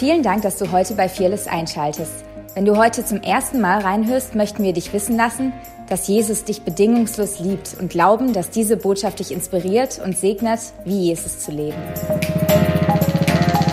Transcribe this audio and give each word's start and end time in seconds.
Vielen 0.00 0.22
Dank, 0.22 0.40
dass 0.40 0.56
du 0.56 0.72
heute 0.72 0.94
bei 0.94 1.10
Fearless 1.10 1.46
einschaltest. 1.46 2.24
Wenn 2.54 2.64
du 2.64 2.78
heute 2.78 3.04
zum 3.04 3.20
ersten 3.20 3.60
Mal 3.60 3.82
reinhörst, 3.82 4.34
möchten 4.34 4.62
wir 4.62 4.72
dich 4.72 4.94
wissen 4.94 5.14
lassen, 5.14 5.52
dass 5.90 6.08
Jesus 6.08 6.42
dich 6.44 6.62
bedingungslos 6.62 7.38
liebt 7.38 7.76
und 7.78 7.90
glauben, 7.90 8.32
dass 8.32 8.48
diese 8.48 8.78
Botschaft 8.78 9.18
dich 9.18 9.30
inspiriert 9.30 10.00
und 10.02 10.16
segnet, 10.16 10.60
wie 10.86 11.08
Jesus 11.08 11.40
zu 11.40 11.50
leben. 11.50 11.76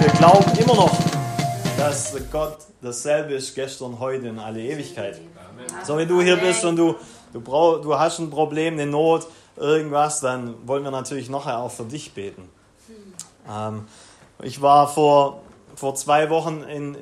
Wir 0.02 0.10
glauben 0.18 0.52
immer 0.60 0.76
noch, 0.76 0.92
dass 1.78 2.14
Gott 2.30 2.58
dasselbe 2.82 3.36
ist 3.36 3.56
gestern, 3.56 3.98
heute 3.98 4.30
und 4.30 4.40
alle 4.40 4.60
Ewigkeit. 4.60 5.22
So, 5.86 5.96
wenn 5.96 6.10
du 6.10 6.22
hier 6.22 6.36
bist 6.36 6.66
und 6.66 6.76
du, 6.76 6.96
du, 7.32 7.40
brauch, 7.40 7.80
du 7.80 7.98
hast 7.98 8.20
ein 8.20 8.30
Problem, 8.30 8.74
eine 8.74 8.86
Not, 8.86 9.28
irgendwas, 9.56 10.20
dann 10.20 10.56
wollen 10.68 10.84
wir 10.84 10.92
natürlich 10.92 11.30
nachher 11.30 11.60
auch 11.60 11.72
für 11.72 11.86
dich 11.86 12.12
beten. 12.12 12.50
Ähm, 13.50 13.86
ich 14.44 14.62
war 14.62 14.90
vor, 14.90 15.42
vor 15.78 15.96
zwei 15.96 16.30
Wochen 16.30 16.64
in, 16.64 16.98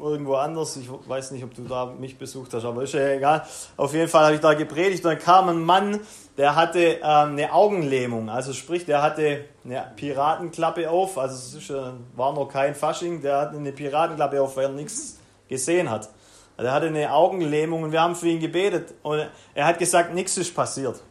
irgendwo 0.00 0.36
anders. 0.36 0.76
Ich 0.76 0.88
weiß 0.88 1.32
nicht, 1.32 1.42
ob 1.42 1.54
du 1.54 1.62
da 1.64 1.86
mich 1.86 2.16
besucht 2.16 2.54
hast, 2.54 2.64
aber 2.64 2.84
ist 2.84 2.94
ja 2.94 3.08
egal. 3.08 3.44
Auf 3.76 3.92
jeden 3.92 4.08
Fall 4.08 4.26
habe 4.26 4.34
ich 4.36 4.40
da 4.40 4.54
gepredigt 4.54 5.04
und 5.04 5.10
dann 5.10 5.18
kam 5.18 5.48
ein 5.48 5.62
Mann, 5.62 6.00
der 6.36 6.54
hatte 6.54 6.78
ähm, 6.78 7.00
eine 7.02 7.52
Augenlähmung. 7.52 8.30
Also 8.30 8.52
sprich, 8.52 8.86
der 8.86 9.02
hatte 9.02 9.44
eine 9.64 9.92
Piratenklappe 9.96 10.88
auf. 10.88 11.18
Also 11.18 11.34
es 11.34 11.54
ist, 11.54 11.76
war 12.14 12.32
noch 12.32 12.46
kein 12.46 12.74
Fasching. 12.74 13.20
Der 13.20 13.40
hatte 13.40 13.56
eine 13.56 13.72
Piratenklappe 13.72 14.40
auf, 14.40 14.56
weil 14.56 14.66
er 14.66 14.70
nichts 14.70 15.18
gesehen 15.48 15.90
hat. 15.90 16.08
Also 16.56 16.68
er 16.68 16.72
hatte 16.72 16.86
eine 16.86 17.12
Augenlähmung 17.12 17.82
und 17.82 17.92
wir 17.92 18.00
haben 18.00 18.14
für 18.14 18.28
ihn 18.28 18.38
gebetet 18.38 18.94
und 19.02 19.26
er 19.54 19.66
hat 19.66 19.78
gesagt, 19.80 20.14
nichts 20.14 20.36
ist 20.36 20.54
passiert. 20.54 21.02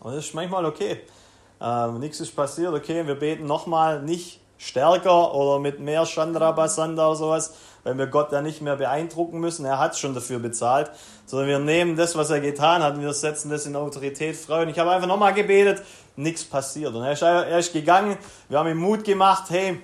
Und 0.00 0.14
das 0.14 0.26
ist 0.26 0.34
manchmal 0.34 0.66
okay. 0.66 1.00
Ähm, 1.62 1.98
nichts 1.98 2.20
ist 2.20 2.36
passiert, 2.36 2.74
okay, 2.74 3.06
wir 3.06 3.14
beten 3.14 3.46
nochmal 3.46 4.02
nicht 4.02 4.39
stärker 4.60 5.34
oder 5.34 5.58
mit 5.58 5.80
mehr 5.80 6.04
Chandrabasanda 6.04 7.06
oder 7.06 7.16
sowas, 7.16 7.54
weil 7.82 7.96
wir 7.96 8.06
Gott 8.08 8.30
ja 8.30 8.42
nicht 8.42 8.60
mehr 8.60 8.76
beeindrucken 8.76 9.40
müssen. 9.40 9.64
Er 9.64 9.78
hat 9.78 9.96
schon 9.98 10.14
dafür 10.14 10.38
bezahlt, 10.38 10.90
sondern 11.24 11.48
wir 11.48 11.58
nehmen 11.58 11.96
das, 11.96 12.14
was 12.14 12.28
er 12.28 12.40
getan 12.40 12.82
hat, 12.82 12.94
und 12.94 13.00
wir 13.00 13.14
setzen 13.14 13.50
das 13.50 13.64
in 13.64 13.74
Autorität 13.74 14.36
frei. 14.36 14.62
Und 14.62 14.68
ich 14.68 14.78
habe 14.78 14.90
einfach 14.90 15.08
nochmal 15.08 15.32
gebetet, 15.32 15.82
nichts 16.14 16.44
passiert. 16.44 16.94
Und 16.94 17.02
er 17.02 17.12
ist, 17.12 17.22
er 17.22 17.58
ist 17.58 17.72
gegangen, 17.72 18.18
wir 18.50 18.58
haben 18.58 18.68
ihm 18.68 18.76
Mut 18.76 19.02
gemacht, 19.02 19.44
hey, 19.48 19.80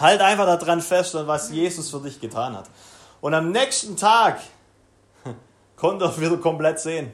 halt 0.00 0.22
einfach 0.22 0.46
daran 0.46 0.80
fest, 0.80 1.14
was 1.26 1.50
Jesus 1.50 1.90
für 1.90 2.00
dich 2.00 2.18
getan 2.18 2.56
hat. 2.56 2.70
Und 3.20 3.34
am 3.34 3.50
nächsten 3.52 3.98
Tag 3.98 4.40
konnte 5.76 6.06
er 6.06 6.18
wieder 6.18 6.38
komplett 6.38 6.80
sehen. 6.80 7.12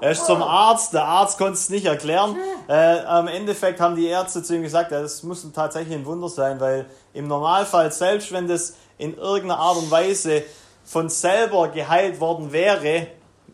Er 0.00 0.12
ist 0.12 0.26
zum 0.26 0.42
Arzt, 0.42 0.92
der 0.94 1.04
Arzt 1.04 1.38
konnte 1.38 1.54
es 1.54 1.68
nicht 1.70 1.86
erklären. 1.86 2.36
Äh, 2.68 3.00
Am 3.00 3.26
Endeffekt 3.26 3.80
haben 3.80 3.96
die 3.96 4.06
Ärzte 4.06 4.42
zu 4.42 4.54
ihm 4.54 4.62
gesagt, 4.62 4.92
das 4.92 5.22
muss 5.22 5.46
tatsächlich 5.52 5.96
ein 5.96 6.06
Wunder 6.06 6.28
sein, 6.28 6.60
weil 6.60 6.86
im 7.14 7.26
Normalfall, 7.26 7.90
selbst 7.90 8.30
wenn 8.30 8.46
das 8.46 8.76
in 8.96 9.16
irgendeiner 9.16 9.58
Art 9.58 9.76
und 9.76 9.90
Weise 9.90 10.42
von 10.84 11.08
selber 11.08 11.68
geheilt 11.68 12.20
worden 12.20 12.52
wäre, 12.52 13.08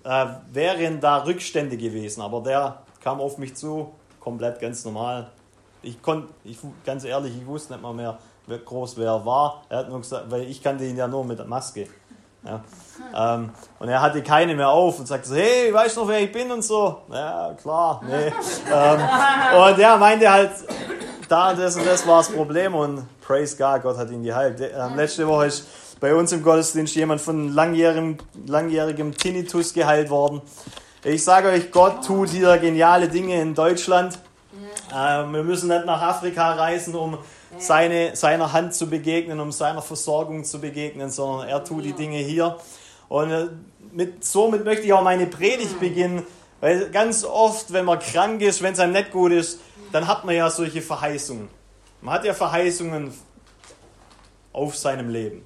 äh, 0.04 0.26
wären 0.52 1.00
da 1.00 1.24
Rückstände 1.24 1.76
gewesen. 1.76 2.20
Aber 2.20 2.42
der 2.42 2.82
kam 3.02 3.20
auf 3.20 3.38
mich 3.38 3.54
zu, 3.54 3.92
komplett 4.20 4.60
ganz 4.60 4.84
normal. 4.84 5.30
Ich 5.82 6.00
konnte, 6.02 6.28
ich, 6.44 6.58
ganz 6.84 7.04
ehrlich, 7.04 7.34
ich 7.36 7.46
wusste 7.46 7.74
nicht 7.74 7.82
mal 7.82 7.94
mehr, 7.94 8.18
groß 8.46 8.98
wer 8.98 9.24
war. 9.24 9.62
Er 9.70 9.78
hat 9.78 9.88
nur 9.88 10.00
gesagt, 10.00 10.30
weil 10.30 10.42
ich 10.42 10.62
kannte 10.62 10.84
ihn 10.84 10.96
ja 10.96 11.08
nur 11.08 11.24
mit 11.24 11.38
der 11.38 11.46
Maske. 11.46 11.88
Ja. 12.44 12.62
Ähm, 13.14 13.50
und 13.78 13.88
er 13.88 14.00
hatte 14.00 14.22
keine 14.22 14.54
mehr 14.54 14.68
auf 14.68 14.98
und 14.98 15.06
sagte 15.06 15.28
so, 15.28 15.34
hey, 15.34 15.72
weißt 15.72 15.96
du 15.96 16.00
noch, 16.00 16.08
wer 16.08 16.20
ich 16.20 16.32
bin 16.32 16.50
und 16.50 16.62
so. 16.62 17.02
Ja, 17.10 17.54
klar, 17.60 18.02
nee. 18.06 18.26
ähm, 18.72 19.00
und 19.58 19.78
er 19.78 19.96
meinte 19.96 20.30
halt, 20.30 20.50
da, 21.28 21.54
das 21.54 21.76
und 21.76 21.86
das 21.86 22.06
war 22.06 22.18
das 22.18 22.30
Problem 22.30 22.74
und 22.74 23.06
praise 23.20 23.56
God, 23.56 23.82
Gott 23.82 23.96
hat 23.96 24.10
ihn 24.10 24.22
geheilt. 24.22 24.60
Ähm, 24.60 24.96
letzte 24.96 25.26
Woche 25.26 25.46
ist 25.46 25.66
bei 26.00 26.14
uns 26.14 26.32
im 26.32 26.42
Gottesdienst 26.42 26.94
jemand 26.94 27.20
von 27.20 27.52
langjährigem, 27.52 28.18
langjährigem 28.46 29.16
Tinnitus 29.16 29.72
geheilt 29.72 30.10
worden. 30.10 30.42
Ich 31.02 31.24
sage 31.24 31.48
euch, 31.48 31.70
Gott 31.70 32.04
tut 32.04 32.30
hier 32.30 32.56
geniale 32.58 33.08
Dinge 33.08 33.40
in 33.40 33.54
Deutschland. 33.54 34.18
Ähm, 34.94 35.32
wir 35.32 35.42
müssen 35.42 35.68
nicht 35.68 35.86
nach 35.86 36.00
Afrika 36.00 36.52
reisen, 36.52 36.94
um 36.94 37.18
seine, 37.58 38.16
seiner 38.16 38.52
Hand 38.52 38.74
zu 38.74 38.88
begegnen, 38.88 39.40
um 39.40 39.52
seiner 39.52 39.82
Versorgung 39.82 40.44
zu 40.44 40.60
begegnen, 40.60 41.10
sondern 41.10 41.48
er 41.48 41.64
tut 41.64 41.84
die 41.84 41.92
Dinge 41.92 42.18
hier. 42.18 42.58
Und 43.08 43.30
äh, 43.30 43.48
mit, 43.92 44.24
somit 44.24 44.64
möchte 44.64 44.84
ich 44.84 44.92
auch 44.92 45.02
meine 45.02 45.26
Predigt 45.26 45.78
beginnen, 45.80 46.26
weil 46.60 46.90
ganz 46.90 47.24
oft, 47.24 47.72
wenn 47.72 47.84
man 47.84 47.98
krank 47.98 48.40
ist, 48.40 48.62
wenn 48.62 48.72
es 48.72 48.80
einem 48.80 48.92
nicht 48.92 49.12
gut 49.12 49.32
ist, 49.32 49.60
dann 49.92 50.08
hat 50.08 50.24
man 50.24 50.34
ja 50.34 50.50
solche 50.50 50.82
Verheißungen. 50.82 51.48
Man 52.00 52.14
hat 52.14 52.24
ja 52.24 52.34
Verheißungen 52.34 53.12
auf 54.52 54.76
seinem 54.76 55.08
Leben. 55.08 55.44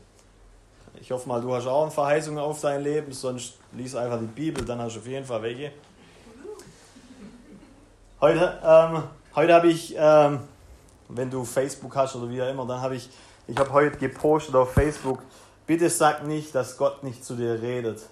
Ich 1.00 1.10
hoffe 1.10 1.28
mal, 1.28 1.40
du 1.40 1.54
hast 1.54 1.66
auch 1.66 1.82
eine 1.82 1.90
Verheißung 1.90 2.38
auf 2.38 2.60
dein 2.60 2.82
Leben, 2.82 3.12
sonst 3.12 3.54
lies 3.72 3.94
einfach 3.94 4.18
die 4.18 4.26
Bibel, 4.26 4.64
dann 4.64 4.80
hast 4.80 4.96
du 4.96 5.00
auf 5.00 5.06
jeden 5.06 5.24
Fall 5.24 5.42
welche. 5.42 5.72
Heute, 8.20 8.58
ähm, 8.64 9.02
heute 9.36 9.54
habe 9.54 9.68
ich 9.68 9.94
ähm, 9.96 10.40
wenn 11.08 11.30
du 11.30 11.44
Facebook 11.44 11.94
hast 11.96 12.16
oder 12.16 12.28
wie 12.28 12.42
auch 12.42 12.48
immer, 12.48 12.66
dann 12.66 12.80
habe 12.80 12.96
ich, 12.96 13.08
ich 13.46 13.56
habe 13.58 13.72
heute 13.72 13.96
gepostet 13.96 14.54
auf 14.54 14.72
Facebook, 14.72 15.22
bitte 15.66 15.88
sag 15.88 16.26
nicht, 16.26 16.54
dass 16.54 16.76
Gott 16.76 17.02
nicht 17.02 17.24
zu 17.24 17.34
dir 17.34 17.60
redet 17.60 18.02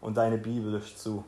und 0.00 0.16
deine 0.16 0.38
Bibel 0.38 0.74
ist 0.74 0.98
zu. 0.98 1.24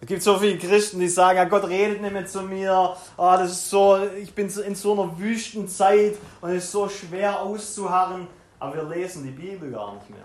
Es 0.00 0.08
gibt 0.08 0.22
so 0.22 0.36
viele 0.36 0.58
Christen, 0.58 0.98
die 0.98 1.08
sagen, 1.08 1.36
ja, 1.36 1.44
Gott 1.44 1.68
redet 1.68 2.02
nicht 2.02 2.12
mehr 2.12 2.26
zu 2.26 2.42
mir, 2.42 2.96
oh, 3.16 3.34
das 3.36 3.52
ist 3.52 3.70
so, 3.70 3.98
ich 4.20 4.34
bin 4.34 4.48
in 4.48 4.74
so 4.74 4.94
einer 4.94 5.16
Wüstenzeit 5.16 6.16
und 6.40 6.50
es 6.50 6.64
ist 6.64 6.72
so 6.72 6.88
schwer 6.88 7.40
auszuharren, 7.40 8.26
aber 8.58 8.74
wir 8.74 8.96
lesen 8.96 9.22
die 9.22 9.30
Bibel 9.30 9.70
gar 9.70 9.94
nicht 9.94 10.10
mehr. 10.10 10.24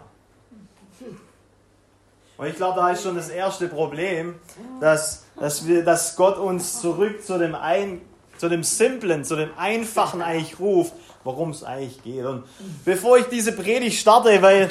Und 2.37 2.47
ich 2.47 2.55
glaube, 2.55 2.79
da 2.79 2.91
ist 2.91 3.03
schon 3.03 3.15
das 3.15 3.29
erste 3.29 3.67
Problem, 3.67 4.35
dass, 4.79 5.23
dass, 5.39 5.65
wir, 5.65 5.83
dass 5.83 6.15
Gott 6.15 6.37
uns 6.37 6.81
zurück 6.81 7.25
zu 7.25 7.39
dem, 7.39 7.55
Ein, 7.55 8.01
zu 8.37 8.47
dem 8.47 8.63
Simplen, 8.63 9.25
zu 9.25 9.35
dem 9.35 9.49
Einfachen 9.57 10.21
eigentlich 10.21 10.59
ruft, 10.59 10.93
worum 11.23 11.49
es 11.49 11.63
eigentlich 11.63 12.03
geht. 12.03 12.25
Und 12.25 12.43
bevor 12.85 13.17
ich 13.17 13.25
diese 13.25 13.53
Predigt 13.53 13.99
starte, 13.99 14.41
weil 14.43 14.69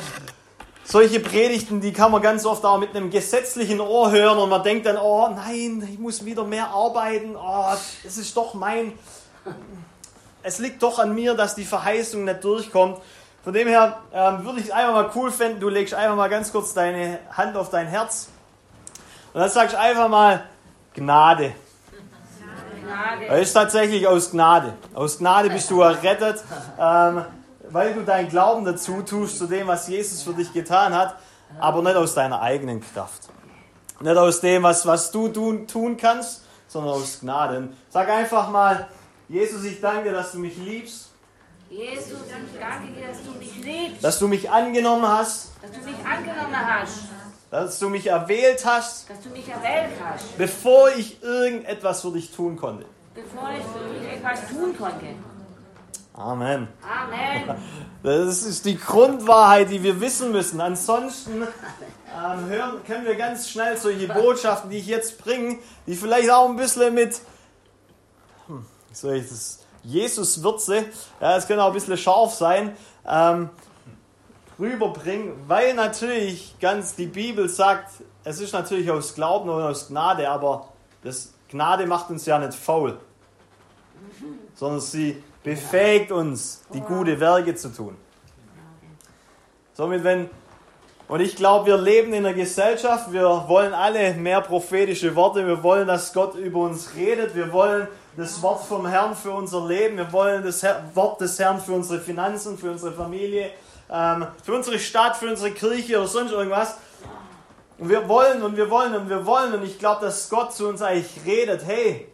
solche 0.84 1.18
Predigten, 1.18 1.80
die 1.80 1.92
kann 1.92 2.12
man 2.12 2.22
ganz 2.22 2.46
oft 2.46 2.64
auch 2.64 2.78
mit 2.78 2.94
einem 2.94 3.10
gesetzlichen 3.10 3.80
Ohr 3.80 4.12
hören 4.12 4.38
und 4.38 4.48
man 4.48 4.62
denkt 4.62 4.86
dann, 4.86 4.96
oh 4.96 5.28
nein, 5.34 5.86
ich 5.92 5.98
muss 5.98 6.24
wieder 6.24 6.44
mehr 6.44 6.68
arbeiten, 6.68 7.34
oh, 7.36 7.72
es 8.04 8.16
ist 8.16 8.36
doch 8.36 8.54
mein, 8.54 8.92
es 10.44 10.60
liegt 10.60 10.80
doch 10.84 11.00
an 11.00 11.12
mir, 11.14 11.34
dass 11.34 11.56
die 11.56 11.64
Verheißung 11.64 12.24
nicht 12.24 12.44
durchkommt. 12.44 12.98
Von 13.46 13.52
dem 13.52 13.68
her 13.68 13.98
ähm, 14.12 14.44
würde 14.44 14.58
ich 14.58 14.64
es 14.64 14.70
einfach 14.72 14.92
mal 14.92 15.10
cool 15.14 15.30
finden, 15.30 15.60
du 15.60 15.68
legst 15.68 15.94
einfach 15.94 16.16
mal 16.16 16.28
ganz 16.28 16.50
kurz 16.50 16.74
deine 16.74 17.20
Hand 17.30 17.56
auf 17.56 17.70
dein 17.70 17.86
Herz 17.86 18.26
und 19.32 19.40
dann 19.40 19.48
sagst 19.48 19.76
du 19.76 19.78
einfach 19.78 20.08
mal 20.08 20.42
Gnade. 20.94 21.52
Gnade. 22.82 23.26
Das 23.28 23.40
ist 23.42 23.52
tatsächlich 23.52 24.08
aus 24.08 24.32
Gnade. 24.32 24.74
Aus 24.94 25.18
Gnade 25.18 25.50
bist 25.50 25.70
du 25.70 25.80
errettet, 25.80 26.42
ähm, 26.76 27.24
weil 27.70 27.94
du 27.94 28.02
deinen 28.02 28.28
Glauben 28.28 28.64
dazu 28.64 29.02
tust, 29.02 29.38
zu 29.38 29.46
dem, 29.46 29.68
was 29.68 29.86
Jesus 29.86 30.24
für 30.24 30.34
dich 30.34 30.52
getan 30.52 30.92
hat, 30.92 31.14
aber 31.60 31.82
nicht 31.82 31.94
aus 31.94 32.14
deiner 32.14 32.42
eigenen 32.42 32.80
Kraft. 32.80 33.28
Nicht 34.00 34.16
aus 34.16 34.40
dem, 34.40 34.64
was, 34.64 34.84
was 34.86 35.12
du 35.12 35.28
tun, 35.28 35.68
tun 35.68 35.96
kannst, 35.96 36.42
sondern 36.66 36.94
aus 36.94 37.20
Gnade. 37.20 37.68
Sag 37.90 38.08
einfach 38.08 38.50
mal, 38.50 38.88
Jesus, 39.28 39.62
ich 39.62 39.80
danke, 39.80 40.10
dass 40.10 40.32
du 40.32 40.40
mich 40.40 40.56
liebst 40.56 41.05
Jesus, 41.76 42.20
ich 42.54 42.58
danke 42.58 42.92
dir, 42.92 43.08
dass 43.08 43.22
du 43.22 43.32
mich 43.32 43.54
liebst. 43.62 44.02
Dass 44.02 44.18
du 44.18 44.28
mich 44.28 44.50
angenommen 44.50 45.06
hast. 45.06 45.50
Dass 45.60 45.72
du 45.72 45.78
mich 45.80 46.06
angenommen 46.06 46.56
hast. 46.56 46.98
Dass 47.50 47.78
du 47.78 47.90
mich 47.90 48.06
erwählt 48.06 48.64
hast. 48.64 49.10
Dass 49.10 49.20
du 49.20 49.28
mich 49.28 49.46
erwählt 49.46 49.92
hast. 50.02 50.38
Bevor 50.38 50.88
ich 50.96 51.22
irgendetwas 51.22 52.00
für 52.00 52.12
dich 52.12 52.30
tun 52.30 52.56
konnte. 52.56 52.86
Bevor 53.14 53.50
ich 53.50 53.62
für 53.62 53.92
dich 53.92 54.10
etwas 54.10 54.48
tun 54.48 54.74
konnte. 54.76 55.06
Amen. 56.14 56.68
Amen. 56.82 57.56
Das 58.02 58.44
ist 58.44 58.64
die 58.64 58.78
Grundwahrheit, 58.78 59.68
die 59.68 59.82
wir 59.82 60.00
wissen 60.00 60.30
müssen. 60.30 60.60
Ansonsten 60.60 61.42
ähm, 61.42 62.46
hören, 62.48 62.84
können 62.86 63.04
wir 63.04 63.16
ganz 63.16 63.50
schnell 63.50 63.76
solche 63.76 64.06
Botschaften, 64.06 64.70
die 64.70 64.76
ich 64.76 64.86
jetzt 64.86 65.18
bringe, 65.18 65.58
die 65.88 65.96
vielleicht 65.96 66.30
auch 66.30 66.48
ein 66.48 66.54
bisschen 66.54 66.94
mit, 66.94 67.20
hm, 68.46 68.64
soll 68.92 69.16
ich 69.16 69.28
das 69.28 69.65
Jesus-Würze, 69.86 70.84
ja, 71.20 71.36
es 71.36 71.46
kann 71.46 71.60
auch 71.60 71.68
ein 71.68 71.72
bisschen 71.72 71.96
scharf 71.96 72.34
sein, 72.34 72.76
ähm, 73.08 73.50
rüberbringen, 74.58 75.32
weil 75.46 75.74
natürlich 75.74 76.56
ganz 76.60 76.96
die 76.96 77.06
Bibel 77.06 77.48
sagt, 77.48 77.90
es 78.24 78.40
ist 78.40 78.52
natürlich 78.52 78.90
aus 78.90 79.14
Glauben 79.14 79.48
und 79.48 79.62
aus 79.62 79.88
Gnade, 79.88 80.28
aber 80.28 80.68
das 81.02 81.32
Gnade 81.48 81.86
macht 81.86 82.10
uns 82.10 82.26
ja 82.26 82.38
nicht 82.38 82.54
faul, 82.54 82.98
sondern 84.54 84.80
sie 84.80 85.22
befähigt 85.44 86.10
uns, 86.10 86.62
die 86.74 86.80
gute 86.80 87.20
Werke 87.20 87.54
zu 87.54 87.72
tun. 87.72 87.96
Somit, 89.74 90.02
wenn, 90.02 90.28
Und 91.08 91.20
ich 91.20 91.36
glaube, 91.36 91.66
wir 91.66 91.76
leben 91.76 92.12
in 92.12 92.26
einer 92.26 92.34
Gesellschaft, 92.34 93.12
wir 93.12 93.44
wollen 93.46 93.74
alle 93.74 94.14
mehr 94.14 94.40
prophetische 94.40 95.14
Worte, 95.14 95.46
wir 95.46 95.62
wollen, 95.62 95.86
dass 95.86 96.12
Gott 96.12 96.34
über 96.34 96.60
uns 96.60 96.94
redet, 96.96 97.34
wir 97.36 97.52
wollen 97.52 97.86
das 98.16 98.42
Wort 98.42 98.64
vom 98.64 98.86
Herrn 98.86 99.14
für 99.14 99.30
unser 99.30 99.64
Leben, 99.64 99.98
wir 99.98 100.12
wollen 100.12 100.42
das 100.42 100.64
Wort 100.94 101.20
des 101.20 101.38
Herrn 101.38 101.60
für 101.60 101.74
unsere 101.74 102.00
Finanzen, 102.00 102.58
für 102.58 102.72
unsere 102.72 102.92
Familie, 102.92 103.50
ähm, 103.88 104.26
für 104.42 104.54
unsere 104.54 104.80
Stadt, 104.80 105.16
für 105.16 105.28
unsere 105.28 105.52
Kirche 105.52 105.98
oder 105.98 106.08
sonst 106.08 106.32
irgendwas. 106.32 106.76
Und 107.78 107.88
wir 107.88 108.08
wollen 108.08 108.42
und 108.42 108.56
wir 108.56 108.68
wollen 108.68 108.96
und 108.96 109.08
wir 109.08 109.24
wollen 109.26 109.54
und 109.54 109.62
ich 109.62 109.78
glaube, 109.78 110.04
dass 110.04 110.28
Gott 110.28 110.54
zu 110.54 110.66
uns 110.66 110.82
eigentlich 110.82 111.24
redet, 111.24 111.64
hey, 111.64 112.08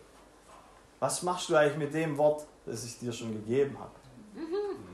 was 1.00 1.22
machst 1.22 1.48
du 1.48 1.56
eigentlich 1.56 1.78
mit 1.78 1.94
dem 1.94 2.18
Wort, 2.18 2.44
das 2.66 2.84
ich 2.84 2.98
dir 2.98 3.12
schon 3.12 3.32
gegeben 3.32 3.78
habe? 3.78 3.90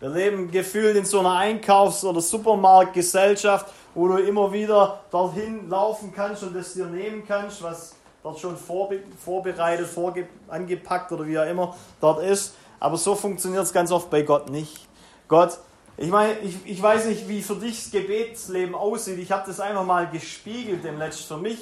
Wir 0.00 0.10
leben 0.10 0.50
gefühlt 0.50 0.96
in 0.96 1.04
so 1.04 1.18
einer 1.18 1.34
Einkaufs- 1.34 2.04
oder 2.04 2.20
Supermarktgesellschaft, 2.20 3.66
wo 3.94 4.06
du 4.06 4.18
immer 4.18 4.52
wieder 4.52 5.00
dorthin 5.10 5.68
laufen 5.68 6.12
kannst 6.14 6.44
und 6.44 6.54
das 6.54 6.74
dir 6.74 6.86
nehmen 6.86 7.24
kannst, 7.26 7.64
was 7.64 7.96
dort 8.22 8.38
schon 8.38 8.56
vorbe 8.56 9.00
vorbereitet, 9.24 9.88
vorge 9.88 10.28
angepackt 10.46 11.10
oder 11.10 11.26
wie 11.26 11.36
auch 11.36 11.46
immer 11.46 11.76
dort 12.00 12.22
ist. 12.22 12.54
Aber 12.78 12.96
so 12.96 13.16
funktioniert 13.16 13.64
es 13.64 13.72
ganz 13.72 13.90
oft 13.90 14.08
bei 14.08 14.22
Gott 14.22 14.50
nicht. 14.50 14.86
Gott, 15.26 15.58
ich 15.96 16.10
meine, 16.10 16.38
ich, 16.38 16.58
ich 16.64 16.80
weiß 16.80 17.06
nicht, 17.06 17.28
wie 17.28 17.42
für 17.42 17.56
dich 17.56 17.82
das 17.82 17.90
Gebetsleben 17.90 18.76
aussieht. 18.76 19.18
Ich 19.18 19.32
habe 19.32 19.48
das 19.48 19.58
einfach 19.58 19.84
mal 19.84 20.08
gespiegelt 20.08 20.84
im 20.84 20.98
letzten 20.98 21.24
für 21.24 21.38
mich 21.38 21.58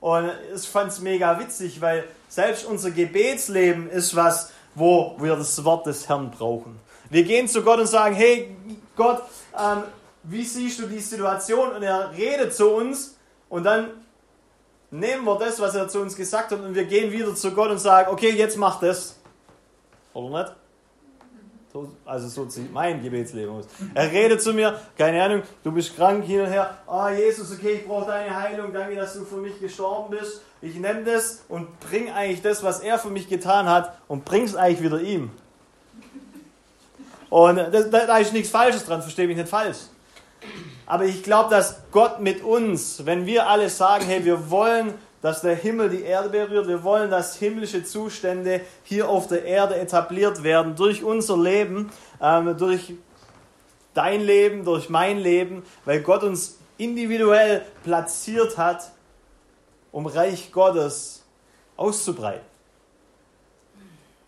und 0.00 0.28
ich 0.52 0.68
fand 0.68 0.90
es 0.90 1.00
mega 1.00 1.38
witzig, 1.38 1.80
weil 1.80 2.02
selbst 2.28 2.64
unser 2.64 2.90
Gebetsleben 2.90 3.88
ist 3.88 4.16
was, 4.16 4.50
wo 4.74 5.14
wir 5.20 5.36
das 5.36 5.64
Wort 5.64 5.86
des 5.86 6.08
Herrn 6.08 6.32
brauchen. 6.32 6.80
Wir 7.10 7.22
gehen 7.24 7.48
zu 7.48 7.62
Gott 7.62 7.80
und 7.80 7.86
sagen, 7.86 8.14
hey 8.14 8.56
Gott, 8.96 9.22
ähm, 9.58 9.82
wie 10.24 10.44
siehst 10.44 10.80
du 10.80 10.86
die 10.86 10.98
Situation? 10.98 11.72
Und 11.72 11.82
er 11.82 12.12
redet 12.16 12.54
zu 12.54 12.70
uns 12.70 13.16
und 13.48 13.64
dann 13.64 13.90
nehmen 14.90 15.24
wir 15.24 15.38
das, 15.38 15.60
was 15.60 15.74
er 15.74 15.88
zu 15.88 16.00
uns 16.00 16.16
gesagt 16.16 16.52
hat 16.52 16.60
und 16.60 16.74
wir 16.74 16.84
gehen 16.84 17.12
wieder 17.12 17.34
zu 17.34 17.52
Gott 17.52 17.70
und 17.70 17.78
sagen, 17.78 18.10
okay, 18.10 18.30
jetzt 18.30 18.56
mach 18.56 18.80
das. 18.80 19.16
Oder 20.12 20.44
nicht? 20.44 20.52
So, 21.72 21.92
also 22.06 22.28
so 22.28 22.48
sieht 22.48 22.72
mein 22.72 23.02
Gebetsleben 23.02 23.54
aus. 23.54 23.66
Er 23.92 24.10
redet 24.10 24.40
zu 24.40 24.54
mir, 24.54 24.80
keine 24.96 25.22
Ahnung, 25.22 25.42
du 25.62 25.72
bist 25.72 25.94
krank 25.94 26.24
hin 26.24 26.40
und 26.40 26.46
her. 26.46 26.78
Ah, 26.86 27.06
oh, 27.06 27.08
Jesus, 27.10 27.52
okay, 27.52 27.72
ich 27.72 27.86
brauche 27.86 28.06
deine 28.06 28.34
Heilung, 28.34 28.72
danke, 28.72 28.96
dass 28.96 29.12
du 29.12 29.24
für 29.26 29.36
mich 29.36 29.60
gestorben 29.60 30.16
bist. 30.16 30.40
Ich 30.62 30.76
nehme 30.76 31.04
das 31.04 31.44
und 31.48 31.78
bring 31.80 32.10
eigentlich 32.10 32.40
das, 32.40 32.62
was 32.62 32.80
er 32.80 32.98
für 32.98 33.10
mich 33.10 33.28
getan 33.28 33.68
hat 33.68 33.98
und 34.08 34.24
bring 34.24 34.44
es 34.44 34.56
eigentlich 34.56 34.82
wieder 34.82 35.00
ihm. 35.00 35.30
Und 37.30 37.56
das, 37.56 37.90
da, 37.90 38.18
ist 38.18 38.32
nichts 38.32 38.50
Falsches 38.50 38.84
dran, 38.84 39.02
verstehe 39.02 39.26
mich 39.26 39.36
nicht 39.36 39.48
falsch. 39.48 39.78
Aber 40.86 41.04
ich 41.04 41.22
glaube, 41.22 41.50
dass 41.50 41.82
Gott 41.90 42.20
mit 42.20 42.44
uns, 42.44 43.04
wenn 43.04 43.26
wir 43.26 43.48
alle 43.48 43.68
sagen, 43.68 44.04
hey, 44.04 44.24
wir 44.24 44.50
wollen, 44.50 44.94
dass 45.22 45.40
der 45.40 45.56
Himmel 45.56 45.90
die 45.90 46.02
Erde 46.02 46.28
berührt, 46.28 46.68
wir 46.68 46.84
wollen, 46.84 47.10
dass 47.10 47.36
himmlische 47.36 47.82
Zustände 47.82 48.60
hier 48.84 49.08
auf 49.08 49.26
der 49.26 49.44
Erde 49.44 49.76
etabliert 49.76 50.44
werden, 50.44 50.76
durch 50.76 51.02
unser 51.02 51.36
Leben, 51.36 51.90
ähm, 52.20 52.56
durch 52.56 52.94
dein 53.94 54.20
Leben, 54.20 54.64
durch 54.64 54.88
mein 54.88 55.18
Leben, 55.18 55.64
weil 55.84 56.02
Gott 56.02 56.22
uns 56.22 56.58
individuell 56.78 57.64
platziert 57.82 58.56
hat, 58.58 58.92
um 59.90 60.06
Reich 60.06 60.52
Gottes 60.52 61.24
auszubreiten. 61.76 62.44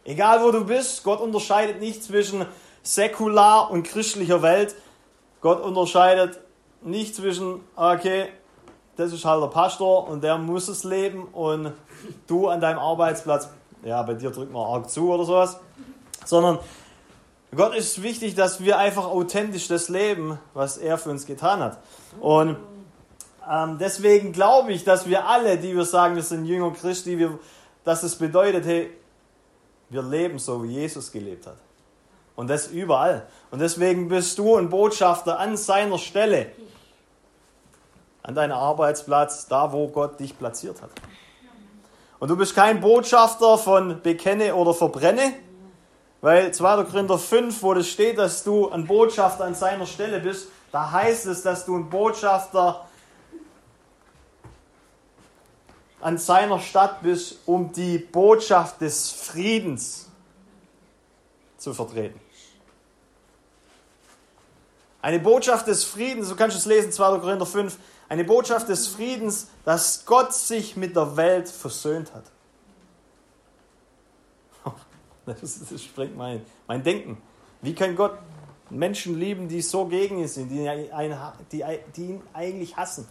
Egal 0.04 0.42
wo 0.42 0.50
du 0.50 0.64
bist, 0.64 1.04
Gott 1.04 1.20
unterscheidet 1.20 1.80
nicht 1.80 2.02
zwischen 2.02 2.46
säkular 2.88 3.70
und 3.70 3.82
christlicher 3.82 4.40
Welt. 4.40 4.74
Gott 5.42 5.60
unterscheidet 5.60 6.40
nicht 6.82 7.14
zwischen, 7.14 7.60
okay, 7.76 8.28
das 8.96 9.12
ist 9.12 9.24
halt 9.24 9.42
der 9.42 9.48
Pastor 9.48 10.08
und 10.08 10.24
der 10.24 10.38
muss 10.38 10.68
es 10.68 10.84
leben 10.84 11.24
und 11.26 11.72
du 12.26 12.48
an 12.48 12.60
deinem 12.60 12.78
Arbeitsplatz, 12.78 13.50
ja, 13.84 14.02
bei 14.02 14.14
dir 14.14 14.30
drückt 14.30 14.52
man 14.52 14.66
arg 14.66 14.90
zu 14.90 15.12
oder 15.12 15.24
sowas, 15.24 15.60
sondern 16.24 16.58
Gott 17.54 17.74
ist 17.74 18.02
wichtig, 18.02 18.34
dass 18.34 18.60
wir 18.60 18.78
einfach 18.78 19.06
authentisch 19.06 19.68
das 19.68 19.88
leben, 19.90 20.38
was 20.54 20.78
er 20.78 20.96
für 20.98 21.10
uns 21.10 21.26
getan 21.26 21.60
hat. 21.60 21.78
Und 22.20 22.56
ähm, 23.48 23.76
deswegen 23.78 24.32
glaube 24.32 24.72
ich, 24.72 24.84
dass 24.84 25.06
wir 25.06 25.28
alle, 25.28 25.58
die 25.58 25.76
wir 25.76 25.84
sagen, 25.84 26.16
wir 26.16 26.22
sind 26.22 26.46
Jünger 26.46 26.72
Christi, 26.72 27.18
wir, 27.18 27.38
dass 27.84 28.02
es 28.02 28.16
bedeutet, 28.16 28.64
hey, 28.64 28.90
wir 29.90 30.02
leben 30.02 30.38
so, 30.38 30.64
wie 30.64 30.68
Jesus 30.68 31.12
gelebt 31.12 31.46
hat. 31.46 31.56
Und 32.38 32.46
das 32.46 32.68
überall. 32.68 33.26
Und 33.50 33.58
deswegen 33.58 34.08
bist 34.08 34.38
du 34.38 34.54
ein 34.54 34.70
Botschafter 34.70 35.40
an 35.40 35.56
seiner 35.56 35.98
Stelle. 35.98 36.52
An 38.22 38.36
deinem 38.36 38.52
Arbeitsplatz, 38.52 39.48
da 39.48 39.72
wo 39.72 39.88
Gott 39.88 40.20
dich 40.20 40.38
platziert 40.38 40.80
hat. 40.80 40.90
Und 42.20 42.28
du 42.28 42.36
bist 42.36 42.54
kein 42.54 42.80
Botschafter 42.80 43.58
von 43.58 44.00
Bekenne 44.02 44.54
oder 44.54 44.72
Verbrenne, 44.72 45.32
weil 46.20 46.54
2. 46.54 46.84
Korinther 46.84 47.18
5, 47.18 47.60
wo 47.60 47.74
das 47.74 47.88
steht, 47.88 48.18
dass 48.18 48.44
du 48.44 48.70
ein 48.70 48.86
Botschafter 48.86 49.42
an 49.42 49.56
seiner 49.56 49.86
Stelle 49.86 50.20
bist, 50.20 50.46
da 50.70 50.92
heißt 50.92 51.26
es, 51.26 51.42
dass 51.42 51.66
du 51.66 51.76
ein 51.76 51.90
Botschafter 51.90 52.86
an 56.00 56.18
seiner 56.18 56.60
Stadt 56.60 57.02
bist, 57.02 57.38
um 57.46 57.72
die 57.72 57.98
Botschaft 57.98 58.80
des 58.80 59.10
Friedens 59.10 60.08
zu 61.56 61.74
vertreten. 61.74 62.27
Eine 65.00 65.20
Botschaft 65.20 65.66
des 65.66 65.84
Friedens, 65.84 66.28
so 66.28 66.34
kannst 66.34 66.56
du 66.56 66.58
es 66.58 66.66
lesen, 66.66 66.90
2. 66.90 67.18
Korinther 67.18 67.46
5, 67.46 67.78
eine 68.08 68.24
Botschaft 68.24 68.68
des 68.68 68.88
Friedens, 68.88 69.48
dass 69.64 70.04
Gott 70.04 70.34
sich 70.34 70.76
mit 70.76 70.96
der 70.96 71.16
Welt 71.16 71.48
versöhnt 71.48 72.12
hat. 72.14 72.24
Das, 75.26 75.40
das 75.42 75.82
sprengt 75.82 76.16
mein, 76.16 76.40
mein 76.66 76.82
Denken. 76.82 77.20
Wie 77.60 77.74
kann 77.74 77.94
Gott 77.94 78.12
Menschen 78.70 79.18
lieben, 79.18 79.46
die 79.46 79.60
so 79.60 79.84
gegen 79.84 80.20
ihn 80.20 80.28
sind, 80.28 80.48
die, 80.48 80.66
die, 81.52 81.64
die 81.94 82.02
ihn 82.02 82.22
eigentlich 82.32 82.74
hassen? 82.78 83.06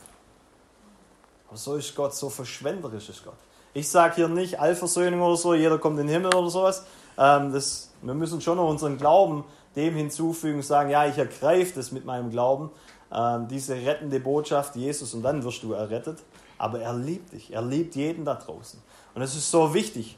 Aber 1.48 1.58
so 1.58 1.76
ist 1.76 1.96
Gott, 1.96 2.16
so 2.16 2.32
verschwenderisch 2.32 3.10
ist 3.10 3.24
Gott. 3.24 3.38
Ich 3.76 3.88
sage 3.88 4.16
hier 4.16 4.28
nicht 4.28 4.60
Allversöhnung 4.60 5.22
oder 5.22 5.38
so, 5.38 5.54
jeder 5.54 5.78
kommt 5.78 6.00
in 6.00 6.08
den 6.08 6.14
Himmel 6.14 6.34
oder 6.34 6.50
sowas. 6.50 6.86
Ähm, 7.18 7.54
das, 7.54 7.92
wir 8.02 8.16
müssen 8.16 8.42
schon 8.42 8.58
noch 8.58 8.68
unseren 8.68 8.98
Glauben 8.98 9.44
dem 9.76 9.96
hinzufügen, 9.96 10.62
sagen, 10.62 10.90
ja, 10.90 11.06
ich 11.06 11.18
ergreife 11.18 11.74
das 11.76 11.92
mit 11.92 12.06
meinem 12.06 12.30
Glauben, 12.30 12.72
äh, 13.12 13.40
diese 13.50 13.76
rettende 13.76 14.20
Botschaft 14.20 14.76
Jesus 14.76 15.14
und 15.14 15.24
dann 15.24 15.44
wirst 15.44 15.64
du 15.64 15.74
errettet. 15.74 16.20
Aber 16.58 16.80
er 16.80 16.94
liebt 16.94 17.34
dich, 17.34 17.54
er 17.54 17.62
liebt 17.62 17.96
jeden 17.96 18.26
da 18.26 18.36
draußen. 18.36 18.82
Und 19.14 19.22
das 19.22 19.36
ist 19.36 19.52
so 19.52 19.74
wichtig. 19.74 20.18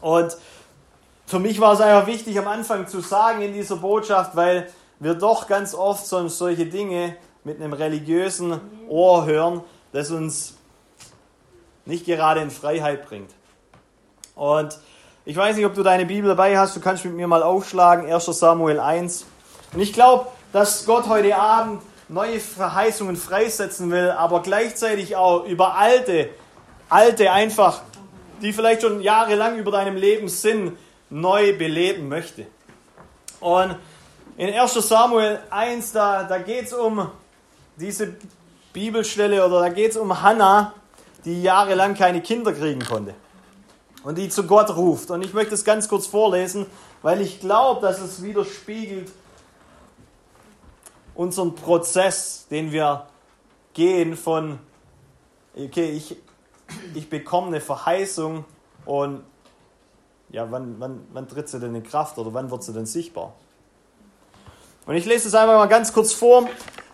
Und 0.00 0.36
für 1.26 1.38
mich 1.38 1.60
war 1.60 1.74
es 1.74 1.80
einfach 1.80 2.06
wichtig, 2.06 2.38
am 2.38 2.48
Anfang 2.48 2.86
zu 2.86 3.00
sagen 3.00 3.42
in 3.42 3.52
dieser 3.52 3.76
Botschaft, 3.76 4.34
weil 4.34 4.70
wir 4.98 5.14
doch 5.14 5.46
ganz 5.46 5.74
oft 5.74 6.06
so, 6.06 6.26
solche 6.28 6.66
Dinge 6.66 7.16
mit 7.44 7.60
einem 7.60 7.72
religiösen 7.72 8.60
Ohr 8.88 9.26
hören, 9.26 9.62
das 9.92 10.10
uns 10.10 10.56
nicht 11.84 12.06
gerade 12.06 12.40
in 12.40 12.50
Freiheit 12.50 13.06
bringt. 13.06 13.30
Und 14.34 14.78
ich 15.28 15.36
weiß 15.36 15.56
nicht, 15.56 15.66
ob 15.66 15.74
du 15.74 15.82
deine 15.82 16.06
Bibel 16.06 16.28
dabei 16.28 16.58
hast, 16.58 16.74
du 16.74 16.80
kannst 16.80 17.04
mit 17.04 17.12
mir 17.12 17.28
mal 17.28 17.42
aufschlagen, 17.42 18.10
1 18.10 18.24
Samuel 18.24 18.80
1. 18.80 19.26
Und 19.74 19.80
ich 19.80 19.92
glaube, 19.92 20.28
dass 20.54 20.86
Gott 20.86 21.06
heute 21.06 21.36
Abend 21.36 21.82
neue 22.08 22.40
Verheißungen 22.40 23.14
freisetzen 23.14 23.90
will, 23.90 24.10
aber 24.10 24.40
gleichzeitig 24.40 25.16
auch 25.16 25.44
über 25.44 25.74
alte, 25.74 26.30
alte 26.88 27.30
einfach, 27.30 27.82
die 28.40 28.54
vielleicht 28.54 28.80
schon 28.80 29.02
jahrelang 29.02 29.58
über 29.58 29.70
deinem 29.70 29.96
Leben 29.96 30.28
sind, 30.28 30.78
neu 31.10 31.54
beleben 31.58 32.08
möchte. 32.08 32.46
Und 33.38 33.76
in 34.38 34.48
1 34.48 34.72
Samuel 34.72 35.40
1, 35.50 35.92
da, 35.92 36.22
da 36.24 36.38
geht 36.38 36.68
es 36.68 36.72
um 36.72 37.06
diese 37.76 38.16
Bibelstelle 38.72 39.44
oder 39.44 39.60
da 39.60 39.68
geht 39.68 39.90
es 39.90 39.98
um 39.98 40.22
Hannah, 40.22 40.72
die 41.26 41.42
jahrelang 41.42 41.94
keine 41.94 42.22
Kinder 42.22 42.54
kriegen 42.54 42.82
konnte 42.82 43.14
und 44.08 44.16
die 44.16 44.30
zu 44.30 44.44
Gott 44.44 44.74
ruft. 44.74 45.10
Und 45.10 45.22
ich 45.22 45.34
möchte 45.34 45.52
es 45.52 45.66
ganz 45.66 45.86
kurz 45.86 46.06
vorlesen, 46.06 46.64
weil 47.02 47.20
ich 47.20 47.40
glaube, 47.40 47.82
dass 47.82 48.00
es 48.00 48.22
widerspiegelt 48.22 49.12
unseren 51.14 51.54
Prozess, 51.54 52.46
den 52.50 52.72
wir 52.72 53.06
gehen 53.74 54.16
von, 54.16 54.60
okay, 55.54 55.90
ich, 55.90 56.16
ich 56.94 57.10
bekomme 57.10 57.48
eine 57.48 57.60
Verheißung 57.60 58.46
und 58.86 59.24
ja, 60.30 60.50
wann, 60.50 60.76
wann, 60.78 61.06
wann 61.12 61.28
tritt 61.28 61.50
sie 61.50 61.60
denn 61.60 61.74
in 61.74 61.82
Kraft 61.82 62.16
oder 62.16 62.32
wann 62.32 62.50
wird 62.50 62.62
sie 62.62 62.72
denn 62.72 62.86
sichtbar? 62.86 63.34
Und 64.86 64.94
ich 64.94 65.04
lese 65.04 65.28
es 65.28 65.34
einfach 65.34 65.56
mal 65.56 65.68
ganz 65.68 65.92
kurz 65.92 66.14
vor. 66.14 66.48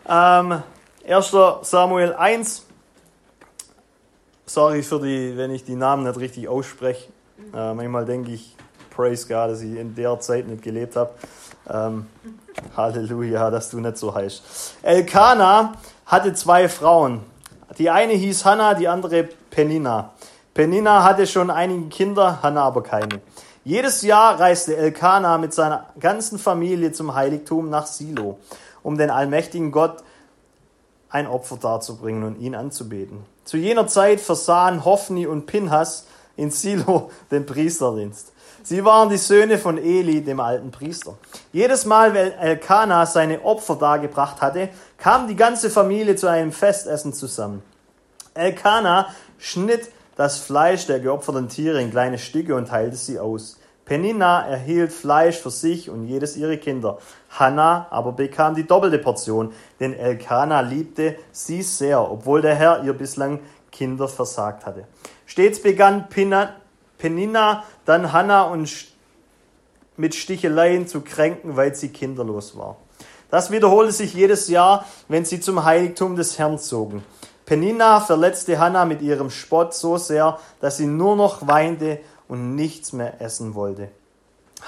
Ähm, 0.09 0.65
1. 1.07 1.37
Samuel 1.63 2.13
1, 2.15 2.64
Sorry 4.47 4.83
für 4.83 5.01
die, 5.01 5.37
wenn 5.37 5.51
ich 5.51 5.65
die 5.65 5.75
Namen 5.75 6.05
nicht 6.05 6.19
richtig 6.19 6.49
ausspreche. 6.49 7.09
Äh, 7.55 7.73
manchmal 7.73 8.05
denke 8.05 8.33
ich, 8.33 8.55
praise 8.91 9.27
God, 9.27 9.51
dass 9.51 9.63
ich 9.63 9.77
in 9.77 9.95
der 9.95 10.21
Zeit 10.21 10.47
nicht 10.47 10.63
gelebt 10.63 10.97
habe. 10.97 11.11
Ähm, 11.69 12.07
Halleluja, 12.77 13.51
dass 13.51 13.71
du 13.71 13.81
nicht 13.81 13.97
so 13.97 14.15
heißt. 14.15 14.77
Elkanah 14.83 15.73
hatte 16.07 16.35
zwei 16.35 16.69
Frauen. 16.69 17.21
Die 17.79 17.89
eine 17.89 18.13
hieß 18.13 18.45
Hannah, 18.45 18.75
die 18.75 18.87
andere 18.87 19.29
Penina. 19.51 20.13
Penina 20.53 21.03
hatte 21.03 21.27
schon 21.27 21.51
einige 21.51 21.89
Kinder, 21.89 22.41
Hannah 22.43 22.65
aber 22.65 22.83
keine. 22.83 23.21
Jedes 23.65 24.03
Jahr 24.03 24.39
reiste 24.39 24.77
Elkanah 24.77 25.39
mit 25.39 25.55
seiner 25.55 25.87
ganzen 25.99 26.39
Familie 26.39 26.93
zum 26.93 27.15
Heiligtum 27.15 27.71
nach 27.71 27.87
Silo, 27.87 28.39
um 28.83 28.99
den 28.99 29.09
allmächtigen 29.09 29.73
Gott 29.73 30.05
ein 31.15 31.29
Opfer 31.29 31.57
darzubringen 31.57 32.25
und 32.25 32.41
ihn 32.41 32.57
anzubeten. 32.57 33.25
Zu 33.45 33.57
jener 33.57 33.87
Zeit 33.87 34.21
versahen 34.21 34.85
Hophni 34.85 35.29
und 35.29 35.47
Pinhas 35.47 36.07
in 36.37 36.51
Silo 36.51 37.11
den 37.31 37.47
Priesterdienst. 37.47 38.33
Sie 38.65 38.85
waren 38.85 39.11
die 39.11 39.17
Söhne 39.19 39.59
von 39.59 39.79
Eli, 39.79 40.23
dem 40.23 40.41
alten 40.41 40.73
Priester. 40.73 41.17
Jedes 41.53 41.85
Mal, 41.85 42.15
wenn 42.15 42.33
Elkanah 42.33 43.07
seine 43.07 43.45
Opfer 43.45 43.77
dargebracht 43.77 44.41
hatte, 44.41 44.71
kam 44.99 45.29
die 45.29 45.37
ganze 45.37 45.71
Familie 45.71 46.17
zu 46.17 46.27
einem 46.27 46.51
Festessen 46.51 47.13
zusammen. 47.13 47.63
Elkanah 48.33 49.15
schnitt 49.39 49.93
das 50.17 50.39
Fleisch 50.39 50.87
der 50.87 50.99
geopferten 50.99 51.49
Tiere 51.49 51.81
in 51.81 51.91
kleine 51.91 52.19
Stücke 52.19 52.57
und 52.57 52.69
teilte 52.69 52.97
sie 52.97 53.21
aus. 53.21 53.59
Penina 53.85 54.47
erhielt 54.47 54.93
Fleisch 54.93 55.37
für 55.37 55.51
sich 55.51 55.91
und 55.91 56.07
jedes 56.07 56.37
ihrer 56.37 56.57
Kinder. 56.57 56.99
Hannah 57.39 57.87
aber 57.91 58.13
bekam 58.13 58.55
die 58.55 58.67
doppelte 58.67 58.99
Portion, 58.99 59.53
denn 59.81 59.93
Elkanah 59.93 60.61
liebte 60.61 61.17
sie 61.33 61.63
sehr, 61.63 62.11
obwohl 62.11 62.43
der 62.43 62.55
Herr 62.55 62.85
ihr 62.85 62.93
bislang 62.93 63.41
Kinder 63.73 64.09
versagt 64.09 64.67
hatte. 64.67 64.87
Stets 65.27 65.61
begann 65.61 66.09
Penina 66.09 67.65
dann 67.85 68.13
Hannah 68.13 68.45
und 68.45 68.71
mit 69.97 70.15
Sticheleien 70.15 70.87
zu 70.87 71.01
kränken, 71.01 71.57
weil 71.57 71.75
sie 71.75 71.89
kinderlos 71.89 72.57
war. 72.57 72.77
Das 73.31 73.51
wiederholte 73.51 73.93
sich 73.93 74.15
jedes 74.15 74.49
Jahr, 74.49 74.85
wenn 75.09 75.25
sie 75.25 75.41
zum 75.41 75.65
Heiligtum 75.65 76.15
des 76.15 76.39
Herrn 76.39 76.59
zogen. 76.59 77.05
Penina 77.47 78.01
verletzte 78.01 78.59
Hannah 78.59 78.85
mit 78.85 79.03
ihrem 79.03 79.31
Spott 79.31 79.75
so 79.75 79.99
sehr, 79.99 80.39
dass 80.61 80.77
sie 80.77 80.87
nur 80.87 81.17
noch 81.17 81.47
weinte 81.47 82.01
und 82.29 82.55
nichts 82.55 82.93
mehr 82.93 83.21
essen 83.21 83.55
wollte. 83.55 83.91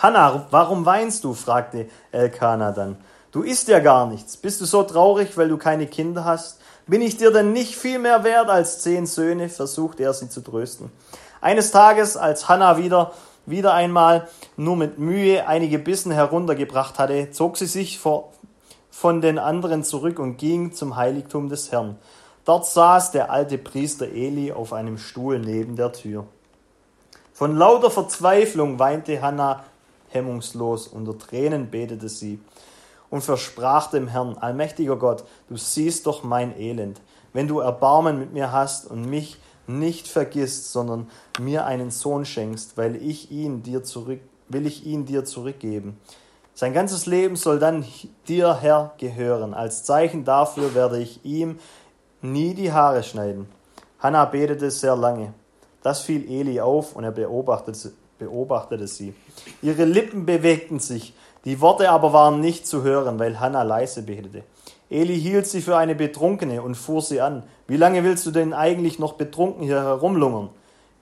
Hannah, 0.02 0.46
warum 0.50 0.84
weinst 0.84 1.24
du? 1.24 1.34
fragte 1.34 1.88
Elkanah 2.12 2.72
dann. 2.72 2.96
Du 3.32 3.42
isst 3.42 3.68
ja 3.68 3.80
gar 3.80 4.06
nichts. 4.06 4.36
Bist 4.36 4.60
du 4.60 4.64
so 4.64 4.82
traurig, 4.82 5.36
weil 5.36 5.48
du 5.48 5.56
keine 5.56 5.86
Kinder 5.86 6.24
hast? 6.24 6.60
Bin 6.86 7.02
ich 7.02 7.16
dir 7.16 7.30
denn 7.30 7.52
nicht 7.52 7.76
viel 7.76 7.98
mehr 7.98 8.22
wert 8.22 8.48
als 8.48 8.80
zehn 8.80 9.06
Söhne? 9.06 9.48
versuchte 9.48 10.02
er 10.02 10.14
sie 10.14 10.28
zu 10.28 10.40
trösten. 10.40 10.92
Eines 11.40 11.70
Tages, 11.70 12.16
als 12.16 12.48
Hannah 12.48 12.76
wieder, 12.76 13.12
wieder 13.46 13.74
einmal 13.74 14.28
nur 14.56 14.76
mit 14.76 14.98
Mühe 14.98 15.46
einige 15.48 15.78
Bissen 15.78 16.12
heruntergebracht 16.12 16.98
hatte, 16.98 17.30
zog 17.30 17.56
sie 17.56 17.66
sich 17.66 17.98
vor, 17.98 18.32
von 18.90 19.20
den 19.20 19.38
anderen 19.38 19.84
zurück 19.84 20.18
und 20.18 20.36
ging 20.36 20.72
zum 20.72 20.96
Heiligtum 20.96 21.48
des 21.48 21.72
Herrn. 21.72 21.98
Dort 22.44 22.66
saß 22.66 23.10
der 23.10 23.30
alte 23.30 23.58
Priester 23.58 24.06
Eli 24.06 24.52
auf 24.52 24.72
einem 24.72 24.98
Stuhl 24.98 25.38
neben 25.38 25.76
der 25.76 25.92
Tür. 25.92 26.26
Von 27.32 27.56
lauter 27.56 27.90
Verzweiflung 27.90 28.78
weinte 28.78 29.20
Hannah 29.20 29.64
hemmungslos, 30.08 30.88
unter 30.88 31.18
Tränen 31.18 31.70
betete 31.70 32.08
sie 32.08 32.40
und 33.10 33.22
versprach 33.22 33.90
dem 33.90 34.08
Herrn, 34.08 34.36
allmächtiger 34.38 34.96
Gott, 34.96 35.24
du 35.48 35.56
siehst 35.56 36.06
doch 36.06 36.22
mein 36.22 36.58
Elend. 36.58 37.00
Wenn 37.32 37.48
du 37.48 37.60
Erbarmen 37.60 38.18
mit 38.18 38.32
mir 38.32 38.52
hast 38.52 38.90
und 38.90 39.08
mich 39.08 39.38
nicht 39.66 40.08
vergisst, 40.08 40.72
sondern 40.72 41.10
mir 41.40 41.66
einen 41.66 41.90
Sohn 41.90 42.24
schenkst, 42.24 42.76
weil 42.76 42.96
ich 42.96 43.30
ihn 43.30 43.62
dir 43.62 43.82
zurück, 43.82 44.20
will 44.48 44.66
ich 44.66 44.86
ihn 44.86 45.06
dir 45.06 45.24
zurückgeben. 45.24 45.98
Sein 46.54 46.72
ganzes 46.72 47.06
Leben 47.06 47.36
soll 47.36 47.58
dann 47.58 47.84
dir, 48.28 48.58
Herr, 48.60 48.94
gehören. 48.98 49.52
Als 49.54 49.84
Zeichen 49.84 50.24
dafür 50.24 50.74
werde 50.74 50.98
ich 50.98 51.24
ihm 51.24 51.58
nie 52.22 52.54
die 52.54 52.72
Haare 52.72 53.02
schneiden. 53.02 53.46
Hannah 53.98 54.24
betete 54.24 54.70
sehr 54.70 54.96
lange. 54.96 55.34
Das 55.82 56.00
fiel 56.00 56.28
Eli 56.30 56.60
auf 56.60 56.96
und 56.96 57.04
er 57.04 57.12
beobachtete, 57.12 57.92
beobachtete 58.18 58.86
sie. 58.86 59.14
Ihre 59.62 59.84
Lippen 59.84 60.26
bewegten 60.26 60.78
sich, 60.78 61.14
die 61.44 61.60
Worte 61.60 61.90
aber 61.90 62.12
waren 62.12 62.40
nicht 62.40 62.66
zu 62.66 62.82
hören, 62.82 63.18
weil 63.18 63.38
Hannah 63.38 63.62
leise 63.62 64.02
betete. 64.02 64.42
Eli 64.90 65.20
hielt 65.20 65.46
sie 65.46 65.60
für 65.60 65.76
eine 65.76 65.94
Betrunkene 65.94 66.62
und 66.62 66.76
fuhr 66.76 67.02
sie 67.02 67.20
an. 67.20 67.42
Wie 67.66 67.76
lange 67.76 68.04
willst 68.04 68.24
du 68.26 68.30
denn 68.30 68.52
eigentlich 68.52 68.98
noch 68.98 69.14
betrunken 69.14 69.64
hier 69.64 69.82
herumlungern? 69.82 70.50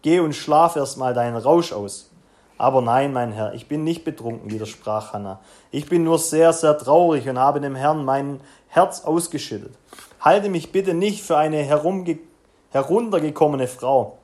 Geh 0.02 0.21
und 0.21 0.35
schlaf 0.35 0.76
erst 0.76 0.99
mal 0.99 1.14
deinen 1.14 1.37
Rausch 1.37 1.73
aus. 1.73 2.11
Aber 2.56 2.83
nein, 2.83 3.12
mein 3.12 3.33
Herr, 3.33 3.54
ich 3.54 3.68
bin 3.68 3.85
nicht 3.85 4.04
betrunken, 4.04 4.50
widersprach 4.50 5.12
Hannah. 5.12 5.40
Ich 5.71 5.88
bin 5.88 6.04
nur 6.04 6.18
sehr, 6.18 6.52
sehr 6.52 6.78
traurig 6.78 7.28
und 7.28 7.38
habe 7.38 7.61
dem 7.61 7.75
Herrn 7.75 8.04
mein 8.04 8.40
Herz 8.68 9.04
ausgeschüttet. 9.04 9.75
Halte 10.21 10.49
mich 10.49 10.73
bitte 10.73 10.94
nicht 10.94 11.23
für 11.23 11.37
eine 11.37 11.59
heruntergekommene 12.71 13.66
Frau. 13.66 14.18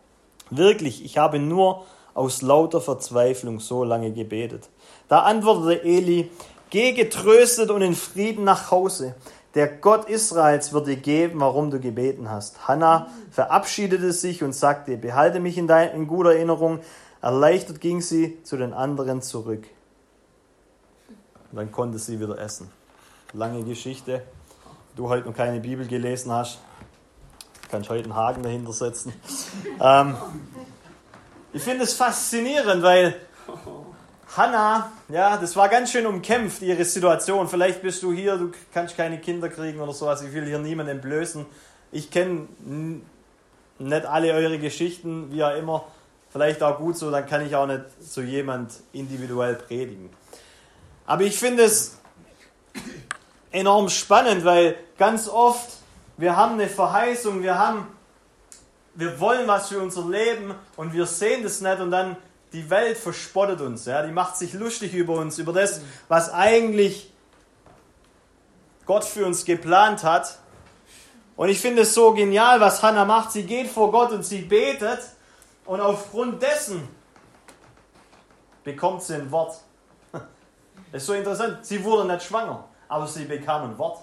Wirklich, 0.51 1.05
ich 1.05 1.19
habe 1.19 1.39
nur 1.39 1.85
aus 2.21 2.43
lauter 2.43 2.83
Verzweiflung 2.83 3.61
so 3.61 3.83
lange 3.83 4.13
gebetet. 4.13 4.69
Da 5.09 5.21
antwortete 5.21 5.83
Eli, 5.83 6.31
Geh 6.69 6.93
getröstet 6.93 7.71
und 7.71 7.83
in 7.83 7.97
Frieden 7.97 8.45
nach 8.45 8.71
Hause. 8.71 9.15
Der 9.55 9.67
Gott 9.67 10.09
Israels 10.09 10.73
wird 10.73 10.87
dir 10.87 10.97
geben, 10.97 11.41
warum 11.41 11.71
du 11.71 11.81
gebeten 11.81 12.31
hast. 12.31 12.69
Hannah 12.69 13.09
verabschiedete 13.33 14.13
sich 14.13 14.45
und 14.45 14.55
sagte, 14.55 14.97
behalte 14.97 15.41
mich 15.41 15.59
in, 15.59 15.67
dein, 15.67 15.93
in 15.93 16.07
guter 16.07 16.35
Erinnerung. 16.35 16.79
Erleichtert 17.23 17.81
ging 17.81 18.01
sie 18.03 18.41
zu 18.45 18.57
den 18.57 18.73
anderen 18.73 19.23
zurück. 19.23 19.67
Und 21.51 21.57
dann 21.57 21.73
konnte 21.73 21.99
sie 21.99 22.21
wieder 22.21 22.39
essen. 22.39 22.71
Lange 23.33 23.65
Geschichte. 23.65 24.23
Du 24.95 25.09
heute 25.09 25.27
noch 25.27 25.35
keine 25.35 25.59
Bibel 25.59 25.87
gelesen 25.87 26.31
hast, 26.31 26.59
kann 27.71 27.83
ich 27.83 27.91
heute 27.91 28.05
einen 28.05 28.15
Haken 28.15 28.43
dahinter 28.43 28.73
setzen. 28.73 29.13
Ähm, 29.81 30.15
ich 31.53 31.63
finde 31.63 31.85
es 31.85 31.95
faszinierend, 31.95 32.83
weil 32.83 33.17
Hannah, 34.37 34.93
ja, 35.09 35.37
das 35.37 35.57
war 35.57 35.69
ganz 35.69 35.91
schön 35.91 36.07
umkämpft, 36.07 36.63
ihre 36.63 36.85
Situation. 36.85 37.49
Vielleicht 37.49 37.83
bist 37.83 38.03
du 38.03 38.13
hier, 38.13 38.37
du 38.37 38.53
kannst 38.73 38.97
keine 38.97 39.19
Kinder 39.19 39.49
kriegen 39.49 39.81
oder 39.81 39.93
sowas. 39.93 40.23
Ich 40.23 40.33
will 40.33 40.45
hier 40.45 40.59
niemanden 40.59 40.93
entblößen. 40.93 41.47
Ich 41.91 42.11
kenne 42.11 42.47
nicht 43.79 44.07
alle 44.07 44.33
eure 44.33 44.59
Geschichten, 44.59 45.33
wie 45.33 45.43
auch 45.43 45.57
immer. 45.57 45.85
Vielleicht 46.31 46.63
auch 46.63 46.79
gut 46.79 46.97
so, 46.97 47.11
dann 47.11 47.27
kann 47.27 47.45
ich 47.45 47.57
auch 47.57 47.67
nicht 47.67 47.83
so 48.01 48.21
jemand 48.21 48.73
individuell 48.93 49.57
predigen. 49.57 50.11
Aber 51.07 51.23
ich 51.23 51.37
finde 51.37 51.65
es 51.65 51.99
enorm 53.51 53.89
spannend, 53.89 54.45
weil 54.45 54.77
ganz 54.97 55.29
oft 55.29 55.81
wir 56.21 56.37
haben 56.37 56.55
eine 56.55 56.69
Verheißung, 56.69 57.43
wir 57.43 57.59
haben, 57.59 57.87
wir 59.01 59.19
wollen 59.19 59.49
was 59.49 59.69
für 59.69 59.81
unser 59.81 60.07
Leben 60.07 60.55
und 60.77 60.93
wir 60.93 61.07
sehen 61.07 61.43
das 61.43 61.61
nicht 61.61 61.81
und 61.81 61.91
dann 61.91 62.17
die 62.53 62.69
Welt 62.69 62.99
verspottet 62.99 63.61
uns, 63.61 63.87
ja, 63.87 64.03
die 64.03 64.13
macht 64.13 64.37
sich 64.37 64.53
lustig 64.53 64.93
über 64.93 65.15
uns, 65.15 65.39
über 65.39 65.53
das, 65.53 65.81
was 66.09 66.33
eigentlich 66.33 67.13
Gott 68.87 69.05
für 69.05 69.25
uns 69.25 69.45
geplant 69.45 70.03
hat. 70.03 70.39
Und 71.37 71.49
ich 71.49 71.61
finde 71.61 71.83
es 71.83 71.95
so 71.95 72.13
genial, 72.13 72.61
was 72.61 72.83
Hannah 72.83 73.05
macht. 73.05 73.33
Sie 73.33 73.45
geht 73.45 73.69
vor 73.69 73.91
Gott 73.93 74.11
und 74.13 74.25
sie 74.25 74.43
betet 74.43 74.99
und 75.65 75.81
aufgrund 75.81 76.43
dessen 76.43 76.87
bekommt 78.65 79.03
sie 79.03 79.15
ein 79.15 79.31
Wort. 79.31 79.61
Das 80.13 80.23
ist 80.93 81.07
so 81.07 81.15
interessant. 81.15 81.65
Sie 81.65 81.83
wurde 81.85 82.07
nicht 82.07 82.25
schwanger, 82.25 82.65
aber 82.89 83.07
sie 83.07 83.25
bekam 83.25 83.71
ein 83.71 83.79
Wort. 83.79 84.01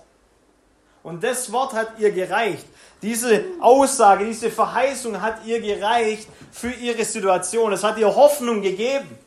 Und 1.08 1.24
das 1.24 1.50
Wort 1.54 1.72
hat 1.72 2.00
ihr 2.00 2.12
gereicht. 2.12 2.66
Diese 3.02 3.42
Aussage, 3.62 4.26
diese 4.26 4.52
Verheißung 4.52 5.22
hat 5.22 5.46
ihr 5.46 5.62
gereicht 5.62 6.28
für 6.52 6.70
ihre 6.70 7.06
Situation. 7.06 7.72
Es 7.72 7.82
hat 7.86 7.98
ihr 7.98 8.14
Hoffnung 8.14 8.62
gegeben, 8.62 9.18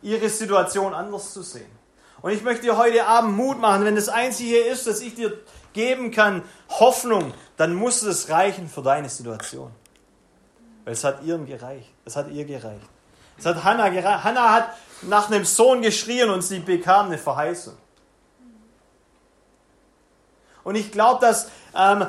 ihre 0.00 0.28
Situation 0.28 0.94
anders 0.94 1.32
zu 1.32 1.42
sehen. 1.42 1.72
Und 2.22 2.30
ich 2.30 2.40
möchte 2.44 2.62
dir 2.62 2.76
heute 2.76 3.04
Abend 3.04 3.36
Mut 3.36 3.58
machen, 3.58 3.84
wenn 3.84 3.96
das 3.96 4.08
Einzige 4.08 4.58
ist, 4.58 4.86
dass 4.86 5.00
ich 5.00 5.16
dir 5.16 5.36
geben 5.72 6.12
kann, 6.12 6.44
Hoffnung, 6.68 7.34
dann 7.56 7.74
muss 7.74 8.02
es 8.02 8.28
reichen 8.28 8.68
für 8.68 8.82
deine 8.82 9.08
Situation. 9.08 9.72
Weil 10.84 10.92
es 10.92 11.02
hat 11.02 11.24
ihr 11.24 11.36
gereicht. 11.38 11.90
Es 12.04 12.14
hat 12.14 12.30
ihr 12.30 12.44
gereicht. 12.44 12.86
Es 13.36 13.44
hat 13.44 13.64
Hannah 13.64 13.88
gereicht. 13.88 14.22
Hannah 14.22 14.52
hat 14.52 14.68
nach 15.02 15.28
einem 15.28 15.44
Sohn 15.44 15.82
geschrien 15.82 16.30
und 16.30 16.42
sie 16.42 16.60
bekam 16.60 17.06
eine 17.06 17.18
Verheißung. 17.18 17.74
Und 20.70 20.76
ich 20.76 20.92
glaube, 20.92 21.20
dass 21.20 21.50
ähm, 21.76 22.06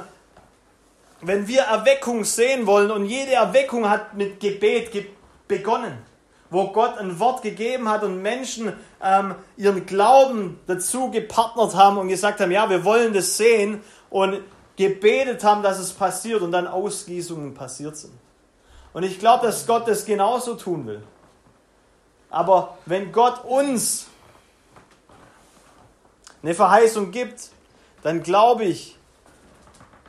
wenn 1.22 1.48
wir 1.48 1.64
Erweckung 1.64 2.24
sehen 2.24 2.68
wollen 2.68 2.92
und 2.92 3.08
jede 3.08 3.34
Erweckung 3.34 3.90
hat 3.90 4.14
mit 4.14 4.40
Gebet 4.40 4.92
ge 4.92 5.08
begonnen, 5.48 5.98
wo 6.52 6.68
Gott 6.68 6.96
ein 7.00 7.20
Wort 7.20 7.42
gegeben 7.42 7.90
hat 7.90 8.04
und 8.04 8.22
Menschen 8.22 8.74
ähm, 9.02 9.34
ihren 9.58 9.88
Glauben 9.88 10.60
dazu 10.68 11.10
gepartnert 11.10 11.74
haben 11.74 11.98
und 11.98 12.10
gesagt 12.10 12.40
haben, 12.40 12.52
ja, 12.52 12.70
wir 12.70 12.86
wollen 12.86 13.14
das 13.14 13.36
sehen 13.36 13.82
und 14.12 14.42
gebetet 14.76 15.44
haben, 15.44 15.64
dass 15.64 15.80
es 15.80 15.92
passiert 15.92 16.44
und 16.44 16.52
dann 16.52 16.68
Ausgießungen 16.68 17.56
passiert 17.56 17.98
sind. 17.98 18.14
Und 18.94 19.02
ich 19.02 19.18
glaube, 19.18 19.48
dass 19.48 19.66
Gott 19.66 19.88
das 19.88 20.06
genauso 20.06 20.54
tun 20.54 20.86
will. 20.86 21.02
Aber 22.30 22.78
wenn 22.86 23.12
Gott 23.12 23.44
uns 23.44 24.06
eine 26.44 26.54
Verheißung 26.54 27.10
gibt, 27.10 27.50
dann 28.04 28.24
glaube 28.24 28.66
ich, 28.66 28.98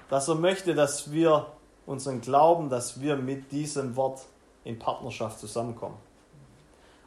dass 0.09 0.29
er 0.29 0.35
möchte, 0.35 0.75
dass 0.75 1.11
wir 1.11 1.47
unseren 1.87 2.21
Glauben, 2.21 2.69
dass 2.69 3.01
wir 3.01 3.17
mit 3.17 3.51
diesem 3.51 3.97
Wort 3.97 4.21
in 4.65 4.79
Partnerschaft 4.79 5.39
zusammenkommen. 5.39 5.97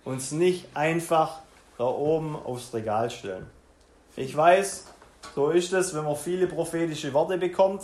Uns 0.03 0.31
nicht 0.31 0.65
einfach 0.73 1.39
da 1.77 1.85
oben 1.85 2.35
aufs 2.35 2.73
Regal 2.73 3.09
stellen. 3.09 3.47
Ich 4.15 4.35
weiß, 4.35 4.85
so 5.33 5.49
ist 5.49 5.73
es, 5.73 5.93
wenn 5.93 6.03
man 6.03 6.15
viele 6.15 6.47
prophetische 6.47 7.13
Worte 7.13 7.37
bekommt 7.37 7.83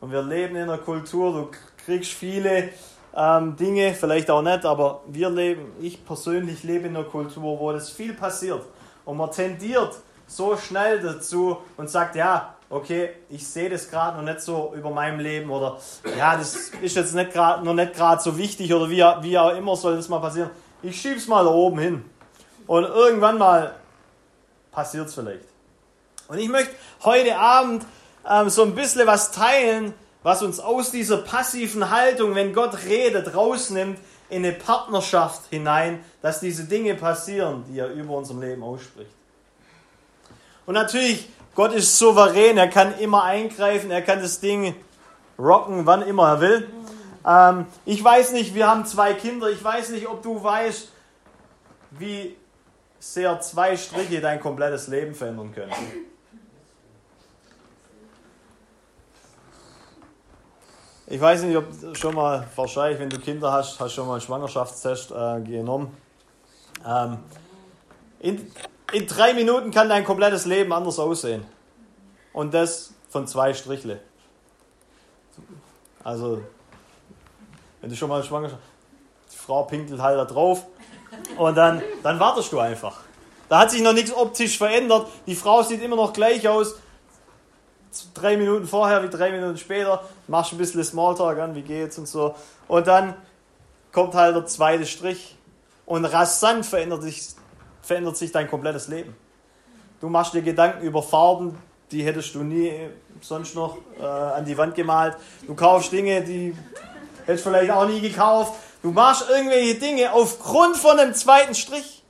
und 0.00 0.10
wir 0.10 0.22
leben 0.22 0.56
in 0.56 0.62
einer 0.62 0.78
Kultur, 0.78 1.32
du 1.32 1.50
kriegst 1.84 2.12
viele 2.12 2.70
ähm, 3.14 3.56
Dinge, 3.56 3.94
vielleicht 3.94 4.30
auch 4.30 4.42
nicht, 4.42 4.64
aber 4.64 5.02
wir 5.06 5.30
leben, 5.30 5.72
ich 5.80 6.04
persönlich 6.04 6.62
lebe 6.62 6.88
in 6.88 6.96
einer 6.96 7.04
Kultur, 7.04 7.58
wo 7.58 7.72
das 7.72 7.90
viel 7.90 8.14
passiert 8.14 8.62
und 9.04 9.16
man 9.16 9.30
tendiert 9.30 9.94
so 10.30 10.56
schnell 10.56 11.00
dazu 11.00 11.58
und 11.76 11.90
sagt, 11.90 12.14
ja, 12.14 12.54
okay, 12.68 13.10
ich 13.28 13.46
sehe 13.46 13.68
das 13.68 13.90
gerade 13.90 14.16
noch 14.16 14.24
nicht 14.24 14.40
so 14.40 14.72
über 14.76 14.90
meinem 14.90 15.18
Leben 15.18 15.50
oder 15.50 15.78
ja, 16.16 16.36
das 16.36 16.70
ist 16.80 16.96
jetzt 16.96 17.14
nicht 17.14 17.32
grad, 17.32 17.64
noch 17.64 17.74
nicht 17.74 17.94
gerade 17.94 18.22
so 18.22 18.38
wichtig 18.38 18.72
oder 18.72 18.88
wie, 18.88 19.04
wie 19.22 19.38
auch 19.38 19.54
immer 19.56 19.76
soll 19.76 19.96
das 19.96 20.08
mal 20.08 20.20
passieren. 20.20 20.50
Ich 20.82 21.00
schieb's 21.00 21.26
mal 21.26 21.44
da 21.44 21.50
oben 21.50 21.78
hin 21.80 22.04
und 22.66 22.84
irgendwann 22.84 23.38
mal 23.38 23.74
passiert 24.70 25.08
es 25.08 25.14
vielleicht. 25.14 25.44
Und 26.28 26.38
ich 26.38 26.48
möchte 26.48 26.74
heute 27.02 27.36
Abend 27.36 27.84
ähm, 28.28 28.48
so 28.48 28.62
ein 28.62 28.76
bisschen 28.76 29.06
was 29.06 29.32
teilen, 29.32 29.92
was 30.22 30.42
uns 30.42 30.60
aus 30.60 30.92
dieser 30.92 31.18
passiven 31.18 31.90
Haltung, 31.90 32.36
wenn 32.36 32.52
Gott 32.52 32.84
redet, 32.84 33.34
rausnimmt 33.34 33.98
in 34.28 34.44
eine 34.44 34.52
Partnerschaft 34.52 35.42
hinein, 35.50 36.04
dass 36.22 36.38
diese 36.38 36.64
Dinge 36.64 36.94
passieren, 36.94 37.64
die 37.68 37.80
er 37.80 37.88
über 37.88 38.16
unserem 38.16 38.40
Leben 38.40 38.62
ausspricht. 38.62 39.10
Und 40.70 40.74
natürlich, 40.74 41.28
Gott 41.56 41.72
ist 41.72 41.98
souverän, 41.98 42.56
er 42.56 42.68
kann 42.68 42.96
immer 43.00 43.24
eingreifen, 43.24 43.90
er 43.90 44.02
kann 44.02 44.20
das 44.20 44.38
Ding 44.38 44.76
rocken, 45.36 45.84
wann 45.84 46.02
immer 46.02 46.28
er 46.28 46.40
will. 46.40 46.70
Ähm, 47.26 47.66
ich 47.84 48.04
weiß 48.04 48.30
nicht, 48.30 48.54
wir 48.54 48.68
haben 48.68 48.86
zwei 48.86 49.14
Kinder, 49.14 49.50
ich 49.50 49.64
weiß 49.64 49.88
nicht, 49.88 50.06
ob 50.06 50.22
du 50.22 50.40
weißt, 50.40 50.92
wie 51.98 52.36
sehr 53.00 53.40
zwei 53.40 53.76
Striche 53.76 54.20
dein 54.20 54.38
komplettes 54.38 54.86
Leben 54.86 55.12
verändern 55.12 55.52
können. 55.52 55.72
Ich 61.08 61.20
weiß 61.20 61.42
nicht, 61.42 61.56
ob 61.56 61.66
schon 61.96 62.14
mal, 62.14 62.46
wahrscheinlich, 62.54 63.00
wenn 63.00 63.10
du 63.10 63.18
Kinder 63.18 63.50
hast, 63.50 63.80
hast 63.80 63.94
schon 63.94 64.06
mal 64.06 64.12
einen 64.12 64.22
Schwangerschaftstest 64.22 65.10
äh, 65.10 65.40
genommen. 65.40 65.96
Ähm, 66.86 67.18
in, 68.20 68.52
in 68.92 69.06
drei 69.06 69.34
Minuten 69.34 69.70
kann 69.70 69.88
dein 69.88 70.04
komplettes 70.04 70.46
Leben 70.46 70.72
anders 70.72 70.98
aussehen. 70.98 71.44
Und 72.32 72.54
das 72.54 72.92
von 73.08 73.26
zwei 73.26 73.54
Strichle. 73.54 74.00
Also, 76.04 76.42
wenn 77.80 77.90
du 77.90 77.96
schon 77.96 78.08
mal 78.08 78.22
schwanger 78.22 78.58
die 79.32 79.36
Frau 79.36 79.64
pinkelt 79.64 80.00
halt 80.00 80.18
da 80.18 80.24
drauf 80.24 80.66
und 81.36 81.56
dann, 81.56 81.82
dann 82.02 82.18
wartest 82.20 82.52
du 82.52 82.58
einfach. 82.58 83.00
Da 83.48 83.60
hat 83.60 83.70
sich 83.70 83.82
noch 83.82 83.92
nichts 83.92 84.12
optisch 84.14 84.56
verändert. 84.58 85.08
Die 85.26 85.34
Frau 85.34 85.62
sieht 85.62 85.82
immer 85.82 85.96
noch 85.96 86.12
gleich 86.12 86.46
aus 86.48 86.76
drei 88.14 88.36
Minuten 88.36 88.66
vorher 88.66 89.02
wie 89.02 89.08
drei 89.08 89.32
Minuten 89.32 89.58
später, 89.58 90.04
machst 90.28 90.52
ein 90.52 90.58
bisschen 90.58 90.82
Smalltalk 90.84 91.38
an, 91.38 91.54
wie 91.54 91.62
geht's 91.62 91.98
und 91.98 92.06
so. 92.06 92.34
Und 92.68 92.86
dann 92.86 93.14
kommt 93.92 94.14
halt 94.14 94.36
der 94.36 94.46
zweite 94.46 94.86
Strich 94.86 95.36
und 95.86 96.04
rasant 96.04 96.64
verändert 96.64 97.02
sich, 97.02 97.20
verändert 97.82 98.16
sich 98.16 98.32
dein 98.32 98.48
komplettes 98.48 98.88
Leben. 98.88 99.14
Du 100.00 100.08
machst 100.08 100.32
dir 100.34 100.42
Gedanken 100.42 100.82
über 100.82 101.02
Farben, 101.02 101.58
die 101.90 102.04
hättest 102.04 102.34
du 102.34 102.42
nie 102.42 102.88
sonst 103.20 103.54
noch 103.54 103.78
äh, 103.98 104.04
an 104.04 104.44
die 104.44 104.56
Wand 104.56 104.74
gemalt. 104.74 105.16
Du 105.46 105.54
kaufst 105.54 105.92
Dinge, 105.92 106.22
die 106.22 106.56
hättest 107.26 107.44
du 107.44 107.50
vielleicht 107.50 107.70
auch 107.70 107.86
nie 107.86 108.00
gekauft. 108.00 108.54
Du 108.82 108.92
machst 108.92 109.28
irgendwelche 109.28 109.74
Dinge 109.74 110.12
aufgrund 110.12 110.76
von 110.76 110.98
einem 110.98 111.14
zweiten 111.14 111.54
Strich. 111.54 112.02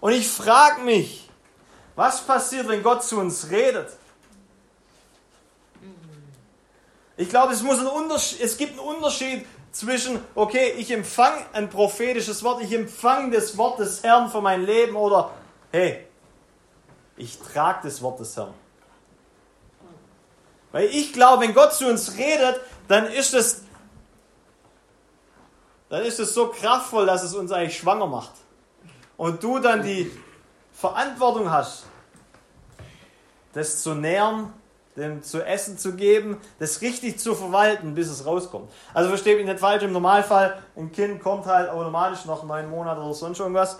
Und 0.00 0.12
ich 0.12 0.28
frage 0.28 0.82
mich, 0.82 1.28
was 1.94 2.20
passiert, 2.22 2.68
wenn 2.68 2.82
Gott 2.82 3.04
zu 3.04 3.18
uns 3.18 3.48
redet? 3.50 3.88
Ich 7.16 7.28
glaube, 7.28 7.52
es, 7.52 7.62
muss 7.62 7.78
ein 7.78 7.86
es 8.40 8.56
gibt 8.56 8.72
einen 8.72 8.80
Unterschied 8.80 9.46
zwischen, 9.72 10.20
okay, 10.34 10.74
ich 10.76 10.90
empfange 10.90 11.44
ein 11.52 11.70
prophetisches 11.70 12.44
Wort, 12.44 12.62
ich 12.62 12.72
empfange 12.72 13.34
das 13.34 13.56
Wort 13.56 13.78
des 13.78 14.02
Herrn 14.02 14.30
für 14.30 14.42
mein 14.42 14.64
Leben 14.64 14.94
oder, 14.94 15.32
hey, 15.72 16.06
ich 17.16 17.38
trage 17.38 17.80
das 17.84 18.02
Wort 18.02 18.20
des 18.20 18.36
Herrn. 18.36 18.54
Weil 20.72 20.86
ich 20.86 21.12
glaube, 21.12 21.42
wenn 21.42 21.54
Gott 21.54 21.72
zu 21.72 21.86
uns 21.88 22.16
redet, 22.16 22.60
dann 22.88 23.06
ist 23.06 23.34
es, 23.34 23.62
dann 25.88 26.02
ist 26.02 26.20
es 26.20 26.34
so 26.34 26.48
kraftvoll, 26.48 27.06
dass 27.06 27.22
es 27.22 27.34
uns 27.34 27.52
eigentlich 27.52 27.76
schwanger 27.76 28.06
macht. 28.06 28.32
Und 29.16 29.42
du 29.42 29.58
dann 29.58 29.82
die 29.82 30.10
Verantwortung 30.72 31.50
hast, 31.50 31.84
das 33.52 33.82
zu 33.82 33.94
nähren, 33.94 34.52
dem 34.96 35.22
zu 35.22 35.42
essen 35.44 35.78
zu 35.78 35.94
geben, 35.94 36.38
das 36.58 36.82
richtig 36.82 37.18
zu 37.18 37.34
verwalten, 37.34 37.94
bis 37.94 38.08
es 38.08 38.26
rauskommt. 38.26 38.70
Also 38.92 39.08
versteht 39.08 39.38
mich 39.38 39.46
nicht 39.46 39.58
falsch, 39.58 39.82
im 39.82 39.92
Normalfall, 39.92 40.58
ein 40.76 40.92
Kind 40.92 41.22
kommt 41.22 41.46
halt 41.46 41.70
automatisch 41.70 42.24
nach 42.26 42.42
neun 42.42 42.68
Monaten 42.68 43.00
oder 43.00 43.14
sonst 43.14 43.40
irgendwas. 43.40 43.78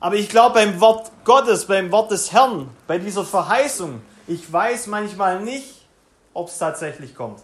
Aber 0.00 0.16
ich 0.16 0.28
glaube 0.28 0.54
beim 0.54 0.80
Wort 0.80 1.10
Gottes, 1.24 1.66
beim 1.66 1.90
Wort 1.92 2.10
des 2.10 2.32
Herrn, 2.32 2.68
bei 2.86 2.98
dieser 2.98 3.24
Verheißung, 3.24 4.02
ich 4.26 4.52
weiß 4.52 4.88
manchmal 4.88 5.40
nicht, 5.42 5.86
ob 6.34 6.48
es 6.48 6.58
tatsächlich 6.58 7.14
kommt. 7.14 7.40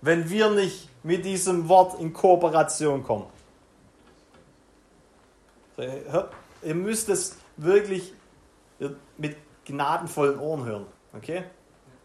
Wenn 0.00 0.28
wir 0.30 0.50
nicht 0.50 0.88
mit 1.02 1.24
diesem 1.24 1.68
Wort 1.68 2.00
in 2.00 2.12
Kooperation 2.12 3.02
kommen. 3.02 3.26
Ihr 5.78 6.74
müsst 6.74 7.08
es 7.08 7.36
wirklich 7.56 8.12
mit 9.16 9.36
gnadenvollen 9.64 10.38
Ohren 10.38 10.64
hören. 10.64 10.86
Okay? 11.14 11.44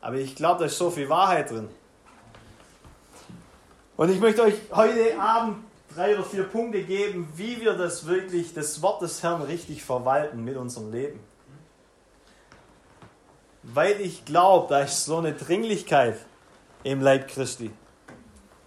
Aber 0.02 0.16
ich 0.16 0.36
glaube, 0.36 0.60
da 0.60 0.66
ist 0.66 0.78
so 0.78 0.90
viel 0.90 1.10
Wahrheit 1.10 1.52
drin. 1.52 1.70
Und 3.98 4.10
ich 4.10 4.20
möchte 4.20 4.42
euch 4.42 4.56
heute 4.72 5.20
Abend 5.20 5.58
drei 5.94 6.16
oder 6.16 6.24
vier 6.24 6.44
Punkte 6.44 6.82
geben, 6.84 7.32
wie 7.36 7.62
wir 7.62 7.74
das 7.74 8.08
wirklich, 8.08 8.54
das 8.54 8.82
Wort 8.82 9.02
des 9.02 9.22
Herrn 9.22 9.42
richtig 9.42 9.84
verwalten 9.84 10.44
mit 10.44 10.58
unserem 10.58 10.92
Leben. 10.92 11.20
Weil 13.64 14.02
ich 14.02 14.26
glaube, 14.26 14.68
da 14.70 14.82
ist 14.82 15.06
so 15.06 15.18
eine 15.18 15.34
Dringlichkeit 15.34 16.18
im 16.84 17.02
Leib 17.02 17.28
Christi. 17.28 17.70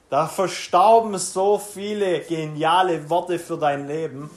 Da 0.09 0.29
verstauben 0.29 1.19
so 1.19 1.59
viele 1.59 2.21
geniale 2.21 3.11
Worte 3.11 3.40
für 3.40 3.59
dein 3.59 3.88
Leben 3.88 4.31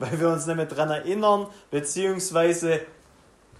weil 0.00 0.18
wir 0.18 0.28
uns 0.28 0.46
nicht 0.46 0.56
mehr 0.56 0.66
daran 0.66 0.90
erinnern, 0.90 1.46
beziehungsweise 1.70 2.80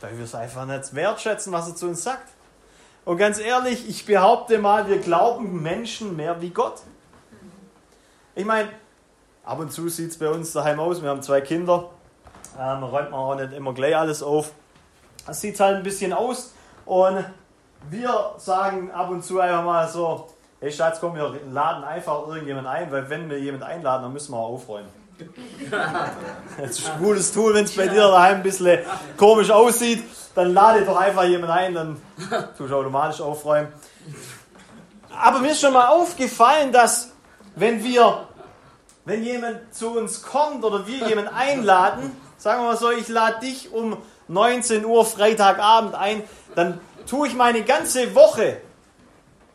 weil 0.00 0.16
wir 0.16 0.24
es 0.24 0.34
einfach 0.34 0.66
nicht 0.66 0.94
wertschätzen, 0.94 1.52
was 1.52 1.68
er 1.68 1.76
zu 1.76 1.86
uns 1.86 2.02
sagt. 2.02 2.28
Und 3.04 3.18
ganz 3.18 3.38
ehrlich, 3.38 3.88
ich 3.88 4.06
behaupte 4.06 4.58
mal, 4.58 4.88
wir 4.88 4.98
glauben 4.98 5.62
Menschen 5.62 6.16
mehr 6.16 6.40
wie 6.40 6.50
Gott. 6.50 6.80
Ich 8.34 8.44
meine, 8.44 8.70
ab 9.44 9.58
und 9.58 9.70
zu 9.70 9.88
sieht 9.88 10.10
es 10.10 10.18
bei 10.18 10.28
uns 10.28 10.52
daheim 10.52 10.80
aus, 10.80 11.02
wir 11.02 11.10
haben 11.10 11.22
zwei 11.22 11.42
Kinder, 11.42 11.90
ähm, 12.58 12.82
räumt 12.82 13.10
man 13.10 13.20
auch 13.20 13.34
nicht 13.34 13.52
immer 13.52 13.74
gleich 13.74 13.96
alles 13.96 14.22
auf. 14.22 14.52
Es 15.26 15.40
sieht 15.40 15.60
halt 15.60 15.76
ein 15.76 15.82
bisschen 15.82 16.12
aus 16.12 16.54
und 16.86 17.24
wir 17.90 18.34
sagen 18.38 18.90
ab 18.92 19.10
und 19.10 19.22
zu 19.22 19.40
einfach 19.40 19.64
mal 19.64 19.88
so, 19.88 20.28
hey 20.60 20.72
Schatz, 20.72 21.00
komm, 21.00 21.14
wir 21.14 21.38
laden 21.50 21.84
einfach 21.84 22.26
irgendjemanden 22.26 22.72
ein, 22.72 22.90
weil 22.90 23.10
wenn 23.10 23.28
wir 23.28 23.38
jemanden 23.38 23.66
einladen, 23.66 24.04
dann 24.04 24.12
müssen 24.12 24.32
wir 24.32 24.38
auch 24.38 24.54
aufräumen. 24.54 24.99
Das 26.60 26.70
ist 26.78 26.90
ein 26.90 26.98
gutes 26.98 27.32
Tool, 27.32 27.54
wenn 27.54 27.64
es 27.64 27.74
bei 27.74 27.88
dir 27.88 28.02
daheim 28.02 28.36
ein 28.36 28.42
bisschen 28.42 28.80
komisch 29.16 29.50
aussieht, 29.50 30.04
dann 30.34 30.54
lade 30.54 30.84
doch 30.84 30.96
einfach 30.96 31.24
jemanden 31.24 31.50
ein, 31.50 31.74
dann 31.74 32.02
tust 32.56 32.70
du 32.70 32.76
automatisch 32.76 33.20
aufräumen. 33.20 33.68
Aber 35.10 35.40
mir 35.40 35.52
ist 35.52 35.60
schon 35.60 35.72
mal 35.72 35.88
aufgefallen, 35.88 36.72
dass 36.72 37.12
wenn 37.56 37.82
wir, 37.84 38.28
wenn 39.04 39.22
jemand 39.22 39.74
zu 39.74 39.90
uns 39.90 40.22
kommt 40.22 40.64
oder 40.64 40.86
wir 40.86 41.08
jemanden 41.08 41.34
einladen, 41.34 42.16
sagen 42.38 42.62
wir 42.62 42.68
mal 42.68 42.76
so, 42.76 42.90
ich 42.90 43.08
lade 43.08 43.40
dich 43.40 43.72
um 43.72 43.96
19 44.28 44.84
Uhr 44.84 45.04
Freitagabend 45.04 45.94
ein, 45.94 46.22
dann 46.54 46.80
tue 47.06 47.28
ich 47.28 47.34
meine 47.34 47.62
ganze 47.64 48.14
Woche 48.14 48.60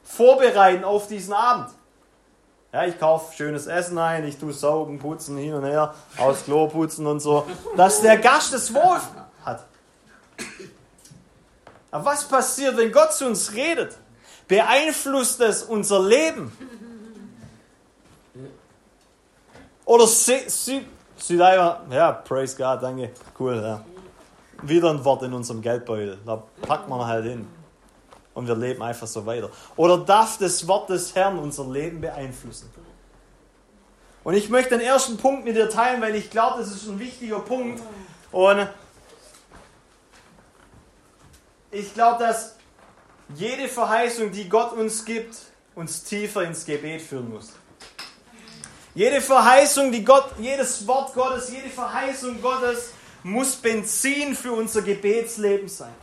vorbereiten 0.04 0.84
auf 0.84 1.08
diesen 1.08 1.34
Abend. 1.34 1.70
Ja, 2.76 2.84
ich 2.84 3.00
kaufe 3.00 3.34
schönes 3.34 3.68
Essen 3.68 3.98
ein, 3.98 4.26
ich 4.26 4.38
tue 4.38 4.52
saugen, 4.52 5.00
putzen, 5.00 5.38
hin 5.38 5.54
und 5.54 5.64
her, 5.64 5.96
aus 6.18 6.44
Klo 6.44 6.68
putzen 6.68 7.08
und 7.08 7.22
so, 7.22 7.48
dass 7.78 8.02
der 8.02 8.18
Gast 8.18 8.54
es 8.54 8.74
wohl 8.74 9.00
hat. 9.46 9.66
Aber 11.90 12.04
was 12.04 12.26
passiert, 12.26 12.76
wenn 12.76 12.92
Gott 12.92 13.14
zu 13.14 13.28
uns 13.28 13.54
redet? 13.54 13.96
Beeinflusst 14.50 15.40
es 15.40 15.64
unser 15.64 16.04
Leben? 16.04 16.52
Oder 19.86 20.06
sie 20.06 20.42
ja, 21.30 22.12
praise 22.12 22.58
God, 22.58 22.84
danke, 22.84 23.12
cool, 23.40 23.56
ja. 23.56 23.86
Wieder 24.64 24.90
ein 24.90 25.02
Wort 25.06 25.24
in 25.24 25.32
unserem 25.32 25.62
Geldbeutel, 25.62 26.18
da 26.26 26.44
packt 26.62 26.90
man 26.90 27.08
halt 27.08 27.24
hin. 27.24 27.48
Und 28.36 28.48
wir 28.48 28.56
leben 28.56 28.84
einfach 28.84 29.08
so 29.08 29.26
weiter. 29.26 29.50
Oder 29.76 29.98
darf 29.98 30.38
das 30.38 30.68
Wort 30.68 30.90
des 30.90 31.16
Herrn 31.16 31.40
unser 31.40 31.66
Leben 31.66 32.02
beeinflussen? 32.02 32.70
Und 34.24 34.34
ich 34.34 34.50
möchte 34.50 34.78
den 34.78 34.82
ersten 34.82 35.18
Punkt 35.18 35.46
mit 35.46 35.56
dir 35.56 35.70
teilen, 35.70 36.02
weil 36.02 36.16
ich 36.16 36.30
glaube, 36.30 36.60
das 36.60 36.72
ist 36.72 36.88
ein 36.88 37.00
wichtiger 37.00 37.40
Punkt. 37.40 37.82
Und 38.32 38.68
ich 41.72 41.94
glaube, 41.94 42.24
dass 42.24 42.56
jede 43.36 43.70
Verheißung, 43.70 44.32
die 44.32 44.50
Gott 44.50 44.74
uns 44.74 45.06
gibt, 45.06 45.36
uns 45.74 46.04
tiefer 46.04 46.44
ins 46.44 46.66
Gebet 46.66 47.02
führen 47.02 47.32
muss. 47.32 47.54
Jede 48.94 49.22
Verheißung, 49.22 49.92
die 49.92 50.04
Gott, 50.04 50.26
jedes 50.40 50.86
Wort 50.88 51.14
Gottes, 51.14 51.52
jede 51.52 51.70
Verheißung 51.70 52.42
Gottes 52.42 52.92
muss 53.24 53.56
Benzin 53.56 54.36
für 54.36 54.54
unser 54.54 54.82
Gebetsleben 54.82 55.68
sein. 55.68 55.94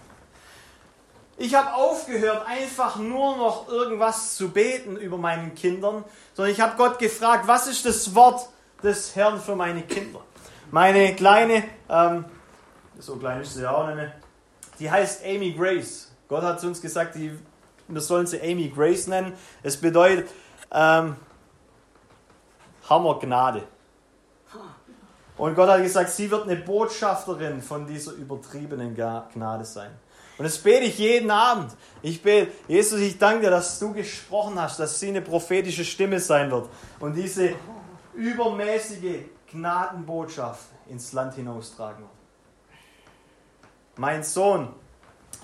Ich 1.36 1.54
habe 1.54 1.72
aufgehört, 1.74 2.46
einfach 2.46 2.96
nur 2.96 3.36
noch 3.36 3.68
irgendwas 3.68 4.36
zu 4.36 4.50
beten 4.50 4.96
über 4.96 5.16
meinen 5.16 5.54
Kindern, 5.54 6.04
sondern 6.34 6.52
ich 6.52 6.60
habe 6.60 6.76
Gott 6.76 6.98
gefragt, 6.98 7.46
was 7.46 7.66
ist 7.66 7.86
das 7.86 8.14
Wort 8.14 8.48
des 8.82 9.16
Herrn 9.16 9.40
für 9.40 9.56
meine 9.56 9.82
Kinder? 9.82 10.20
Meine 10.70 11.14
kleine, 11.16 11.64
ähm, 11.88 12.24
so 12.98 13.16
klein 13.16 13.40
ist 13.40 13.54
sie 13.54 13.68
auch 13.68 13.86
nicht 13.86 13.96
mehr, 13.96 14.12
die 14.78 14.90
heißt 14.90 15.24
Amy 15.24 15.52
Grace. 15.52 16.10
Gott 16.28 16.42
hat 16.42 16.60
zu 16.60 16.66
uns 16.66 16.80
gesagt, 16.80 17.14
die, 17.14 17.36
wir 17.88 18.00
sollen 18.00 18.26
sie 18.26 18.40
Amy 18.40 18.68
Grace 18.68 19.06
nennen. 19.06 19.32
Es 19.62 19.76
bedeutet 19.76 20.28
ähm, 20.70 21.16
Hammergnade. 22.88 23.64
Und 25.36 25.54
Gott 25.54 25.68
hat 25.68 25.82
gesagt, 25.82 26.10
sie 26.10 26.30
wird 26.30 26.44
eine 26.44 26.56
Botschafterin 26.56 27.62
von 27.62 27.86
dieser 27.86 28.12
übertriebenen 28.12 28.94
Gnade 28.94 29.64
sein. 29.64 29.90
Und 30.42 30.46
das 30.46 30.58
bete 30.58 30.86
ich 30.86 30.98
jeden 30.98 31.30
Abend. 31.30 31.70
Ich 32.02 32.20
bete, 32.20 32.50
Jesus, 32.66 32.98
ich 32.98 33.16
danke 33.16 33.42
dir, 33.42 33.50
dass 33.50 33.78
du 33.78 33.92
gesprochen 33.92 34.60
hast, 34.60 34.80
dass 34.80 34.98
sie 34.98 35.06
eine 35.06 35.22
prophetische 35.22 35.84
Stimme 35.84 36.18
sein 36.18 36.50
wird 36.50 36.68
und 36.98 37.14
diese 37.14 37.54
übermäßige 38.12 39.20
Gnadenbotschaft 39.52 40.64
ins 40.88 41.12
Land 41.12 41.34
hinaustragen 41.34 42.00
wird. 42.00 42.10
Mein 43.94 44.24
Sohn, 44.24 44.70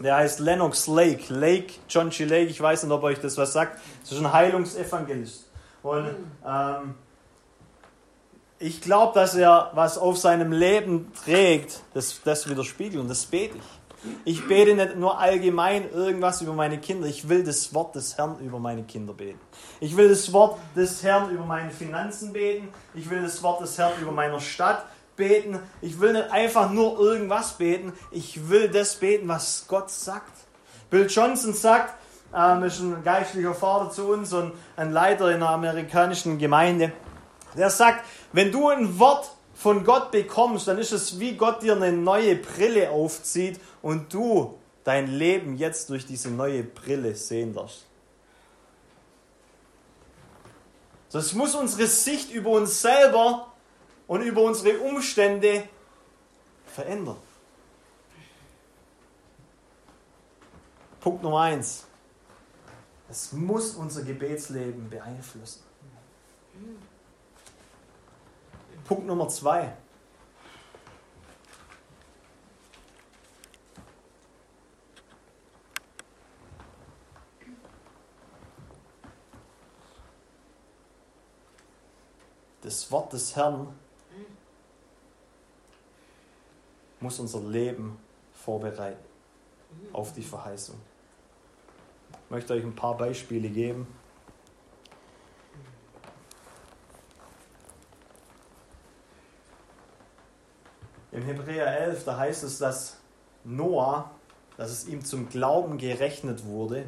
der 0.01 0.17
heißt 0.17 0.41
Lennox 0.41 0.89
Lake, 0.89 1.33
Lake, 1.33 1.75
John 1.89 2.11
G. 2.11 2.25
Lake, 2.25 2.51
ich 2.51 2.61
weiß 2.61 2.83
nicht, 2.83 2.93
ob 2.93 3.05
euch 3.05 3.21
das 3.21 3.39
was 3.39 3.53
sagt, 3.53 3.81
das 4.01 4.11
ist 4.11 4.19
ein 4.19 4.33
Heilungsevangelist. 4.33 5.49
Und 5.85 6.09
ähm, 6.45 6.97
ich 8.59 8.81
glaube, 8.81 9.15
dass 9.15 9.37
er 9.37 9.71
was 9.75 9.97
auf 9.97 10.19
seinem 10.19 10.51
Leben 10.51 11.13
trägt, 11.25 11.85
das, 11.95 12.21
das 12.25 12.49
widerspiegelt 12.49 13.01
und 13.01 13.07
das 13.07 13.25
bete 13.25 13.59
ich. 13.59 13.79
Ich 14.25 14.47
bete 14.47 14.75
nicht 14.75 14.97
nur 14.97 15.19
allgemein 15.19 15.91
irgendwas 15.91 16.41
über 16.41 16.53
meine 16.53 16.79
Kinder. 16.79 17.07
Ich 17.09 17.29
will 17.29 17.43
das 17.43 17.75
Wort 17.75 17.95
des 17.97 18.17
Herrn 18.17 18.39
über 18.41 18.59
meine 18.59 18.85
Kinder 18.85 19.13
beten. 19.13 19.41
Ich 19.81 19.97
will 19.97 20.09
das 20.09 20.33
Wort 20.33 20.59
des 20.77 21.03
Herrn 21.03 21.31
über 21.31 21.45
meine 21.45 21.71
Finanzen 21.71 22.33
beten. 22.33 22.69
Ich 22.95 23.11
will 23.11 23.23
das 23.23 23.43
Wort 23.43 23.61
des 23.61 23.77
Herrn 23.77 23.93
über 24.01 24.13
meine 24.13 24.41
Stadt 24.41 24.85
beten. 25.17 25.59
Ich 25.81 26.01
will 26.01 26.13
nicht 26.13 26.31
einfach 26.31 26.71
nur 26.71 26.99
irgendwas 26.99 27.55
beten. 27.55 27.93
Ich 28.11 28.49
will 28.49 28.69
das 28.69 28.95
beten, 28.95 29.27
was 29.29 29.65
Gott 29.67 29.91
sagt. 29.91 30.33
Bill 30.91 31.07
Johnson 31.09 31.53
sagt, 31.53 31.95
ähm, 32.35 32.63
ist 32.63 32.81
ein 32.81 33.03
geistlicher 33.03 33.55
Vater 33.55 33.91
zu 33.91 34.09
uns 34.09 34.33
und 34.33 34.53
ein 34.77 34.93
Leiter 34.93 35.29
in 35.31 35.37
einer 35.37 35.51
amerikanischen 35.51 36.39
Gemeinde. 36.39 36.93
Der 37.57 37.71
sagt, 37.71 38.05
wenn 38.33 38.53
du 38.53 38.69
ein 38.69 38.99
Wort 38.99 39.31
von 39.59 39.83
Gott 39.83 40.13
bekommst, 40.13 40.69
dann 40.69 40.79
ist 40.79 40.93
es 40.93 41.19
wie 41.19 41.37
Gott 41.37 41.63
dir 41.63 41.75
eine 41.75 41.93
neue 41.93 42.37
Brille 42.37 42.91
aufzieht 42.91 43.59
und 43.83 44.15
du 44.15 44.57
dein 44.85 45.09
Leben 45.09 45.57
jetzt 45.57 45.91
durch 45.91 46.07
diese 46.07 46.31
neue 46.31 46.63
Brille 46.63 47.17
sehen 47.17 47.55
darfst. 47.55 47.85
Das 51.11 51.33
muss 51.33 51.57
unsere 51.57 51.89
Sicht 51.89 52.31
über 52.31 52.51
uns 52.51 52.81
selber 52.81 53.53
und 54.07 54.23
über 54.23 54.43
unsere 54.43 54.79
Umstände 54.79 55.65
verändern. 56.67 57.17
Punkt 61.01 61.23
Nummer 61.25 61.41
eins. 61.41 61.85
Es 63.11 63.33
muss 63.33 63.75
unser 63.75 64.05
Gebetsleben 64.05 64.89
beeinflussen. 64.89 65.63
Punkt 68.89 69.07
Nummer 69.07 69.29
zwei. 69.29 69.71
Das 82.63 82.91
Wort 82.91 83.13
des 83.13 83.37
Herrn 83.37 83.75
muss 87.01 87.21
unser 87.21 87.41
Leben 87.43 87.99
vorbereiten 88.33 88.97
auf 89.93 90.15
die 90.15 90.23
Verheißung. 90.23 90.81
Ich 92.25 92.31
möchte 92.31 92.55
euch 92.55 92.65
ein 92.65 92.75
paar 92.75 92.97
Beispiele 92.97 93.51
geben. 93.51 93.87
Im 101.11 101.23
Hebräer 101.23 101.67
11, 101.81 102.05
da 102.05 102.19
heißt 102.19 102.45
es, 102.45 102.59
dass 102.59 102.99
Noah, 103.45 104.11
dass 104.57 104.71
es 104.71 104.87
ihm 104.87 105.05
zum 105.05 105.29
Glauben 105.29 105.79
gerechnet 105.79 106.45
wurde, 106.45 106.85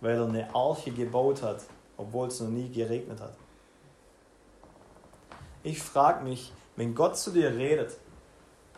weil 0.00 0.16
er 0.16 0.26
eine 0.26 0.54
Arche 0.54 0.90
gebaut 0.90 1.42
hat, 1.42 1.62
obwohl 1.96 2.28
es 2.28 2.40
noch 2.40 2.48
nie 2.48 2.68
geregnet 2.70 3.20
hat. 3.20 3.34
Ich 5.62 5.82
frage 5.82 6.24
mich, 6.24 6.52
wenn 6.76 6.94
Gott 6.94 7.16
zu 7.16 7.30
dir 7.30 7.54
redet, 7.54 7.96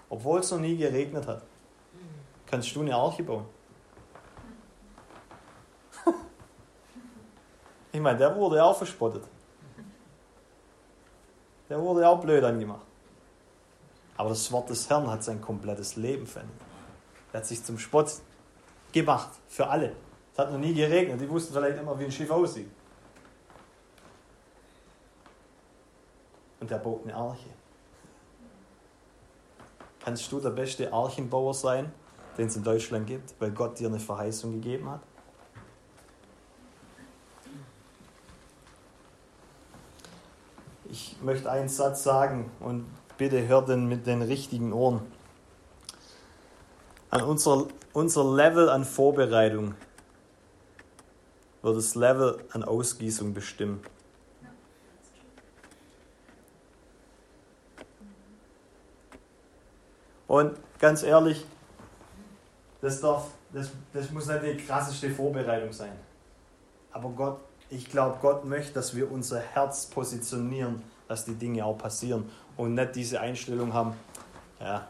obwohl 0.08 0.40
es 0.40 0.50
noch 0.50 0.58
nie 0.58 0.76
geregnet 0.76 1.26
hat, 1.26 1.42
kannst 2.46 2.74
du 2.76 2.80
eine 2.82 2.94
Arche 2.94 3.22
bauen? 3.22 3.46
ich 7.92 8.00
meine, 8.00 8.18
der 8.18 8.35
wurde 8.37 8.62
auch 8.62 8.76
verspottet. 8.76 9.24
Der 11.68 11.80
wurde 11.80 12.06
auch 12.06 12.20
blöd 12.20 12.44
angemacht. 12.44 12.91
Aber 14.16 14.29
das 14.29 14.51
Wort 14.53 14.70
des 14.70 14.88
Herrn 14.88 15.11
hat 15.11 15.25
sein 15.25 15.40
komplettes 15.40 15.96
Leben 15.96 16.27
verändert. 16.27 16.57
Er 17.33 17.38
hat 17.38 17.46
sich 17.46 17.64
zum 17.64 17.79
Spott 17.79 18.12
gemacht, 18.92 19.31
für 19.48 19.66
alle. 19.66 19.96
Es 20.33 20.38
hat 20.38 20.51
noch 20.51 20.59
nie 20.59 20.75
geregnet, 20.75 21.20
die 21.20 21.29
wussten 21.29 21.53
vielleicht 21.53 21.79
immer, 21.79 21.98
wie 21.98 22.05
ein 22.05 22.12
Schiff 22.12 22.31
aussieht. 22.31 22.70
Und 26.61 26.70
er 26.70 26.79
baut 26.79 27.05
eine 27.05 27.14
Arche. 27.14 27.48
Kannst 30.05 30.31
du 30.31 30.40
der 30.40 30.51
beste 30.51 30.92
Archenbauer 30.92 31.55
sein, 31.55 31.92
den 32.37 32.46
es 32.46 32.57
in 32.57 32.64
Deutschland 32.64 33.07
gibt, 33.07 33.35
weil 33.40 33.51
Gott 33.51 33.79
dir 33.79 33.88
eine 33.88 33.98
Verheißung 33.98 34.53
gegeben 34.53 34.90
hat? 34.90 35.01
Ich 40.90 41.16
möchte 41.22 41.51
einen 41.51 41.68
Satz 41.68 42.03
sagen 42.03 42.51
und 42.61 42.87
bitte 43.22 43.46
hör 43.46 43.62
den 43.62 43.87
mit 43.87 44.04
den 44.04 44.20
richtigen 44.20 44.72
Ohren. 44.72 45.00
An 47.08 47.22
unser, 47.22 47.68
unser 47.92 48.24
Level 48.35 48.68
an 48.68 48.85
Vorbereitung 48.85 49.76
wird 51.62 51.76
das 51.76 51.94
Level 51.94 52.44
an 52.50 52.64
Ausgießung 52.64 53.32
bestimmen. 53.32 53.80
Und 60.26 60.58
ganz 60.80 61.04
ehrlich, 61.04 61.46
das, 62.80 63.00
darf, 63.00 63.28
das, 63.52 63.70
das 63.92 64.11
muss 64.11 64.26
nicht 64.26 64.42
die 64.42 64.56
krasseste 64.56 65.11
Vorbereitung 65.11 65.72
sein. 65.72 65.92
Aber 66.90 67.11
Gott, 67.11 67.38
ich 67.70 67.88
glaube, 67.88 68.18
Gott 68.20 68.44
möchte, 68.44 68.72
dass 68.72 68.96
wir 68.96 69.12
unser 69.12 69.38
Herz 69.38 69.87
positionieren, 69.87 70.82
dass 71.06 71.24
die 71.24 71.35
Dinge 71.35 71.64
auch 71.64 71.78
passieren 71.78 72.28
und 72.56 72.74
nicht 72.74 72.94
diese 72.94 73.20
Einstellung 73.20 73.72
haben, 73.72 73.94
ja, 74.60 74.88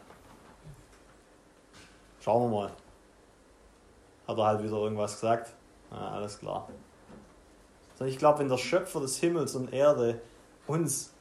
schauen 2.20 2.50
wir 2.50 2.56
mal. 2.56 2.72
Hat 4.26 4.38
er 4.38 4.44
halt 4.44 4.62
wieder 4.62 4.76
irgendwas 4.76 5.14
gesagt? 5.14 5.52
Ja, 5.90 6.10
alles 6.10 6.38
klar. 6.38 6.68
Also 7.92 8.04
ich 8.04 8.18
glaube, 8.18 8.40
wenn 8.40 8.48
der 8.48 8.58
Schöpfer 8.58 9.00
des 9.00 9.18
Himmels 9.18 9.54
und 9.54 9.72
Erde 9.72 10.20
uns 10.66 11.12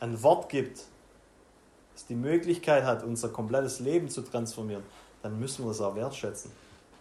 ein 0.00 0.22
Wort 0.22 0.48
gibt, 0.48 0.84
das 1.94 2.06
die 2.06 2.14
Möglichkeit 2.14 2.84
hat, 2.84 3.02
unser 3.02 3.28
komplettes 3.28 3.80
Leben 3.80 4.08
zu 4.08 4.22
transformieren, 4.22 4.82
dann 5.22 5.38
müssen 5.38 5.64
wir 5.64 5.68
das 5.68 5.80
auch 5.80 5.94
wertschätzen. 5.94 6.50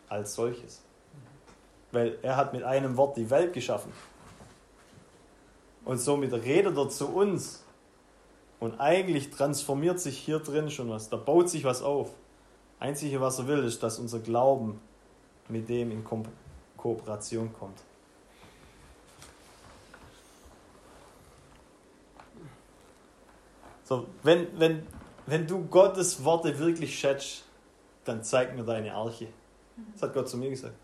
Als 0.10 0.36
solches. 0.36 0.82
Weil 1.92 2.18
er 2.22 2.36
hat 2.36 2.54
mit 2.54 2.64
einem 2.64 2.98
Wort 2.98 3.18
die 3.18 3.30
Welt 3.30 3.54
geschaffen. 3.54 3.92
Und 5.84 5.98
somit 5.98 6.34
redet 6.34 6.78
er 6.78 6.90
zu 6.90 7.08
uns. 7.08 7.64
Und 8.62 8.80
eigentlich 8.80 9.32
transformiert 9.32 10.00
sich 10.00 10.20
hier 10.20 10.38
drin 10.38 10.70
schon 10.70 10.88
was. 10.88 11.10
Da 11.10 11.18
baut 11.18 11.50
sich 11.50 11.64
was 11.64 11.82
auf. 11.82 12.12
Einzige, 12.80 13.20
was 13.20 13.40
er 13.40 13.48
will, 13.48 13.64
ist, 13.64 13.82
dass 13.82 13.98
unser 13.98 14.20
Glauben 14.20 14.80
mit 15.50 15.68
dem 15.68 15.92
in 15.92 16.04
Ko 16.04 16.24
Kooperation 16.78 17.52
kommt. 17.54 17.80
So, 23.84 24.06
wenn, 24.22 24.48
wenn, 24.60 24.86
wenn 25.26 25.48
du 25.48 25.66
Gottes 25.66 26.24
Worte 26.24 26.58
wirklich 26.60 26.98
schätzt, 26.98 27.44
dann 28.06 28.24
zeig 28.24 28.56
mir 28.56 28.64
deine 28.64 28.94
Arche. 28.94 29.28
Das 29.94 30.04
hat 30.04 30.14
Gott 30.14 30.30
zu 30.30 30.38
mir 30.38 30.52
gesagt. 30.52 30.76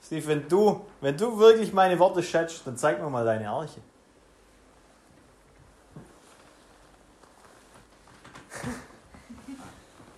Steve, 0.00 0.26
wenn 0.28 0.48
du, 0.48 0.86
wenn 1.00 1.16
du 1.16 1.36
wirklich 1.36 1.72
meine 1.72 1.98
Worte 1.98 2.22
schätzt, 2.22 2.64
dann 2.64 2.76
zeig 2.76 3.02
mir 3.02 3.10
mal 3.10 3.24
deine 3.24 3.50
Arche. 3.50 3.80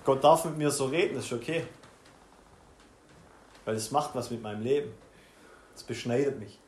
Gott 0.05 0.23
darf 0.23 0.45
mit 0.45 0.59
mir 0.59 0.71
so 0.71 0.87
reden, 0.87 1.15
das 1.15 1.27
ist 1.27 1.33
okay. 1.33 1.67
Weil 3.65 3.77
es 3.77 3.91
macht 3.91 4.15
was 4.15 4.31
mit 4.31 4.43
meinem 4.43 4.63
Leben. 4.63 4.93
Es 5.75 5.83
beschneidet 5.83 6.39
mich. 6.39 6.59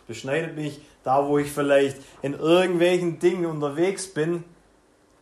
Es 0.00 0.06
beschneidet 0.06 0.56
mich 0.56 0.80
da, 1.02 1.26
wo 1.26 1.38
ich 1.38 1.50
vielleicht 1.50 1.98
in 2.22 2.34
irgendwelchen 2.34 3.18
Dingen 3.18 3.46
unterwegs 3.46 4.12
bin 4.12 4.44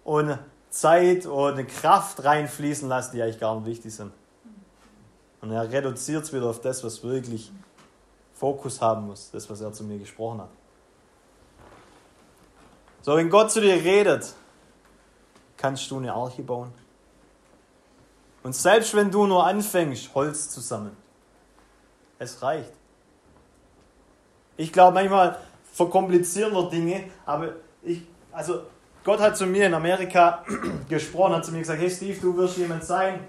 und 0.05 0.39
Zeit 0.71 1.27
und 1.27 1.67
Kraft 1.69 2.25
reinfließen 2.25 2.89
lasse, 2.89 3.13
die 3.13 3.23
eigentlich 3.23 3.39
gar 3.39 3.55
nicht 3.57 3.67
wichtig 3.67 3.95
sind. 3.95 4.13
Und 5.43 5.51
er 5.51 5.71
reduziert 5.71 6.25
es 6.25 6.33
wieder 6.33 6.47
auf 6.47 6.61
das, 6.61 6.83
was 6.83 7.03
wirklich 7.03 7.53
Fokus 8.35 8.81
haben 8.81 9.07
muss, 9.07 9.31
das, 9.31 9.49
was 9.51 9.61
er 9.61 9.73
zu 9.73 9.85
mir 9.85 9.99
gesprochen 9.99 10.41
hat. 10.41 10.51
So, 13.03 13.17
wenn 13.17 13.29
Gott 13.29 13.51
zu 13.51 13.61
dir 13.61 13.75
redet, 13.75 14.33
kannst 15.57 15.91
du 15.91 15.99
eine 15.99 16.13
Arche 16.13 16.43
bauen. 16.43 16.73
Und 18.43 18.55
selbst 18.55 18.95
wenn 18.95 19.11
du 19.11 19.27
nur 19.27 19.47
anfängst, 19.47 20.15
Holz 20.15 20.51
zu 20.51 20.61
sammeln, 20.61 20.97
es 22.19 22.43
reicht. 22.43 22.73
Ich 24.57 24.73
glaube, 24.73 24.95
manchmal 24.95 25.39
verkomplizieren 25.73 26.53
wir 26.53 26.69
Dinge, 26.69 27.05
aber 27.25 27.51
ich, 27.83 28.03
also 28.31 28.63
Gott 29.05 29.21
hat 29.21 29.37
zu 29.37 29.47
mir 29.47 29.67
in 29.67 29.75
Amerika 29.75 30.45
gesprochen, 30.89 31.35
hat 31.35 31.45
zu 31.45 31.53
mir 31.53 31.61
gesagt, 31.61 31.81
hey 31.81 31.91
Steve, 31.91 32.19
du 32.21 32.37
wirst 32.37 32.59
jemand 32.59 32.85
sein, 32.85 33.21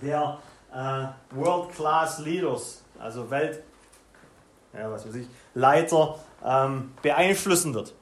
der 0.00 0.38
äh, 0.72 1.06
World-Class 1.36 2.20
Leaders, 2.20 2.82
also 2.98 3.30
Welt, 3.30 3.62
ja, 4.72 4.90
was 4.90 5.06
weiß 5.06 5.14
ich, 5.16 5.28
Leiter 5.54 6.18
ähm, 6.44 6.92
beeinflussen 7.02 7.74
wird. 7.74 7.94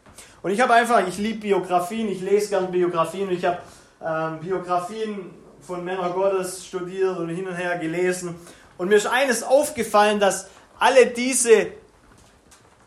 Und 0.42 0.50
ich 0.50 0.60
habe 0.60 0.74
einfach, 0.74 1.06
ich 1.06 1.18
liebe 1.18 1.40
Biografien, 1.40 2.08
ich 2.08 2.20
lese 2.20 2.50
gern 2.50 2.70
Biografien, 2.70 3.30
ich 3.30 3.44
habe 3.44 3.58
ähm, 4.02 4.40
Biografien 4.40 5.30
von 5.66 5.84
Männern 5.84 6.12
Gottes 6.12 6.66
studiert 6.66 7.16
und 7.18 7.28
hin 7.28 7.46
und 7.46 7.54
her 7.54 7.78
gelesen. 7.78 8.34
Und 8.76 8.88
mir 8.88 8.96
ist 8.96 9.06
eines 9.06 9.42
aufgefallen, 9.42 10.20
dass 10.20 10.48
alle 10.78 11.06
diese 11.06 11.72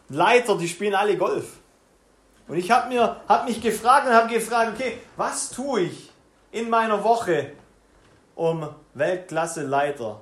Leiter, 0.09 0.57
die 0.57 0.67
spielen 0.67 0.95
alle 0.95 1.17
Golf. 1.17 1.57
Und 2.47 2.57
ich 2.57 2.71
habe 2.71 3.19
hab 3.27 3.45
mich 3.45 3.61
gefragt 3.61 4.07
und 4.07 4.13
habe 4.13 4.33
gefragt, 4.33 4.73
okay, 4.75 4.99
was 5.17 5.49
tue 5.49 5.81
ich 5.81 6.11
in 6.51 6.69
meiner 6.69 7.03
Woche, 7.03 7.51
um 8.35 8.69
Weltklasse-Leiter 8.93 10.21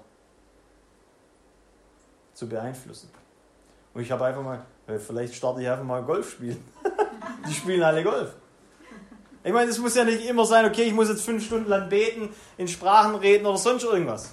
zu 2.33 2.49
beeinflussen? 2.49 3.09
Und 3.93 4.01
ich 4.01 4.11
habe 4.11 4.25
einfach 4.25 4.41
mal, 4.41 4.65
vielleicht 4.99 5.35
starte 5.35 5.61
ich 5.61 5.69
einfach 5.69 5.85
mal 5.85 6.01
Golf 6.03 6.31
spielen. 6.31 6.63
die 7.47 7.53
spielen 7.53 7.83
alle 7.83 8.03
Golf. 8.03 8.33
Ich 9.45 9.53
meine, 9.53 9.69
es 9.69 9.77
muss 9.77 9.93
ja 9.93 10.03
nicht 10.03 10.25
immer 10.25 10.43
sein, 10.43 10.65
okay, 10.65 10.85
ich 10.85 10.93
muss 10.93 11.07
jetzt 11.07 11.23
fünf 11.23 11.45
Stunden 11.45 11.69
lang 11.69 11.87
beten, 11.87 12.33
in 12.57 12.67
Sprachen 12.67 13.13
reden 13.13 13.45
oder 13.45 13.59
sonst 13.59 13.83
irgendwas. 13.83 14.31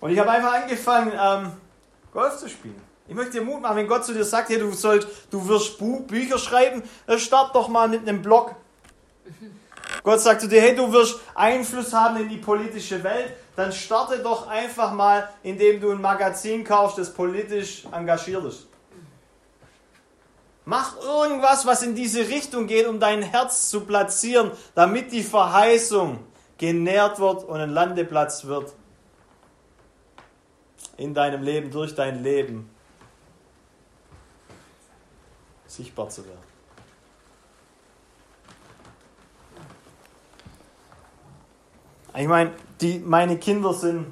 Und 0.00 0.10
ich 0.10 0.18
habe 0.18 0.32
einfach 0.32 0.54
angefangen, 0.54 1.12
ähm, 1.16 1.52
Golf 2.12 2.36
zu 2.36 2.48
spielen. 2.48 2.82
Ich 3.06 3.14
möchte 3.14 3.34
dir 3.34 3.42
Mut 3.42 3.62
machen, 3.62 3.76
wenn 3.76 3.86
Gott 3.86 4.04
zu 4.04 4.12
dir 4.12 4.24
sagt, 4.24 4.48
hey, 4.48 4.58
du 4.58 4.72
sollst, 4.72 5.06
du 5.30 5.46
wirst 5.46 5.78
Buch, 5.78 6.00
Bücher 6.00 6.36
schreiben, 6.36 6.82
dann 7.06 7.20
start 7.20 7.54
doch 7.54 7.68
mal 7.68 7.88
mit 7.88 8.00
einem 8.00 8.22
Blog. 8.22 8.56
Gott 10.02 10.20
sagt 10.20 10.40
zu 10.40 10.48
dir, 10.48 10.60
hey, 10.60 10.74
du 10.74 10.92
wirst 10.92 11.20
Einfluss 11.36 11.92
haben 11.92 12.16
in 12.16 12.28
die 12.28 12.38
politische 12.38 13.04
Welt, 13.04 13.34
dann 13.54 13.70
starte 13.70 14.18
doch 14.18 14.48
einfach 14.48 14.92
mal, 14.92 15.28
indem 15.44 15.80
du 15.80 15.92
ein 15.92 16.00
Magazin 16.00 16.64
kaufst, 16.64 16.98
das 16.98 17.14
politisch 17.14 17.84
engagiert 17.92 18.44
ist. 18.46 18.66
Mach 20.68 20.98
irgendwas, 21.00 21.64
was 21.64 21.82
in 21.82 21.94
diese 21.94 22.28
Richtung 22.28 22.66
geht, 22.66 22.86
um 22.86 23.00
dein 23.00 23.22
Herz 23.22 23.70
zu 23.70 23.86
platzieren, 23.86 24.50
damit 24.74 25.12
die 25.12 25.22
Verheißung 25.22 26.18
genährt 26.58 27.18
wird 27.18 27.44
und 27.44 27.58
ein 27.58 27.70
Landeplatz 27.70 28.44
wird 28.44 28.74
in 30.98 31.14
deinem 31.14 31.42
Leben, 31.42 31.70
durch 31.70 31.94
dein 31.94 32.22
Leben 32.22 32.68
sichtbar 35.66 36.10
zu 36.10 36.26
werden. 36.26 36.44
Ich 42.14 42.28
meine, 42.28 42.52
die, 42.82 42.98
meine 42.98 43.38
Kinder 43.38 43.72
sind 43.72 44.06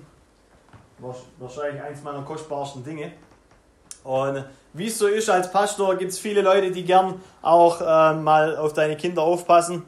wahrscheinlich 1.38 1.82
eins 1.82 2.02
meiner 2.02 2.22
kostbarsten 2.22 2.82
Dinge. 2.82 3.12
Und 4.04 4.46
wie 4.76 4.88
es 4.88 4.98
so 4.98 5.06
ist 5.06 5.30
als 5.30 5.50
Pastor, 5.50 5.96
gibt 5.96 6.12
es 6.12 6.18
viele 6.18 6.42
Leute, 6.42 6.70
die 6.70 6.84
gern 6.84 7.20
auch 7.42 7.80
äh, 7.80 8.14
mal 8.14 8.56
auf 8.56 8.72
deine 8.72 8.96
Kinder 8.96 9.22
aufpassen. 9.22 9.84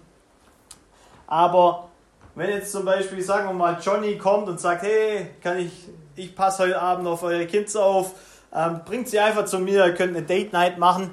Aber 1.27 1.89
wenn 2.35 2.51
jetzt 2.51 2.73
zum 2.73 2.85
Beispiel, 2.85 3.21
sagen 3.23 3.49
wir 3.49 3.53
mal, 3.53 3.79
Johnny 3.83 4.17
kommt 4.17 4.49
und 4.49 4.59
sagt, 4.59 4.83
hey, 4.83 5.31
kann 5.43 5.59
ich, 5.59 5.73
ich 6.17 6.35
passe 6.35 6.65
heute 6.65 6.81
Abend 6.81 7.07
auf 7.07 7.23
eure 7.23 7.47
Kids 7.47 7.77
auf, 7.77 8.13
ähm, 8.55 8.81
bringt 8.85 9.09
sie 9.09 9.19
einfach 9.19 9.45
zu 9.45 9.59
mir, 9.59 9.85
ihr 9.87 9.95
könnt 9.95 10.17
eine 10.17 10.25
Date 10.25 10.53
Night 10.53 10.79
machen. 10.79 11.11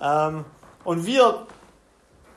Ähm, 0.00 0.44
und 0.84 1.04
wir, 1.04 1.46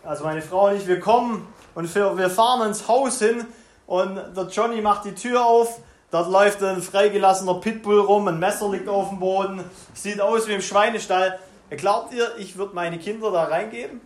also 0.04 0.24
meine 0.24 0.42
Frau 0.42 0.68
und 0.68 0.76
ich, 0.76 0.88
wir 0.88 1.00
kommen 1.00 1.48
und 1.74 1.94
wir, 1.94 2.30
fahren 2.30 2.68
ins 2.68 2.88
Haus 2.88 3.20
hin 3.20 3.46
und 3.88 4.16
der 4.36 4.48
Johnny 4.48 4.82
macht 4.82 5.06
die 5.06 5.16
Tür 5.16 5.46
auf 5.46 5.80
Dort 6.16 6.32
läuft 6.32 6.64
ein 6.64 6.82
freigelassener 6.82 7.56
Pitbull 7.56 8.00
rum, 8.00 8.30
ein 8.30 8.40
Messer 8.40 8.70
liegt 8.70 8.88
auf 8.88 9.10
dem 9.10 9.20
Boden, 9.20 9.66
sieht 9.94 10.22
aus 10.22 10.48
wie 10.48 10.54
im 10.54 10.62
Schweinestall. 10.62 11.38
Glaubt 11.72 12.14
ihr, 12.14 12.38
ich 12.38 12.56
würde 12.56 12.74
meine 12.74 12.98
Kinder 13.00 13.32
da 13.32 13.44
reingeben? 13.44 14.00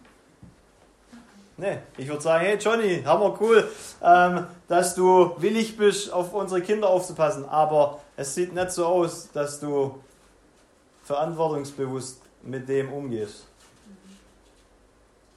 Nee, 1.58 1.78
ich 1.98 2.08
würde 2.08 2.24
sagen, 2.24 2.46
hey 2.46 2.58
Johnny, 2.58 3.04
hammer 3.06 3.38
cool, 3.40 3.70
ähm, 4.02 4.48
dass 4.68 4.96
du 4.96 5.36
willig 5.38 5.78
bist, 5.78 6.12
auf 6.12 6.34
unsere 6.34 6.64
Kinder 6.64 6.90
aufzupassen. 6.90 7.46
Aber 7.48 8.00
es 8.18 8.34
sieht 8.34 8.56
nicht 8.56 8.72
so 8.72 8.88
aus, 8.88 9.30
dass 9.32 9.60
du 9.60 10.00
verantwortungsbewusst 11.04 12.24
mit 12.42 12.68
dem 12.68 12.92
umgehst. 12.92 13.46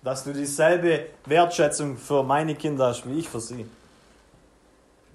Dass 0.02 0.24
du 0.24 0.32
dieselbe 0.32 1.08
Wertschätzung 1.26 1.98
für 1.98 2.22
meine 2.22 2.54
Kinder 2.54 2.86
hast, 2.86 3.06
wie 3.06 3.18
ich 3.18 3.28
für 3.28 3.40
sie. 3.40 3.66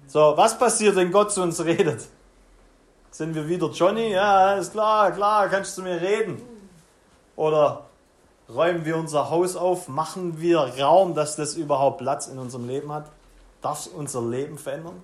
So, 0.08 0.34
was 0.38 0.58
passiert, 0.58 0.96
wenn 0.96 1.12
Gott 1.12 1.32
zu 1.32 1.42
uns 1.42 1.62
redet? 1.62 2.08
Sind 3.10 3.34
wir 3.34 3.46
wieder 3.46 3.68
Johnny? 3.68 4.12
Ja, 4.12 4.54
ist 4.54 4.72
klar, 4.72 5.12
klar, 5.12 5.50
kannst 5.50 5.76
du 5.76 5.82
zu 5.82 5.86
mir 5.86 6.00
reden. 6.00 6.40
Oder 7.36 7.84
räumen 8.48 8.86
wir 8.86 8.96
unser 8.96 9.28
Haus 9.28 9.54
auf? 9.54 9.86
Machen 9.88 10.40
wir 10.40 10.60
Raum, 10.60 11.14
dass 11.14 11.36
das 11.36 11.56
überhaupt 11.56 11.98
Platz 11.98 12.26
in 12.26 12.38
unserem 12.38 12.66
Leben 12.66 12.90
hat? 12.90 13.10
Darf 13.60 13.80
es 13.80 13.88
unser 13.88 14.22
Leben 14.22 14.56
verändern? 14.56 15.02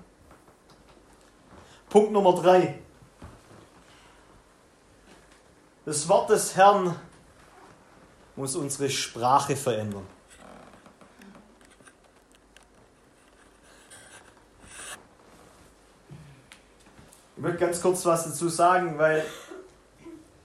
Punkt 1.91 2.11
Nummer 2.11 2.35
drei. 2.35 2.79
Das 5.85 6.09
Wort 6.09 6.31
des 6.31 6.57
Herrn 6.57 6.97
muss 8.37 8.57
unsere 8.57 8.89
Sprache 8.89 9.55
verändern. 9.55 10.14
Ich 17.37 17.43
möchte 17.43 17.59
ganz 17.59 17.83
kurz 17.83 18.07
was 18.07 18.25
dazu 18.25 18.49
sagen, 18.49 18.99
weil 18.99 19.25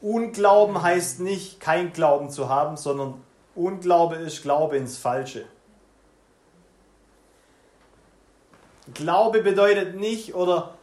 Unglauben 0.02 0.82
heißt 0.82 1.20
nicht, 1.20 1.60
kein 1.60 1.94
Glauben 1.94 2.30
zu 2.30 2.50
haben, 2.50 2.78
sondern 2.78 3.22
Unglaube 3.56 4.16
ist 4.16 4.42
Glaube 4.42 4.78
ins 4.78 4.98
Falsche. 4.98 5.46
Glaube 8.94 9.42
bedeutet 9.42 9.96
nicht 9.96 10.34
oder 10.34 10.74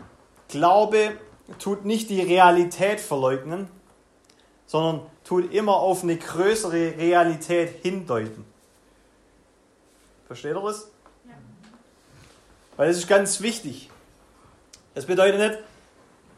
Glaube 0.49 1.17
tut 1.59 1.85
nicht 1.85 2.09
die 2.09 2.21
Realität 2.21 3.01
verleugnen, 3.01 3.69
sondern 4.67 5.07
tut 5.25 5.53
immer 5.53 5.77
auf 5.77 6.03
eine 6.05 6.17
größere 6.17 6.99
Realität 6.99 7.83
hindeuten. 7.83 8.45
Versteht 10.27 10.55
ihr 10.55 10.61
das? 10.61 10.91
Ja. 11.25 11.33
Weil 12.77 12.91
es 12.91 12.99
ist 12.99 13.09
ganz 13.09 13.41
wichtig. 13.41 13.91
Es 14.95 15.07
bedeutet 15.07 15.39
nicht, 15.39 15.63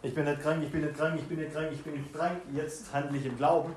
ich 0.09 0.15
bin 0.15 0.25
nicht 0.25 0.41
krank, 0.41 0.63
ich 0.63 0.73
bin 0.73 0.81
nicht 0.81 0.97
krank, 0.97 1.21
ich 1.21 1.27
bin 1.27 1.39
nicht 1.39 1.53
krank, 1.53 1.69
ich 1.71 1.83
bin 1.83 1.93
nicht 1.93 2.15
krank, 2.15 2.41
jetzt 2.55 2.93
handle 2.93 3.19
ich 3.19 3.27
im 3.27 3.37
Glauben. 3.37 3.75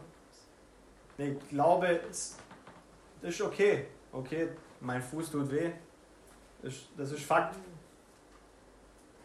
Der 1.17 1.31
Glaube, 1.49 1.87
ist, 1.87 2.37
ist 3.21 3.41
okay. 3.41 3.87
Okay, 4.13 4.49
mein 4.79 5.01
Fuß 5.01 5.31
tut 5.31 5.51
weh. 5.51 5.71
Das 6.61 7.11
ist 7.11 7.23
Fakt. 7.23 7.55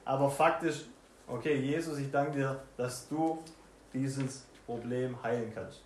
Aber 0.05 0.29
Fakt 0.29 0.65
ist, 0.65 0.87
okay, 1.29 1.55
Jesus, 1.55 1.99
ich 1.99 2.11
danke 2.11 2.33
dir, 2.39 2.63
dass 2.77 3.09
du 3.09 3.43
dieses 3.93 4.47
Problem 4.65 5.21
heilen 5.23 5.53
kannst. 5.55 5.83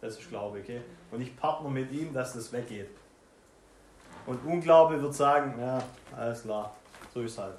Das 0.00 0.18
ist 0.18 0.28
Glaube, 0.28 0.58
okay? 0.58 0.80
Und 1.12 1.20
ich 1.20 1.36
partner 1.36 1.70
mit 1.70 1.92
ihm, 1.92 2.12
dass 2.12 2.34
das 2.34 2.52
weggeht. 2.52 2.90
Und 4.26 4.44
Unglaube 4.44 5.00
wird 5.00 5.14
sagen, 5.14 5.54
ja, 5.60 5.80
alles 6.16 6.42
klar, 6.42 6.74
so 7.14 7.22
ist 7.22 7.38
halt. 7.38 7.54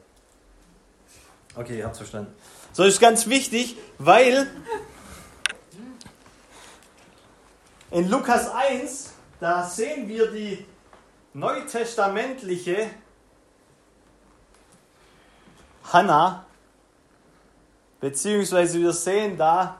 Okay, 1.55 1.79
ihr 1.79 1.85
habt 1.85 1.97
verstanden. 1.97 2.33
So 2.73 2.83
ist 2.83 2.99
ganz 2.99 3.27
wichtig, 3.27 3.77
weil 3.97 4.47
in 7.91 8.09
Lukas 8.09 8.49
1, 8.49 9.13
da 9.39 9.63
sehen 9.63 10.07
wir 10.07 10.29
die 10.31 10.65
neutestamentliche 11.33 12.89
Hannah, 15.91 16.45
beziehungsweise 17.99 18.79
wir 18.79 18.91
sehen 18.91 19.37
da 19.37 19.79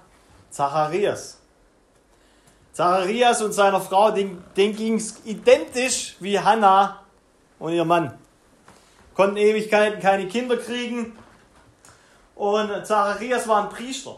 Zacharias. 0.50 1.38
Zacharias 2.71 3.41
und 3.41 3.54
seiner 3.54 3.82
Frau, 3.82 4.12
denen, 4.12 4.43
denen 4.56 4.76
ging 4.76 4.95
es 4.95 5.26
identisch 5.26 6.15
wie 6.19 6.39
Hannah 6.39 7.04
und 7.60 7.73
ihr 7.73 7.86
Mann. 7.86 8.17
Konnten 9.15 9.38
Ewigkeiten 9.38 10.00
keine 10.00 10.28
Kinder 10.28 10.58
kriegen. 10.58 11.17
Und 12.38 12.86
Zacharias 12.86 13.47
war 13.47 13.63
ein 13.63 13.69
Priester. 13.69 14.15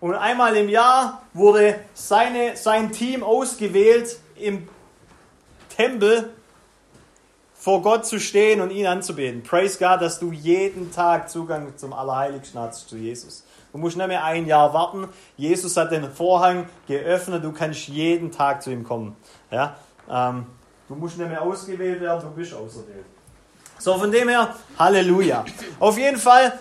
Und 0.00 0.14
einmal 0.14 0.56
im 0.56 0.70
Jahr 0.70 1.22
wurde 1.34 1.78
seine, 1.92 2.56
sein 2.56 2.90
Team 2.90 3.22
ausgewählt, 3.22 4.18
im 4.34 4.66
Tempel 5.76 6.30
vor 7.52 7.82
Gott 7.82 8.06
zu 8.06 8.18
stehen 8.18 8.62
und 8.62 8.70
ihn 8.70 8.86
anzubeten. 8.86 9.42
Praise 9.42 9.78
God, 9.78 10.00
dass 10.00 10.18
du 10.18 10.32
jeden 10.32 10.90
Tag 10.90 11.28
Zugang 11.28 11.76
zum 11.76 11.92
Allerheiligsten 11.92 12.58
hast, 12.58 12.88
zu 12.88 12.96
Jesus. 12.96 13.44
Du 13.72 13.78
musst 13.78 13.98
nicht 13.98 14.06
mehr 14.06 14.24
ein 14.24 14.46
Jahr 14.46 14.72
warten. 14.72 15.08
Jesus 15.36 15.76
hat 15.76 15.92
den 15.92 16.10
Vorhang 16.10 16.66
geöffnet. 16.88 17.44
Du 17.44 17.52
kannst 17.52 17.88
jeden 17.88 18.32
Tag 18.32 18.62
zu 18.62 18.70
ihm 18.70 18.84
kommen. 18.84 19.14
Ja? 19.50 19.76
Ähm, 20.08 20.46
du 20.88 20.94
musst 20.94 21.18
nicht 21.18 21.28
mehr 21.28 21.42
ausgewählt 21.42 22.00
werden, 22.00 22.22
du 22.22 22.30
bist 22.30 22.54
auserwählt. 22.54 23.04
So, 23.78 23.98
von 23.98 24.10
dem 24.10 24.28
her, 24.30 24.54
Halleluja. 24.78 25.44
Auf 25.78 25.98
jeden 25.98 26.18
Fall, 26.18 26.58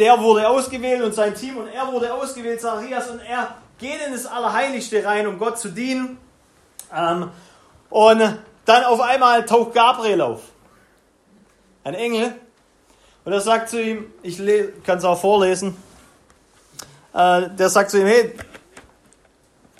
der 0.00 0.18
wurde 0.18 0.48
ausgewählt 0.48 1.02
und 1.02 1.14
sein 1.14 1.34
Team 1.34 1.58
und 1.58 1.68
er 1.68 1.86
wurde 1.92 2.12
ausgewählt, 2.12 2.60
Zacharias, 2.60 3.10
und 3.10 3.20
er 3.20 3.54
geht 3.78 4.00
in 4.04 4.12
das 4.12 4.24
Allerheiligste 4.24 5.04
rein, 5.04 5.26
um 5.26 5.38
Gott 5.38 5.58
zu 5.58 5.68
dienen. 5.68 6.18
Ähm, 6.92 7.30
und 7.90 8.38
dann 8.64 8.84
auf 8.84 9.00
einmal 9.00 9.44
taucht 9.44 9.74
Gabriel 9.74 10.22
auf. 10.22 10.40
Ein 11.84 11.94
Engel. 11.94 12.34
Und 13.24 13.32
er 13.32 13.42
sagt 13.42 13.68
zu 13.68 13.80
ihm, 13.80 14.12
ich 14.22 14.38
kann 14.84 14.98
es 14.98 15.04
auch 15.04 15.20
vorlesen, 15.20 15.76
äh, 17.12 17.50
der 17.50 17.68
sagt 17.68 17.90
zu 17.90 18.00
ihm, 18.00 18.06
hey, 18.06 18.34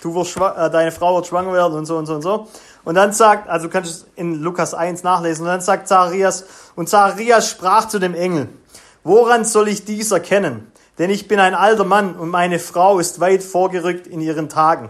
du 0.01 0.13
wirst 0.13 0.37
äh, 0.37 0.69
deine 0.69 0.91
Frau 0.91 1.15
wird 1.15 1.25
schwanger 1.25 1.53
werden 1.53 1.73
und 1.73 1.85
so 1.87 1.97
und 1.97 2.05
so 2.05 2.13
und 2.13 2.21
so. 2.21 2.47
Und 2.83 2.93
dann 2.93 3.11
sagt, 3.11 3.49
also 3.49 3.67
du 3.67 3.73
kannst 3.73 3.91
es 3.91 4.05
in 4.15 4.41
Lukas 4.41 4.75
1 4.75 5.01
nachlesen, 5.01 5.45
und 5.45 5.51
dann 5.51 5.61
sagt 5.61 5.87
Zacharias, 5.87 6.45
und 6.75 6.89
Zacharias 6.89 7.49
sprach 7.49 7.87
zu 7.87 7.97
dem 7.97 8.13
Engel, 8.13 8.49
woran 9.03 9.45
soll 9.45 9.67
ich 9.67 9.85
dies 9.85 10.11
erkennen? 10.11 10.71
Denn 10.97 11.09
ich 11.09 11.27
bin 11.27 11.39
ein 11.39 11.55
alter 11.55 11.85
Mann 11.85 12.15
und 12.15 12.29
meine 12.29 12.59
Frau 12.59 12.99
ist 12.99 13.19
weit 13.19 13.43
vorgerückt 13.43 14.07
in 14.07 14.21
ihren 14.21 14.49
Tagen. 14.49 14.89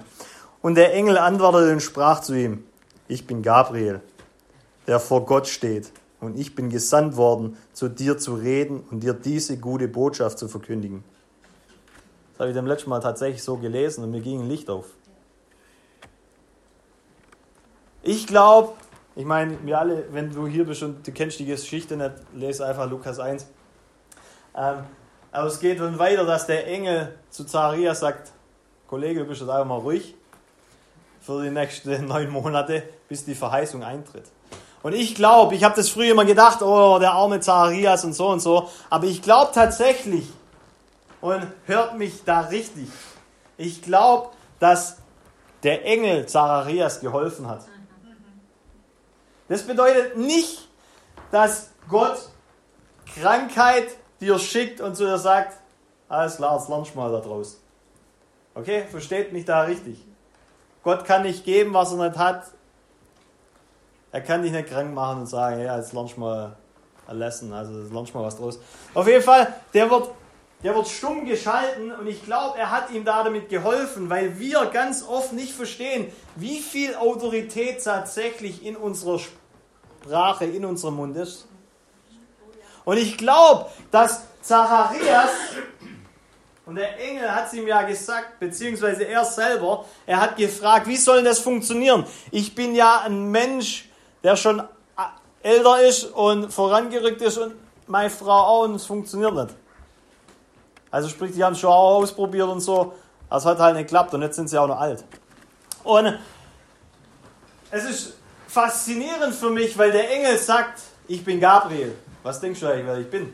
Und 0.62 0.76
der 0.76 0.94
Engel 0.94 1.18
antwortete 1.18 1.72
und 1.72 1.82
sprach 1.82 2.22
zu 2.22 2.34
ihm, 2.34 2.64
ich 3.08 3.28
bin 3.28 3.42
Gabriel, 3.42 4.02
der 4.88 5.00
vor 5.00 5.26
Gott 5.26 5.48
steht, 5.48 5.92
und 6.20 6.38
ich 6.38 6.54
bin 6.54 6.70
gesandt 6.70 7.18
worden, 7.18 7.58
zu 7.74 7.90
dir 7.90 8.18
zu 8.18 8.36
reden 8.36 8.84
und 8.92 9.02
dir 9.02 9.14
diese 9.14 9.58
gute 9.58 9.88
Botschaft 9.88 10.38
zu 10.38 10.48
verkündigen 10.48 11.04
habe 12.42 12.50
ich 12.50 12.56
dem 12.56 12.66
letzten 12.66 12.90
Mal 12.90 13.00
tatsächlich 13.00 13.44
so 13.44 13.58
gelesen 13.58 14.04
und 14.04 14.10
mir 14.10 14.20
ging 14.20 14.42
ein 14.42 14.50
Licht 14.50 14.68
auf. 14.68 14.88
Ich 18.02 18.26
glaube, 18.26 18.74
ich 19.16 19.26
meine, 19.26 19.60
wir 19.64 19.78
alle, 19.78 20.06
wenn 20.12 20.32
du 20.32 20.48
hier 20.48 20.66
bist 20.66 20.82
und 20.82 21.06
du 21.06 21.12
kennst 21.12 21.38
die 21.38 21.46
Geschichte 21.46 21.96
nicht, 21.96 22.14
lese 22.34 22.66
einfach 22.66 22.90
Lukas 22.90 23.20
1. 23.20 23.46
Ähm, 24.56 24.84
aber 25.32 25.48
es 25.48 25.60
geht 25.60 25.80
dann 25.80 25.98
weiter, 25.98 26.26
dass 26.26 26.46
der 26.46 26.68
Engel 26.68 27.18
zu 27.30 27.46
Zacharias 27.46 28.02
sagt, 28.02 28.32
Kollege, 28.88 29.22
du 29.22 29.26
bist 29.26 29.42
jetzt 29.42 29.50
einfach 29.50 29.66
mal 29.66 29.80
ruhig 29.80 30.16
für 31.22 31.44
die 31.44 31.50
nächsten 31.50 32.06
neun 32.08 32.30
Monate, 32.30 32.84
bis 33.08 33.24
die 33.24 33.36
Verheißung 33.36 33.84
eintritt. 33.84 34.26
Und 34.84 34.94
ich 34.94 35.16
glaube, 35.16 35.56
ich 35.56 35.64
habe 35.64 35.76
das 35.76 35.90
früher 35.90 36.12
immer 36.12 36.26
gedacht, 36.26 36.62
oh, 36.62 36.98
der 37.00 37.12
arme 37.12 37.40
Zacharias 37.40 38.04
und 38.04 38.14
so 38.14 38.30
und 38.30 38.40
so, 38.40 38.70
aber 38.90 39.06
ich 39.06 39.22
glaube 39.22 39.52
tatsächlich, 39.54 40.28
und 41.22 41.48
hört 41.68 41.98
mich 41.98 42.24
da 42.26 42.42
richtig. 42.42 42.88
Ich 43.58 43.84
glaube, 43.84 44.30
dass 44.60 44.98
der 45.64 45.86
Engel 45.86 46.26
Zacharias 46.26 47.00
geholfen 47.00 47.48
hat. 47.48 47.66
Das 49.48 49.62
bedeutet 49.62 50.18
nicht, 50.18 50.68
dass 51.30 51.70
Gott 51.88 52.18
Krankheit 53.16 53.88
dir 54.22 54.40
schickt 54.40 54.80
und 54.80 54.96
zu 54.96 55.04
dir 55.04 55.18
sagt, 55.18 55.58
alles 56.08 56.38
klar, 56.38 56.58
jetzt 56.58 56.70
lernst 56.70 56.94
du 56.94 57.00
mal 57.00 57.12
da 57.12 57.20
draus. 57.20 57.60
Okay, 58.54 58.86
versteht 58.90 59.34
mich 59.34 59.46
da 59.46 59.62
richtig. 59.64 60.06
Gott 60.84 61.06
kann 61.06 61.24
nicht 61.24 61.44
geben, 61.44 61.74
was 61.74 61.92
er 61.92 62.08
nicht 62.08 62.18
hat. 62.18 62.46
Er 64.12 64.22
kann 64.22 64.44
dich 64.44 64.52
nicht 64.52 64.70
krank 64.70 64.94
machen 64.94 65.22
und 65.22 65.28
sagen, 65.28 65.62
ja, 65.62 65.78
jetzt 65.78 65.94
lernst 65.94 66.16
du 66.16 66.22
mal 66.22 66.56
ein 67.08 67.18
Lesson, 67.18 67.52
also 67.54 67.72
lernst 67.94 68.14
du 68.14 68.18
mal 68.18 68.26
was 68.26 68.38
draus. 68.38 68.60
Auf 68.94 69.08
jeden 69.08 69.24
Fall, 69.24 69.54
der 69.74 69.90
wird 69.90 70.12
der 70.64 70.76
wird 70.76 70.88
stumm 70.88 71.26
geschalten 71.26 71.92
und 71.92 72.06
ich 72.06 72.24
glaube, 72.24 72.58
er 72.60 72.70
hat 72.70 72.92
ihm 72.92 73.04
da 73.04 73.24
damit 73.24 73.50
geholfen, 73.50 74.10
weil 74.10 74.38
wir 74.38 74.66
ganz 74.68 75.04
oft 75.08 75.34
nicht 75.34 75.54
verstehen, 75.54 76.12
wie 76.36 76.60
viel 76.60 76.96
Autorität 76.96 77.84
tatsächlich 77.84 78.64
in 78.64 78.76
unserer 78.76 79.20
Sprache, 79.20 80.46
in 80.46 80.64
unserem 80.64 80.98
Mund 80.98 81.18
ist. 81.18 81.48
Und 82.86 82.98
ich 82.98 83.18
glaube, 83.18 83.68
dass 83.92 84.24
Zacharias, 84.42 85.30
und 86.66 86.76
der 86.76 87.00
Engel 87.00 87.34
hat 87.34 87.48
es 87.48 87.54
ihm 87.54 87.68
ja 87.68 87.82
gesagt, 87.84 88.40
beziehungsweise 88.40 89.04
er 89.04 89.26
selber, 89.26 89.86
er 90.06 90.22
hat 90.22 90.38
gefragt, 90.38 90.88
wie 90.88 90.98
soll 90.98 91.24
das 91.24 91.40
funktionieren? 91.40 92.06
Ich 92.32 92.56
bin 92.56 92.76
ja 92.76 93.02
ein 93.02 93.30
Mensch, 93.30 93.90
der 94.24 94.36
schon 94.36 94.64
älter 95.44 95.82
ist 95.82 96.06
und 96.06 96.52
vorangerückt 96.52 97.22
ist 97.22 97.38
und 97.38 97.56
meine 97.88 98.10
Frau 98.10 98.32
auch 98.32 98.64
und 98.64 98.76
es 98.76 98.86
funktioniert 98.86 99.34
nicht. 99.34 99.56
Also 100.92 101.10
sprich, 101.10 101.32
die 101.34 101.44
haben 101.44 101.54
es 101.54 101.60
schon 101.60 101.72
auch 101.72 101.96
ausprobiert 101.96 102.48
und 102.48 102.60
so. 102.60 102.94
Es 103.30 103.46
hat 103.46 103.60
halt 103.60 103.76
nicht 103.76 103.88
geklappt 103.88 104.14
und 104.14 104.22
jetzt 104.22 104.36
sind 104.36 104.50
sie 104.50 104.58
auch 104.58 104.68
noch 104.68 104.80
alt. 104.80 105.04
Und 105.84 106.20
es 107.72 107.84
ist 107.86 108.14
faszinierend 108.48 109.34
für 109.34 109.50
mich, 109.50 109.78
weil 109.78 109.92
der 109.92 110.12
Engel 110.12 110.38
sagt, 110.38 110.82
ich 111.08 111.24
bin 111.24 111.40
Gabriel. 111.40 111.96
Was 112.24 112.40
denkst 112.40 112.60
du 112.60 112.68
eigentlich, 112.68 112.86
wer 112.86 112.98
ich 112.98 113.10
bin? 113.10 113.34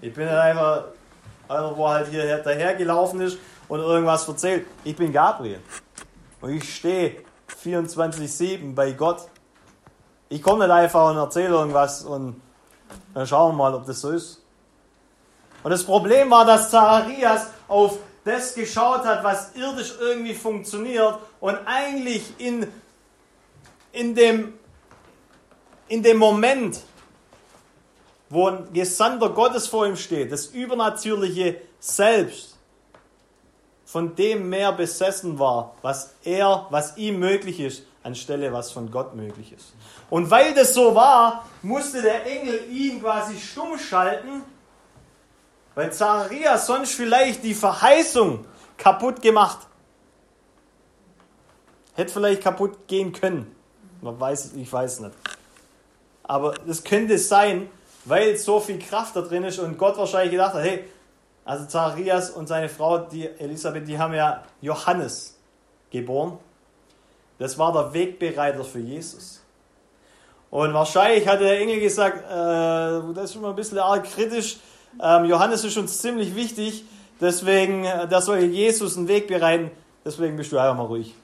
Ich 0.00 0.12
bin 0.12 0.28
halt 0.28 0.38
einfach 0.38 0.84
einer, 1.48 1.76
wo 1.76 1.88
halt 1.88 2.08
hier 2.08 2.38
dahergelaufen 2.38 3.20
ist 3.20 3.38
und 3.68 3.80
irgendwas 3.80 4.28
erzählt. 4.28 4.66
Ich 4.84 4.94
bin 4.96 5.12
Gabriel. 5.12 5.60
Und 6.40 6.50
ich 6.50 6.76
stehe 6.76 7.24
24-7 7.62 8.74
bei 8.74 8.92
Gott. 8.92 9.22
Ich 10.28 10.42
komme 10.42 10.66
nicht 10.66 10.72
einfach 10.72 11.10
und 11.10 11.16
erzähle 11.16 11.48
irgendwas 11.48 12.04
und 12.04 12.40
dann 13.14 13.26
schauen 13.26 13.52
wir 13.52 13.56
mal, 13.56 13.74
ob 13.74 13.86
das 13.86 14.00
so 14.00 14.10
ist. 14.10 14.42
Und 15.62 15.70
das 15.70 15.84
Problem 15.84 16.30
war, 16.30 16.44
dass 16.44 16.70
Zacharias 16.70 17.50
auf 17.66 17.98
das 18.24 18.54
geschaut 18.54 19.04
hat, 19.04 19.22
was 19.24 19.54
irdisch 19.54 19.94
irgendwie 20.00 20.34
funktioniert 20.34 21.18
und 21.40 21.58
eigentlich 21.64 22.24
in, 22.38 22.66
in, 23.92 24.14
dem, 24.14 24.54
in 25.88 26.02
dem 26.02 26.18
Moment, 26.18 26.80
wo 28.28 28.48
ein 28.48 28.72
Gesandter 28.72 29.30
Gottes 29.30 29.66
vor 29.68 29.86
ihm 29.86 29.96
steht, 29.96 30.32
das 30.32 30.46
übernatürliche 30.46 31.60
Selbst, 31.78 32.56
von 33.84 34.16
dem 34.16 34.48
mehr 34.48 34.72
besessen 34.72 35.38
war, 35.38 35.74
was 35.82 36.14
er, 36.24 36.66
was 36.70 36.96
ihm 36.96 37.20
möglich 37.20 37.60
ist, 37.60 37.84
anstelle 38.02 38.52
was 38.52 38.72
von 38.72 38.90
Gott 38.90 39.14
möglich 39.14 39.52
ist. 39.52 39.74
Und 40.10 40.30
weil 40.30 40.54
das 40.54 40.74
so 40.74 40.94
war, 40.94 41.46
musste 41.62 42.02
der 42.02 42.26
Engel 42.26 42.68
ihn 42.70 43.00
quasi 43.00 43.38
stumm 43.38 43.78
schalten 43.78 44.42
weil 45.76 45.92
Zacharias 45.92 46.66
sonst 46.66 46.94
vielleicht 46.94 47.44
die 47.44 47.54
Verheißung 47.54 48.46
kaputt 48.78 49.20
gemacht. 49.20 49.58
Hätte 51.94 52.14
vielleicht 52.14 52.42
kaputt 52.42 52.88
gehen 52.88 53.12
können. 53.12 53.54
Man 54.00 54.18
weiß, 54.18 54.54
ich 54.54 54.72
weiß 54.72 55.00
nicht. 55.00 55.14
Aber 56.22 56.54
es 56.66 56.82
könnte 56.82 57.18
sein, 57.18 57.68
weil 58.06 58.36
so 58.36 58.60
viel 58.60 58.78
Kraft 58.78 59.14
da 59.14 59.20
drin 59.20 59.44
ist 59.44 59.58
und 59.58 59.76
Gott 59.76 59.98
wahrscheinlich 59.98 60.32
gedacht 60.32 60.54
hat, 60.54 60.62
hey, 60.62 60.84
Also 61.44 61.64
Zacharias 61.66 62.30
und 62.30 62.48
seine 62.48 62.68
Frau, 62.68 62.98
die 62.98 63.24
Elisabeth, 63.38 63.86
die 63.86 63.96
haben 63.96 64.14
ja 64.14 64.42
Johannes 64.60 65.38
geboren. 65.92 66.38
Das 67.38 67.56
war 67.56 67.72
der 67.72 67.92
Wegbereiter 67.92 68.64
für 68.64 68.80
Jesus. 68.80 69.42
Und 70.50 70.74
wahrscheinlich 70.74 71.28
hat 71.28 71.40
der 71.40 71.60
Engel 71.60 71.78
gesagt, 71.78 72.18
äh, 72.18 73.14
das 73.14 73.24
ist 73.24 73.32
schon 73.34 73.42
mal 73.42 73.50
ein 73.50 73.56
bisschen 73.56 73.78
arg 73.78 74.04
kritisch. 74.04 74.56
Ähm, 75.00 75.26
Johannes 75.26 75.62
ist 75.62 75.76
uns 75.76 76.00
ziemlich 76.00 76.34
wichtig, 76.34 76.84
deswegen, 77.20 77.84
äh, 77.84 78.08
der 78.08 78.22
soll 78.22 78.38
Jesus 78.38 78.96
einen 78.96 79.06
Weg 79.06 79.28
bereiten. 79.28 79.70
Deswegen 80.04 80.36
bist 80.36 80.50
du 80.50 80.58
einfach 80.58 80.76
mal 80.76 80.86
ruhig. 80.86 81.14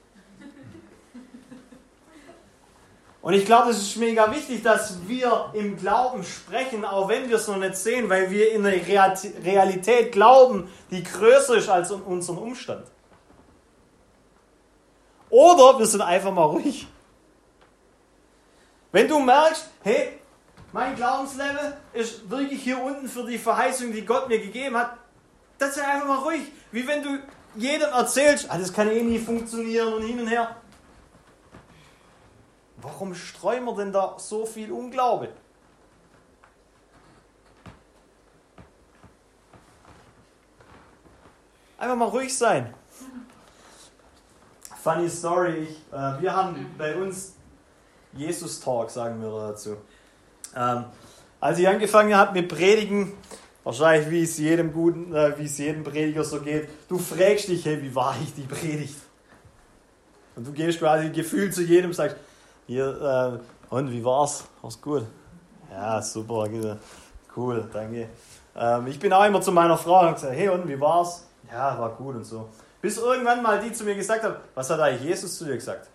Und 3.23 3.35
ich 3.35 3.47
glaube, 3.47 3.71
es 3.71 3.79
ist 3.79 3.97
mega 3.97 4.33
wichtig, 4.33 4.65
dass 4.65 5.07
wir 5.07 5.51
im 5.53 5.77
Glauben 5.77 6.25
sprechen, 6.25 6.85
auch 6.85 7.09
wenn 7.09 7.29
wir 7.29 7.37
es 7.37 7.47
noch 7.47 7.57
nicht 7.57 7.77
sehen, 7.77 8.11
weil 8.11 8.33
wir 8.33 8.53
in 8.53 8.67
eine 8.67 8.81
Realität 8.85 10.11
glauben, 10.11 10.69
die 10.91 11.05
größer 11.05 11.55
ist 11.55 11.69
als 11.69 11.93
unseren 11.93 12.39
Umstand. 12.39 12.85
Oder 15.31 15.79
wir 15.79 15.87
sind 15.87 16.01
einfach 16.01 16.33
mal 16.33 16.43
ruhig. 16.43 16.89
Wenn 18.91 19.07
du 19.07 19.21
merkst, 19.21 19.71
hey, 19.83 20.19
mein 20.73 20.97
Glaubenslevel 20.97 21.77
ist 21.93 22.29
wirklich 22.29 22.61
hier 22.61 22.83
unten 22.83 23.09
für 23.09 23.25
die 23.25 23.39
Verheißung, 23.39 23.93
die 23.93 24.05
Gott 24.05 24.29
mir 24.29 24.41
gegeben 24.41 24.77
hat, 24.77 24.97
dann 25.59 25.71
sei 25.71 25.85
einfach 25.85 26.09
mal 26.09 26.19
ruhig. 26.19 26.43
Wie 26.73 26.87
wenn 26.89 27.05
du 27.05 27.21
jedem 27.55 27.91
erzählst, 27.91 28.51
ah, 28.51 28.59
das 28.59 28.73
kann 28.73 28.91
eh 28.91 29.03
nie 29.03 29.21
funktionieren 29.21 29.95
und 29.95 30.03
hin 30.03 30.19
und 30.19 30.27
her. 30.27 30.57
Warum 32.83 33.15
streuen 33.15 33.65
wir 33.65 33.77
denn 33.77 33.93
da 33.93 34.17
so 34.19 34.45
viel 34.45 34.73
Unglaube? 34.73 35.29
Einfach 41.79 41.97
mal 41.97 42.09
ruhig 42.09 42.37
sein. 42.37 42.75
Funny 44.83 45.09
Story, 45.09 45.69
ich, 45.69 45.93
äh, 45.93 46.21
wir 46.21 46.35
haben 46.35 46.75
bei 46.77 46.97
uns 46.97 47.35
Jesus 48.15 48.61
Talk, 48.61 48.91
sagen 48.91 49.23
wir 49.23 49.31
dazu. 49.31 49.77
Ähm, 50.57 50.85
als 51.41 51.59
ich 51.61 51.69
angefangen 51.69 52.17
habe 52.17 52.41
mit 52.41 52.49
Predigen, 52.49 53.13
wahrscheinlich 53.63 54.11
wie 54.11 54.23
es 54.25 54.39
jedem 54.39 54.73
guten, 54.73 55.15
äh, 55.15 55.39
wie 55.39 55.45
es 55.45 55.57
jedem 55.59 55.85
Prediger 55.85 56.25
so 56.25 56.41
geht, 56.41 56.69
du 56.89 56.99
fragst 56.99 57.47
dich, 57.47 57.65
hey, 57.65 57.81
wie 57.81 57.95
war 57.95 58.17
ich 58.21 58.35
die 58.35 58.43
Predigt? 58.43 58.97
Und 60.35 60.49
du 60.49 60.53
gehst 60.53 60.81
quasi 60.81 61.11
Gefühl 61.11 61.53
zu 61.53 61.63
jedem, 61.63 61.93
sagst, 61.93 62.17
hier, 62.67 63.41
äh, 63.71 63.75
und 63.75 63.91
wie 63.91 64.05
war's? 64.05 64.45
War's 64.61 64.81
gut? 64.81 65.05
Ja, 65.71 66.03
super, 66.03 66.49
cool, 67.37 67.69
danke. 67.73 68.09
Ähm, 68.55 68.87
ich 68.87 68.99
bin 68.99 69.13
auch 69.13 69.25
immer 69.25 69.41
zu 69.41 69.53
meiner 69.53 69.79
Frau 69.79 70.07
und 70.07 70.15
gesagt, 70.15 70.35
hey, 70.35 70.49
und 70.49 70.69
wie 70.69 70.79
war's? 70.79 71.27
Ja, 71.51 71.79
war 71.79 71.91
gut 71.91 72.17
und 72.17 72.25
so. 72.25 72.49
Bis 72.81 72.99
irgendwann 72.99 73.43
mal 73.43 73.61
die 73.61 73.73
zu 73.73 73.85
mir 73.85 73.95
gesagt 73.95 74.23
hat, 74.25 74.41
was 74.55 74.69
hat 74.69 74.81
eigentlich 74.81 75.03
Jesus 75.03 75.39
zu 75.39 75.45
dir 75.45 75.55
gesagt? 75.55 75.89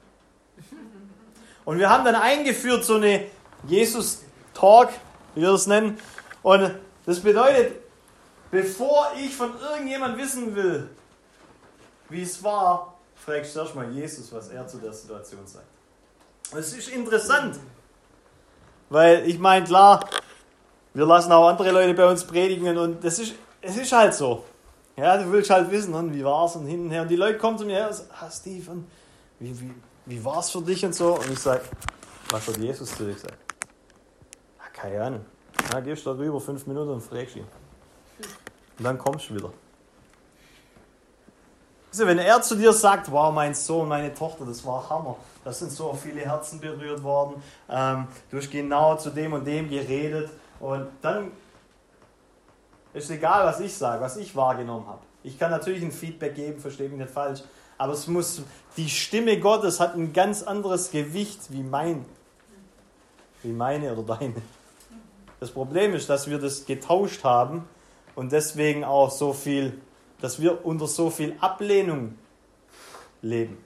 Und 1.65 1.80
wir 1.80 1.89
haben 1.89 2.05
dann 2.05 2.15
eingeführt 2.15 2.86
so 2.86 2.95
eine 2.95 3.26
Jesus-Talk, 3.68 4.89
wie 5.36 5.41
wir 5.41 5.51
das 5.51 5.68
nennen. 5.68 5.99
Und 6.41 6.72
das 7.05 7.20
bedeutet, 7.20 7.74
bevor 8.51 9.11
ich 9.18 9.36
von 9.36 9.51
irgendjemand 9.59 10.18
wissen 10.18 10.55
will, 10.55 10.89
wie 12.09 12.22
es 12.22 12.41
war, 12.41 12.95
fragst 13.15 13.55
du 13.55 13.59
erstmal 13.59 13.91
Jesus, 13.91 14.32
was 14.32 14.47
er 14.47 14.65
zu 14.68 14.78
der 14.78 14.93
Situation 14.93 15.45
sagt. 15.45 15.65
Es 16.55 16.73
ist 16.73 16.89
interessant, 16.89 17.59
weil 18.89 19.27
ich 19.27 19.37
meine, 19.37 19.65
klar, 19.65 20.07
wir 20.93 21.05
lassen 21.05 21.31
auch 21.31 21.47
andere 21.47 21.71
Leute 21.71 21.93
bei 21.93 22.09
uns 22.09 22.23
predigen 22.23 22.77
und 22.77 23.03
das 23.03 23.19
ist, 23.19 23.35
es 23.61 23.77
ist 23.77 23.91
halt 23.91 24.13
so. 24.13 24.43
Ja, 24.95 25.17
du 25.17 25.31
willst 25.31 25.49
halt 25.51 25.69
wissen, 25.69 25.93
und 25.93 26.13
wie 26.13 26.23
war 26.23 26.45
es 26.45 26.55
und 26.55 26.65
hin 26.65 26.85
und 26.85 26.91
her. 26.91 27.03
Und 27.03 27.09
die 27.09 27.15
Leute 27.15 27.37
kommen 27.37 27.57
zu 27.57 27.65
mir 27.65 27.75
her 27.75 27.87
und 27.87 27.93
sagen, 27.93 28.09
ah, 28.19 28.31
Steve, 28.31 28.71
und 28.71 28.87
wie, 29.39 29.59
wie, 29.59 29.73
wie 30.05 30.25
war 30.25 30.39
es 30.39 30.49
für 30.49 30.61
dich 30.61 30.83
und 30.83 30.95
so? 30.95 31.13
Und 31.15 31.29
ich 31.29 31.39
sage, 31.39 31.61
was 32.31 32.47
hat 32.47 32.57
Jesus 32.57 32.95
zu 32.95 33.05
dir 33.05 33.13
gesagt? 33.13 33.37
Ah, 34.59 34.69
keine 34.73 35.03
Ahnung. 35.03 35.25
Ja, 35.71 35.81
gehst 35.81 36.07
da 36.07 36.11
rüber 36.11 36.41
fünf 36.41 36.65
Minuten 36.65 36.89
und 36.89 37.01
fragst 37.01 37.35
ihn. 37.35 37.45
Und 38.79 38.83
dann 38.83 38.97
kommst 38.97 39.29
du 39.29 39.35
wieder. 39.35 39.51
Also, 41.91 42.07
wenn 42.07 42.19
er 42.19 42.41
zu 42.41 42.55
dir 42.55 42.73
sagt, 42.73 43.11
wow, 43.11 43.31
mein 43.31 43.53
Sohn, 43.53 43.87
meine 43.87 44.13
Tochter, 44.13 44.45
das 44.45 44.65
war 44.65 44.89
Hammer, 44.89 45.17
da 45.47 45.53
sind 45.53 45.71
so 45.71 45.93
viele 45.93 46.19
Herzen 46.25 46.59
berührt 46.59 47.01
worden. 47.03 47.41
Ähm, 47.69 48.07
du 48.29 48.35
hast 48.35 48.51
genau 48.51 48.97
zu 48.97 49.11
dem 49.11 49.31
und 49.31 49.47
dem 49.47 49.69
geredet. 49.69 50.29
Und 50.59 50.89
dann 51.01 51.31
ist 52.93 53.09
egal, 53.09 53.45
was 53.45 53.61
ich 53.61 53.73
sage, 53.73 54.01
was 54.01 54.17
ich 54.17 54.35
wahrgenommen 54.35 54.85
habe. 54.85 54.99
Ich 55.23 55.39
kann 55.39 55.49
natürlich 55.49 55.81
ein 55.83 55.93
Feedback 55.93 56.35
geben, 56.35 56.59
verstehe 56.59 56.89
mich 56.89 56.97
nicht 56.97 57.11
falsch. 57.11 57.43
Aber 57.77 57.93
es 57.93 58.07
muss, 58.07 58.41
die 58.75 58.89
Stimme 58.89 59.39
Gottes 59.39 59.79
hat 59.79 59.95
ein 59.95 60.11
ganz 60.11 60.43
anderes 60.43 60.91
Gewicht 60.91 61.39
wie 61.49 61.63
mein, 61.63 62.03
wie 63.41 63.53
meine 63.53 63.95
oder 63.95 64.17
deine. 64.17 64.41
Das 65.39 65.51
Problem 65.51 65.93
ist, 65.93 66.09
dass 66.09 66.29
wir 66.29 66.39
das 66.39 66.65
getauscht 66.65 67.23
haben 67.23 67.69
und 68.15 68.33
deswegen 68.33 68.83
auch 68.83 69.11
so 69.11 69.31
viel, 69.31 69.79
dass 70.19 70.41
wir 70.41 70.65
unter 70.65 70.87
so 70.87 71.09
viel 71.09 71.37
Ablehnung 71.39 72.17
leben. 73.21 73.65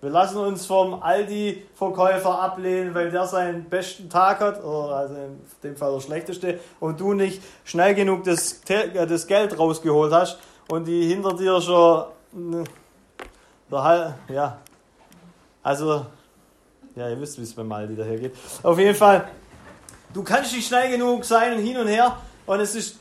Wir 0.00 0.10
lassen 0.10 0.38
uns 0.38 0.64
vom 0.64 1.02
Aldi-Verkäufer 1.02 2.40
ablehnen, 2.40 2.94
weil 2.94 3.10
der 3.10 3.26
seinen 3.26 3.64
besten 3.64 4.08
Tag 4.08 4.38
hat, 4.38 4.62
oder 4.62 4.94
also 4.94 5.14
in 5.14 5.40
dem 5.64 5.76
Fall 5.76 5.92
der 5.92 6.00
schlechteste, 6.00 6.60
und 6.78 7.00
du 7.00 7.14
nicht 7.14 7.42
schnell 7.64 7.96
genug 7.96 8.22
das, 8.22 8.60
äh, 8.68 9.06
das 9.06 9.26
Geld 9.26 9.58
rausgeholt 9.58 10.12
hast 10.12 10.38
und 10.68 10.86
die 10.86 11.08
hinter 11.08 11.34
dir 11.34 11.60
schon. 11.60 12.04
Ne, 12.32 12.64
ja. 14.28 14.58
Also, 15.64 16.06
ja, 16.94 17.08
ihr 17.08 17.20
wisst, 17.20 17.36
wie 17.38 17.42
es 17.42 17.52
beim 17.52 17.70
Aldi 17.72 17.96
dahergeht. 17.96 18.36
Auf 18.62 18.78
jeden 18.78 18.94
Fall, 18.94 19.28
du 20.14 20.22
kannst 20.22 20.54
nicht 20.54 20.68
schnell 20.68 20.92
genug 20.92 21.24
sein 21.24 21.54
und 21.54 21.58
hin 21.58 21.76
und 21.76 21.88
her, 21.88 22.16
und 22.46 22.60
es 22.60 22.76
ist. 22.76 22.98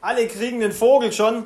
Alle 0.00 0.26
kriegen 0.26 0.58
den 0.58 0.72
Vogel 0.72 1.12
schon, 1.12 1.44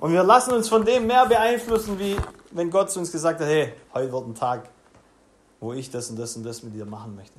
und 0.00 0.12
wir 0.12 0.22
lassen 0.22 0.54
uns 0.54 0.70
von 0.70 0.86
dem 0.86 1.06
mehr 1.06 1.26
beeinflussen, 1.26 1.98
wie 1.98 2.16
wenn 2.50 2.70
Gott 2.70 2.90
zu 2.90 2.98
uns 2.98 3.12
gesagt 3.12 3.40
hat, 3.40 3.46
hey, 3.46 3.74
heute 3.94 4.12
wird 4.12 4.26
ein 4.26 4.34
Tag, 4.34 4.68
wo 5.60 5.72
ich 5.72 5.90
das 5.90 6.10
und 6.10 6.18
das 6.18 6.36
und 6.36 6.44
das 6.44 6.62
mit 6.62 6.74
dir 6.74 6.86
machen 6.86 7.14
möchte. 7.16 7.38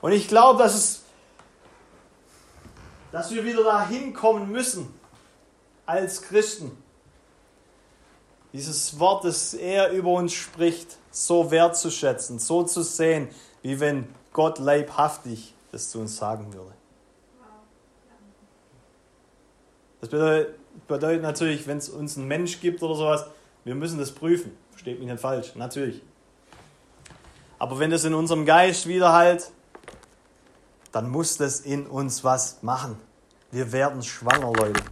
Und 0.00 0.12
ich 0.12 0.28
glaube, 0.28 0.62
dass 0.62 0.74
es, 0.74 1.02
dass 3.10 3.30
wir 3.30 3.44
wieder 3.44 3.64
dahin 3.64 4.14
kommen 4.14 4.50
müssen, 4.52 4.94
als 5.86 6.22
Christen, 6.22 6.70
dieses 8.52 8.98
Wort, 8.98 9.24
das 9.24 9.54
er 9.54 9.90
über 9.90 10.12
uns 10.12 10.32
spricht, 10.32 10.96
so 11.10 11.50
wertzuschätzen, 11.50 12.38
so 12.38 12.62
zu 12.62 12.82
sehen, 12.82 13.28
wie 13.62 13.80
wenn 13.80 14.08
Gott 14.32 14.58
leibhaftig 14.58 15.54
das 15.72 15.90
zu 15.90 15.98
uns 15.98 16.16
sagen 16.16 16.52
würde. 16.52 16.72
Das 20.00 20.10
bedeutet, 20.10 20.57
bedeutet 20.86 21.22
natürlich, 21.22 21.66
wenn 21.66 21.78
es 21.78 21.88
uns 21.88 22.16
einen 22.16 22.28
Mensch 22.28 22.60
gibt 22.60 22.82
oder 22.82 22.94
sowas, 22.94 23.26
wir 23.64 23.74
müssen 23.74 23.98
das 23.98 24.12
prüfen. 24.12 24.56
Versteht 24.70 24.98
mich 24.98 25.08
nicht 25.08 25.20
falsch, 25.20 25.54
natürlich. 25.56 26.02
Aber 27.58 27.78
wenn 27.78 27.90
das 27.90 28.04
in 28.04 28.14
unserem 28.14 28.46
Geist 28.46 28.86
wieder 28.86 29.12
halt, 29.12 29.50
dann 30.92 31.10
muss 31.10 31.36
das 31.36 31.60
in 31.60 31.86
uns 31.86 32.22
was 32.24 32.62
machen. 32.62 32.98
Wir 33.50 33.72
werden 33.72 34.02
schwanger, 34.02 34.52
Leute. 34.52 34.82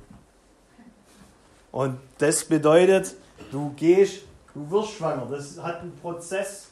Und 1.71 1.99
das 2.19 2.45
bedeutet, 2.45 3.15
du 3.51 3.71
gehst, 3.77 4.23
du 4.55 4.71
wirst 4.71 4.93
schwanger. 4.95 5.27
Das 5.31 5.59
hat 5.63 5.81
einen 5.81 5.97
Prozess. 5.97 6.69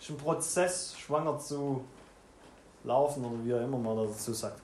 Ist 0.00 0.10
ein 0.10 0.16
Prozess, 0.16 0.94
schwanger 0.98 1.38
zu 1.38 1.84
laufen 2.84 3.24
oder 3.24 3.44
wie 3.44 3.54
auch 3.54 3.60
immer 3.60 3.78
man 3.78 3.96
dazu 3.96 4.32
sagt. 4.32 4.60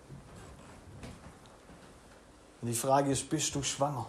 Und 2.64 2.68
die 2.68 2.76
Frage 2.76 3.12
ist, 3.12 3.28
bist 3.28 3.54
du 3.54 3.62
schwanger? 3.62 4.06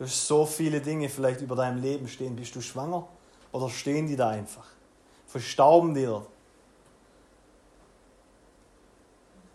Du 0.00 0.04
hast 0.04 0.26
so 0.26 0.44
viele 0.44 0.80
Dinge 0.80 1.08
vielleicht 1.08 1.40
über 1.40 1.54
deinem 1.54 1.80
Leben 1.80 2.08
stehen. 2.08 2.34
Bist 2.34 2.56
du 2.56 2.60
schwanger? 2.60 3.06
Oder 3.52 3.70
stehen 3.70 4.08
die 4.08 4.16
da 4.16 4.30
einfach? 4.30 4.66
Verstauben 5.28 5.94
die 5.94 6.04
dort? 6.04 6.26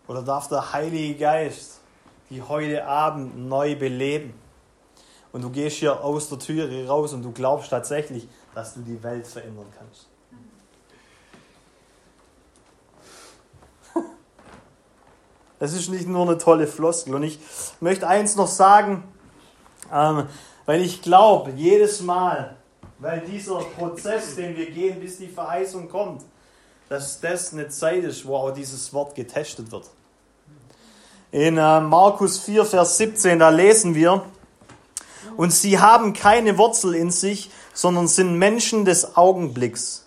Oder 0.06 0.22
darf 0.22 0.48
der 0.48 0.72
Heilige 0.72 1.18
Geist 1.18 1.80
die 2.30 2.40
heute 2.40 2.86
Abend 2.86 3.36
neu 3.36 3.76
beleben? 3.76 4.32
Und 5.30 5.42
du 5.42 5.50
gehst 5.50 5.76
hier 5.76 6.02
aus 6.02 6.30
der 6.30 6.38
Türe 6.38 6.88
raus 6.88 7.12
und 7.12 7.22
du 7.22 7.32
glaubst 7.32 7.68
tatsächlich, 7.68 8.26
dass 8.54 8.72
du 8.72 8.80
die 8.80 9.02
Welt 9.02 9.26
verändern 9.26 9.70
kannst. 9.76 10.06
Das 15.58 15.72
ist 15.72 15.88
nicht 15.88 16.06
nur 16.06 16.22
eine 16.22 16.38
tolle 16.38 16.66
Floskel. 16.66 17.14
Und 17.14 17.24
ich 17.24 17.38
möchte 17.80 18.06
eins 18.06 18.36
noch 18.36 18.46
sagen, 18.46 19.02
ähm, 19.92 20.26
weil 20.66 20.82
ich 20.82 21.02
glaube, 21.02 21.52
jedes 21.56 22.00
Mal, 22.00 22.56
weil 22.98 23.20
dieser 23.20 23.58
Prozess, 23.58 24.36
den 24.36 24.56
wir 24.56 24.70
gehen, 24.70 25.00
bis 25.00 25.18
die 25.18 25.28
Verheißung 25.28 25.88
kommt, 25.88 26.22
dass 26.88 27.20
das 27.20 27.52
eine 27.52 27.68
Zeit 27.68 28.04
ist, 28.04 28.26
wo 28.26 28.36
auch 28.36 28.50
dieses 28.50 28.92
Wort 28.92 29.14
getestet 29.14 29.70
wird. 29.72 29.86
In 31.30 31.58
äh, 31.58 31.80
Markus 31.80 32.38
4, 32.38 32.64
Vers 32.64 32.96
17, 32.98 33.38
da 33.38 33.50
lesen 33.50 33.94
wir, 33.94 34.22
und 35.36 35.52
sie 35.52 35.78
haben 35.78 36.14
keine 36.14 36.56
Wurzel 36.56 36.94
in 36.94 37.10
sich, 37.10 37.50
sondern 37.74 38.08
sind 38.08 38.38
Menschen 38.38 38.84
des 38.84 39.16
Augenblicks. 39.16 40.06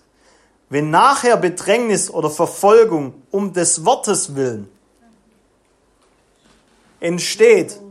Wenn 0.70 0.89
nachher 0.89 1.38
Bedrängnis 1.38 2.10
oder 2.10 2.30
Verfolgung 2.30 3.14
um 3.30 3.54
des 3.54 3.86
Wortes 3.86 4.36
willen 4.36 4.70
entsteht, 7.02 7.82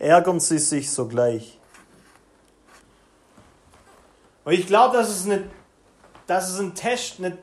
ärgern 0.00 0.40
sie 0.40 0.58
sich 0.58 0.90
sogleich. 0.90 1.58
Und 4.44 4.54
ich 4.54 4.66
glaube, 4.66 4.96
dass 4.96 5.10
es 5.10 5.26
eine, 5.26 5.48
dass 6.26 6.50
es 6.50 6.58
ein 6.58 6.74
Test, 6.74 7.18
eine, 7.18 7.38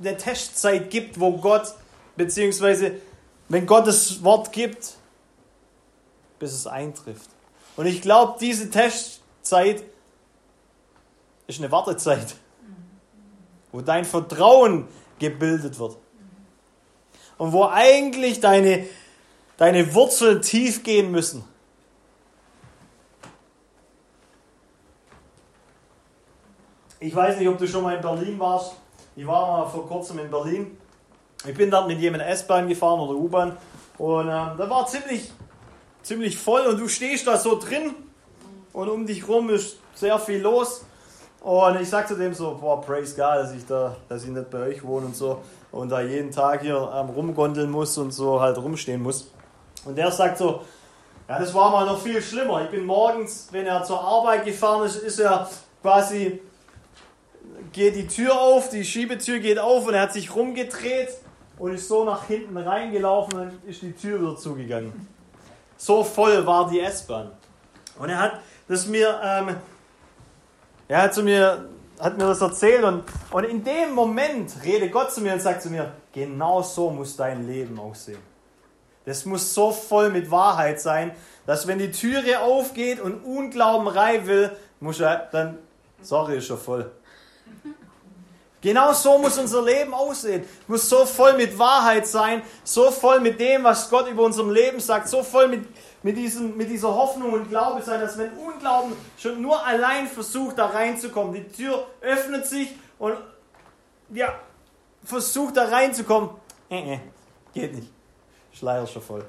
eine 0.00 0.16
Testzeit 0.16 0.90
gibt, 0.90 1.20
wo 1.20 1.36
Gott, 1.36 1.74
beziehungsweise 2.16 2.94
wenn 3.48 3.66
Gott 3.66 3.86
das 3.86 4.24
Wort 4.24 4.50
gibt, 4.52 4.96
bis 6.38 6.52
es 6.52 6.66
eintrifft. 6.66 7.28
Und 7.76 7.86
ich 7.86 8.00
glaube, 8.00 8.38
diese 8.40 8.70
Testzeit 8.70 9.84
ist 11.46 11.58
eine 11.58 11.70
Wartezeit, 11.70 12.34
wo 13.70 13.80
dein 13.80 14.04
Vertrauen 14.04 14.88
gebildet 15.18 15.78
wird. 15.78 15.98
Und 17.38 17.52
wo 17.52 17.66
eigentlich 17.66 18.40
deine, 18.40 18.86
deine 19.56 19.94
Wurzeln 19.94 20.42
tief 20.42 20.82
gehen 20.82 21.10
müssen. 21.10 21.44
Ich 27.00 27.14
weiß 27.14 27.38
nicht, 27.38 27.48
ob 27.48 27.58
du 27.58 27.66
schon 27.66 27.82
mal 27.82 27.96
in 27.96 28.02
Berlin 28.02 28.38
warst. 28.38 28.74
Ich 29.16 29.26
war 29.26 29.46
mal 29.46 29.66
vor 29.68 29.88
kurzem 29.88 30.20
in 30.20 30.30
Berlin. 30.30 30.78
Ich 31.44 31.54
bin 31.54 31.70
dort 31.70 31.88
mit 31.88 31.98
jemandem 31.98 32.28
S-Bahn 32.28 32.68
gefahren 32.68 33.00
oder 33.00 33.18
U-Bahn. 33.18 33.56
Und 33.98 34.28
ähm, 34.28 34.50
da 34.56 34.70
war 34.70 34.86
ziemlich, 34.86 35.32
ziemlich 36.02 36.38
voll 36.38 36.62
und 36.62 36.78
du 36.78 36.86
stehst 36.86 37.26
da 37.26 37.36
so 37.36 37.58
drin 37.58 37.94
und 38.72 38.88
um 38.88 39.04
dich 39.04 39.26
rum 39.26 39.50
ist 39.50 39.78
sehr 39.94 40.18
viel 40.18 40.40
los. 40.40 40.84
Und 41.40 41.80
ich 41.80 41.90
sagte 41.90 42.14
dem 42.14 42.34
so, 42.34 42.56
boah, 42.60 42.80
praise 42.80 43.16
God, 43.16 43.36
dass 43.36 43.52
ich 43.52 43.66
da, 43.66 43.96
dass 44.08 44.22
ich 44.22 44.30
nicht 44.30 44.48
bei 44.50 44.68
euch 44.68 44.84
wohne 44.84 45.06
und 45.06 45.16
so 45.16 45.42
und 45.72 45.88
da 45.88 46.00
jeden 46.00 46.30
Tag 46.30 46.60
hier 46.62 46.90
ähm, 46.94 47.08
rumgondeln 47.10 47.70
muss 47.70 47.98
und 47.98 48.12
so 48.12 48.40
halt 48.40 48.58
rumstehen 48.58 49.02
muss. 49.02 49.28
Und 49.84 49.96
der 49.96 50.10
sagt 50.10 50.38
so, 50.38 50.62
ja, 51.28 51.38
das 51.38 51.54
war 51.54 51.70
mal 51.70 51.86
noch 51.86 52.00
viel 52.00 52.20
schlimmer. 52.20 52.62
Ich 52.62 52.70
bin 52.70 52.84
morgens, 52.84 53.48
wenn 53.52 53.66
er 53.66 53.82
zur 53.84 54.00
Arbeit 54.00 54.44
gefahren 54.44 54.86
ist, 54.86 54.96
ist 54.96 55.18
er 55.18 55.48
quasi, 55.80 56.40
geht 57.72 57.96
die 57.96 58.06
Tür 58.06 58.38
auf, 58.38 58.70
die 58.70 58.84
Schiebetür 58.84 59.38
geht 59.38 59.58
auf 59.58 59.86
und 59.86 59.94
er 59.94 60.02
hat 60.02 60.12
sich 60.12 60.34
rumgedreht 60.34 61.08
und 61.58 61.74
ist 61.74 61.88
so 61.88 62.04
nach 62.04 62.26
hinten 62.26 62.56
reingelaufen 62.56 63.38
und 63.38 63.46
dann 63.46 63.58
ist 63.66 63.82
die 63.82 63.92
Tür 63.92 64.20
wieder 64.20 64.36
zugegangen. 64.36 65.08
So 65.76 66.04
voll 66.04 66.44
war 66.46 66.68
die 66.68 66.80
S-Bahn. 66.80 67.30
Und 67.98 68.10
er 68.10 68.18
hat 68.18 68.40
das 68.68 68.86
mir, 68.86 69.20
ähm, 69.22 69.56
er 70.88 71.02
hat 71.02 71.14
zu 71.14 71.22
mir, 71.22 71.68
hat 71.98 72.18
mir 72.18 72.26
das 72.26 72.40
erzählt 72.40 72.84
und, 72.84 73.04
und 73.30 73.44
in 73.44 73.62
dem 73.64 73.92
Moment 73.92 74.52
redet 74.64 74.92
Gott 74.92 75.12
zu 75.12 75.20
mir 75.20 75.32
und 75.32 75.42
sagt 75.42 75.62
zu 75.62 75.70
mir, 75.70 75.92
genau 76.12 76.62
so 76.62 76.90
muss 76.90 77.16
dein 77.16 77.46
Leben 77.46 77.78
aussehen. 77.78 78.31
Das 79.04 79.24
muss 79.24 79.54
so 79.54 79.72
voll 79.72 80.10
mit 80.10 80.30
Wahrheit 80.30 80.80
sein, 80.80 81.12
dass 81.46 81.66
wenn 81.66 81.78
die 81.78 81.90
Türe 81.90 82.40
aufgeht 82.40 83.00
und 83.00 83.24
Unglauben 83.24 83.88
rein 83.88 84.26
will, 84.26 84.50
muss 84.80 85.00
er 85.00 85.28
dann, 85.32 85.58
sorry, 86.00 86.38
ist 86.38 86.50
er 86.50 86.56
voll. 86.56 86.90
Genau 88.62 88.92
so 88.92 89.18
muss 89.18 89.36
unser 89.38 89.60
Leben 89.62 89.92
aussehen. 89.92 90.44
Muss 90.68 90.88
so 90.88 91.04
voll 91.04 91.36
mit 91.36 91.58
Wahrheit 91.58 92.06
sein, 92.06 92.42
so 92.62 92.92
voll 92.92 93.18
mit 93.18 93.40
dem, 93.40 93.64
was 93.64 93.90
Gott 93.90 94.08
über 94.08 94.22
unserem 94.22 94.50
Leben 94.50 94.78
sagt, 94.78 95.08
so 95.08 95.24
voll 95.24 95.48
mit, 95.48 95.66
mit, 96.04 96.16
diesem, 96.16 96.56
mit 96.56 96.70
dieser 96.70 96.94
Hoffnung 96.94 97.32
und 97.32 97.48
Glaube 97.48 97.82
sein, 97.82 98.00
dass 98.00 98.16
wenn 98.16 98.30
Unglauben 98.34 98.92
schon 99.18 99.42
nur 99.42 99.66
allein 99.66 100.06
versucht, 100.06 100.58
da 100.58 100.66
reinzukommen, 100.66 101.34
die 101.34 101.48
Tür 101.48 101.88
öffnet 102.00 102.46
sich 102.46 102.68
und 103.00 103.16
ja, 104.14 104.32
versucht 105.02 105.56
da 105.56 105.64
reinzukommen, 105.64 106.30
äh, 106.70 106.94
äh, 106.94 106.98
geht 107.52 107.74
nicht. 107.74 107.91
Schleier 108.52 108.86
schon 108.86 109.02
voll. 109.02 109.24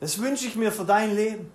Das 0.00 0.20
wünsche 0.20 0.46
ich 0.46 0.56
mir 0.56 0.70
für 0.72 0.84
dein 0.84 1.14
Leben. 1.14 1.52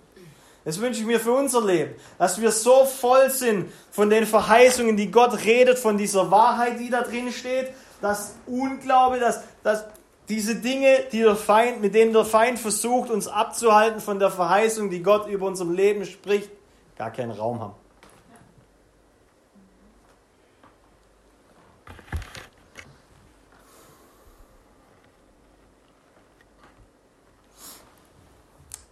Das 0.64 0.80
wünsche 0.80 1.00
ich 1.00 1.06
mir 1.06 1.18
für 1.18 1.32
unser 1.32 1.64
Leben, 1.64 1.94
dass 2.18 2.40
wir 2.40 2.52
so 2.52 2.84
voll 2.84 3.30
sind 3.30 3.72
von 3.90 4.08
den 4.10 4.26
Verheißungen, 4.26 4.96
die 4.96 5.10
Gott 5.10 5.44
redet, 5.44 5.76
von 5.78 5.98
dieser 5.98 6.30
Wahrheit, 6.30 6.78
die 6.78 6.88
da 6.88 7.02
drin 7.02 7.32
steht, 7.32 7.70
dass 8.00 8.36
Unglaube, 8.46 9.18
dass, 9.18 9.40
dass 9.64 9.84
diese 10.28 10.54
Dinge, 10.54 11.06
die 11.10 11.20
der 11.22 11.34
Feind, 11.34 11.80
mit 11.80 11.94
denen 11.94 12.12
der 12.12 12.24
Feind 12.24 12.60
versucht, 12.60 13.10
uns 13.10 13.26
abzuhalten 13.26 14.00
von 14.00 14.20
der 14.20 14.30
Verheißung, 14.30 14.88
die 14.88 15.02
Gott 15.02 15.26
über 15.26 15.46
unserem 15.46 15.72
Leben 15.72 16.04
spricht, 16.04 16.50
gar 16.96 17.10
keinen 17.10 17.32
Raum 17.32 17.60
haben. 17.60 17.74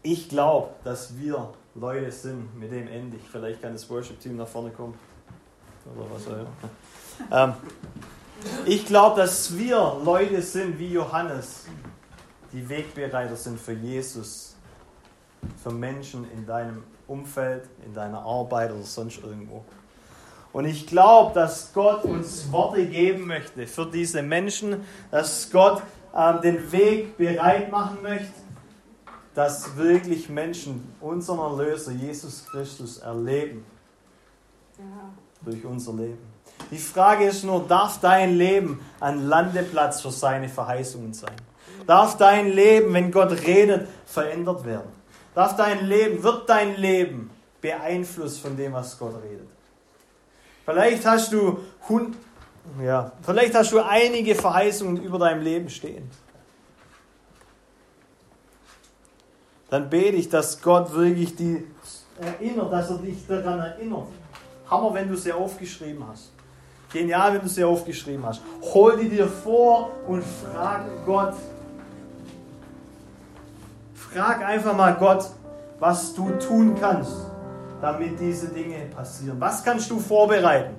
Ich 0.02 0.28
glaube, 0.28 0.70
dass 0.82 1.18
wir 1.18 1.52
Leute 1.74 2.10
sind, 2.10 2.58
mit 2.58 2.72
dem 2.72 2.88
endlich. 2.88 3.22
Vielleicht 3.30 3.60
kann 3.60 3.72
das 3.72 3.88
Worship-Team 3.88 4.36
nach 4.36 4.48
vorne 4.48 4.70
kommen. 4.70 4.94
Oder 5.94 6.06
was 6.10 6.26
auch 6.26 6.32
immer. 6.32 6.50
Ähm, 7.30 7.54
ich 8.64 8.86
glaube, 8.86 9.20
dass 9.20 9.56
wir 9.56 9.96
Leute 10.02 10.40
sind 10.40 10.78
wie 10.78 10.92
Johannes, 10.92 11.66
die 12.52 12.66
Wegbereiter 12.66 13.36
sind 13.36 13.60
für 13.60 13.74
Jesus, 13.74 14.56
für 15.62 15.70
Menschen 15.70 16.26
in 16.32 16.46
deinem 16.46 16.82
Umfeld, 17.06 17.64
in 17.84 17.92
deiner 17.92 18.20
Arbeit 18.20 18.72
oder 18.72 18.82
sonst 18.82 19.22
irgendwo. 19.22 19.64
Und 20.52 20.64
ich 20.64 20.86
glaube, 20.86 21.34
dass 21.34 21.72
Gott 21.74 22.04
uns 22.04 22.50
Worte 22.50 22.86
geben 22.86 23.26
möchte 23.26 23.66
für 23.66 23.86
diese 23.86 24.22
Menschen, 24.22 24.84
dass 25.10 25.50
Gott 25.50 25.82
ähm, 26.16 26.40
den 26.40 26.72
Weg 26.72 27.16
bereit 27.18 27.70
machen 27.70 27.98
möchte 28.02 28.32
dass 29.34 29.76
wirklich 29.76 30.28
Menschen 30.28 30.92
unseren 31.00 31.38
Erlöser 31.38 31.92
Jesus 31.92 32.44
Christus 32.46 32.98
erleben. 32.98 33.64
Ja. 34.78 34.84
Durch 35.42 35.64
unser 35.64 35.92
Leben. 35.94 36.18
Die 36.70 36.78
Frage 36.78 37.24
ist 37.26 37.44
nur, 37.44 37.66
darf 37.66 38.00
dein 38.00 38.36
Leben 38.36 38.80
ein 39.00 39.26
Landeplatz 39.26 40.02
für 40.02 40.10
seine 40.10 40.48
Verheißungen 40.48 41.14
sein? 41.14 41.34
Darf 41.86 42.16
dein 42.16 42.48
Leben, 42.52 42.92
wenn 42.92 43.10
Gott 43.10 43.32
redet, 43.46 43.88
verändert 44.04 44.64
werden? 44.64 44.90
Darf 45.34 45.56
dein 45.56 45.86
Leben, 45.86 46.22
wird 46.22 46.48
dein 46.48 46.76
Leben 46.76 47.30
beeinflusst 47.60 48.40
von 48.40 48.56
dem, 48.56 48.72
was 48.72 48.98
Gott 48.98 49.14
redet? 49.22 49.48
Vielleicht 50.64 51.06
hast 51.06 51.32
du, 51.32 51.58
ja, 52.84 53.12
vielleicht 53.22 53.54
hast 53.54 53.72
du 53.72 53.80
einige 53.80 54.34
Verheißungen 54.34 55.02
über 55.02 55.18
deinem 55.18 55.42
Leben 55.42 55.68
stehen. 55.68 56.10
Dann 59.70 59.88
bete 59.88 60.16
ich, 60.16 60.28
dass 60.28 60.60
Gott 60.60 60.92
wirklich 60.92 61.36
die 61.36 61.66
erinnert, 62.20 62.72
dass 62.72 62.90
er 62.90 62.98
dich 62.98 63.26
daran 63.26 63.60
erinnert. 63.60 64.08
Hammer, 64.68 64.92
wenn 64.94 65.08
du 65.08 65.16
sie 65.16 65.32
aufgeschrieben 65.32 66.04
hast. 66.08 66.32
Genial, 66.92 67.34
wenn 67.34 67.42
du 67.42 67.48
sie 67.48 67.64
aufgeschrieben 67.64 68.26
hast. 68.26 68.42
Hol 68.74 68.96
die 68.96 69.08
dir 69.08 69.28
vor 69.28 69.92
und 70.06 70.24
frag 70.24 70.82
Gott. 71.06 71.34
Frag 73.94 74.44
einfach 74.44 74.76
mal 74.76 74.96
Gott, 74.96 75.30
was 75.78 76.14
du 76.14 76.30
tun 76.32 76.74
kannst, 76.78 77.12
damit 77.80 78.18
diese 78.18 78.48
Dinge 78.48 78.86
passieren. 78.86 79.40
Was 79.40 79.62
kannst 79.62 79.88
du 79.88 80.00
vorbereiten? 80.00 80.74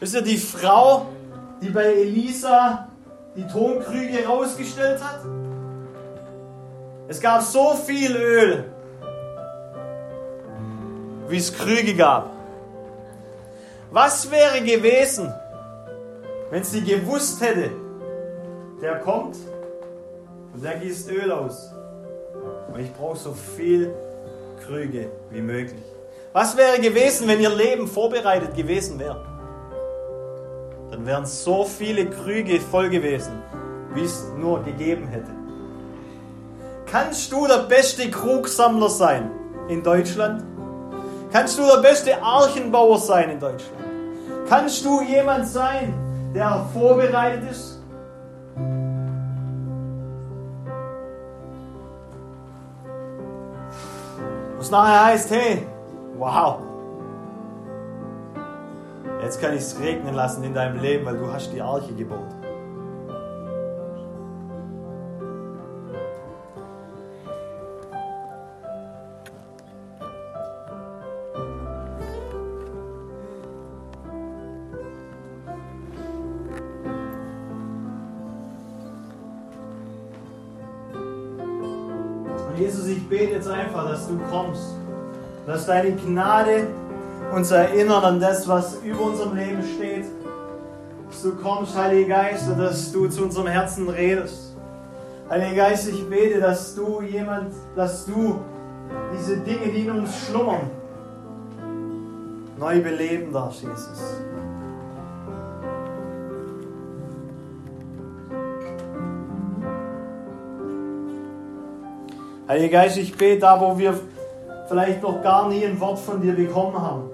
Ist 0.00 0.14
ja 0.14 0.22
die 0.22 0.38
Frau, 0.38 1.08
die 1.60 1.68
bei 1.68 1.84
Elisa 1.92 2.89
die 3.36 3.46
Tonkrüge 3.46 4.26
rausgestellt 4.26 5.02
hat. 5.02 5.20
Es 7.08 7.20
gab 7.20 7.42
so 7.42 7.74
viel 7.74 8.16
Öl, 8.16 8.64
wie 11.28 11.36
es 11.36 11.52
Krüge 11.52 11.94
gab. 11.94 12.30
Was 13.90 14.30
wäre 14.30 14.60
gewesen, 14.60 15.32
wenn 16.50 16.64
sie 16.64 16.82
gewusst 16.82 17.40
hätte, 17.40 17.70
der 18.80 19.00
kommt 19.00 19.36
und 20.54 20.64
der 20.64 20.78
gießt 20.78 21.10
Öl 21.10 21.30
aus. 21.30 21.72
Und 22.72 22.80
ich 22.80 22.92
brauche 22.92 23.16
so 23.16 23.32
viel 23.32 23.92
Krüge 24.64 25.10
wie 25.30 25.42
möglich. 25.42 25.82
Was 26.32 26.56
wäre 26.56 26.80
gewesen, 26.80 27.26
wenn 27.26 27.40
ihr 27.40 27.50
Leben 27.50 27.88
vorbereitet 27.88 28.54
gewesen 28.54 28.98
wäre? 28.98 29.29
Dann 31.00 31.06
wären 31.06 31.26
so 31.26 31.64
viele 31.64 32.10
Krüge 32.10 32.60
voll 32.60 32.90
gewesen, 32.90 33.32
wie 33.94 34.04
es 34.04 34.26
nur 34.36 34.62
gegeben 34.62 35.08
hätte. 35.08 35.30
Kannst 36.84 37.32
du 37.32 37.46
der 37.46 37.62
beste 37.68 38.10
Krugsammler 38.10 38.90
sein 38.90 39.30
in 39.68 39.82
Deutschland? 39.82 40.44
Kannst 41.32 41.58
du 41.58 41.62
der 41.62 41.80
beste 41.80 42.22
Archenbauer 42.22 42.98
sein 42.98 43.30
in 43.30 43.40
Deutschland? 43.40 43.78
Kannst 44.46 44.84
du 44.84 45.00
jemand 45.00 45.46
sein, 45.46 45.94
der 46.34 46.66
vorbereitet 46.74 47.50
ist? 47.50 47.80
Was 54.58 54.70
nachher 54.70 55.04
heißt, 55.06 55.30
hey, 55.30 55.66
wow, 56.18 56.58
jetzt 59.22 59.40
kann 59.40 59.54
ich 59.54 59.60
es 59.60 59.78
regnen 59.80 60.14
lassen 60.14 60.42
in 60.44 60.54
deinem 60.54 60.80
Leben, 60.80 61.04
weil 61.04 61.16
du 61.16 61.32
hast 61.32 61.52
die 61.52 61.60
Arche 61.60 61.92
gebaut. 61.92 62.28
Jesus, 82.56 82.88
ich 82.88 83.08
bete 83.08 83.32
jetzt 83.32 83.48
einfach, 83.48 83.88
dass 83.88 84.06
du 84.06 84.18
kommst. 84.30 84.76
Dass 85.46 85.66
deine 85.66 85.92
Gnade 85.92 86.66
uns 87.32 87.50
erinnert 87.50 88.04
an 88.04 88.20
das, 88.20 88.46
was 88.48 88.78
über 88.84 89.02
unserem 89.02 89.36
Leben 89.36 89.62
steht. 89.62 90.06
Dass 91.08 91.22
du 91.22 91.34
kommst, 91.36 91.76
Heiliger 91.76 92.16
Geist, 92.16 92.48
und 92.48 92.58
dass 92.58 92.92
du 92.92 93.08
zu 93.08 93.24
unserem 93.24 93.46
Herzen 93.46 93.88
redest. 93.88 94.56
Heiliger 95.28 95.68
Geist, 95.68 95.88
ich 95.88 96.08
bete, 96.08 96.40
dass 96.40 96.74
du 96.74 97.02
jemand, 97.02 97.52
dass 97.76 98.06
du 98.06 98.40
diese 99.16 99.36
Dinge, 99.38 99.72
die 99.72 99.82
in 99.82 99.90
uns 99.90 100.26
schlummern, 100.26 100.70
neu 102.58 102.80
beleben 102.82 103.32
darfst, 103.32 103.62
Jesus. 103.62 104.20
Heiliger 112.48 112.82
Geist, 112.82 112.98
ich 112.98 113.16
bete 113.16 113.40
da, 113.40 113.60
wo 113.60 113.78
wir 113.78 113.94
vielleicht 114.68 115.02
noch 115.02 115.22
gar 115.22 115.48
nie 115.48 115.64
ein 115.64 115.78
Wort 115.80 115.98
von 115.98 116.20
dir 116.20 116.34
bekommen 116.34 116.80
haben, 116.80 117.10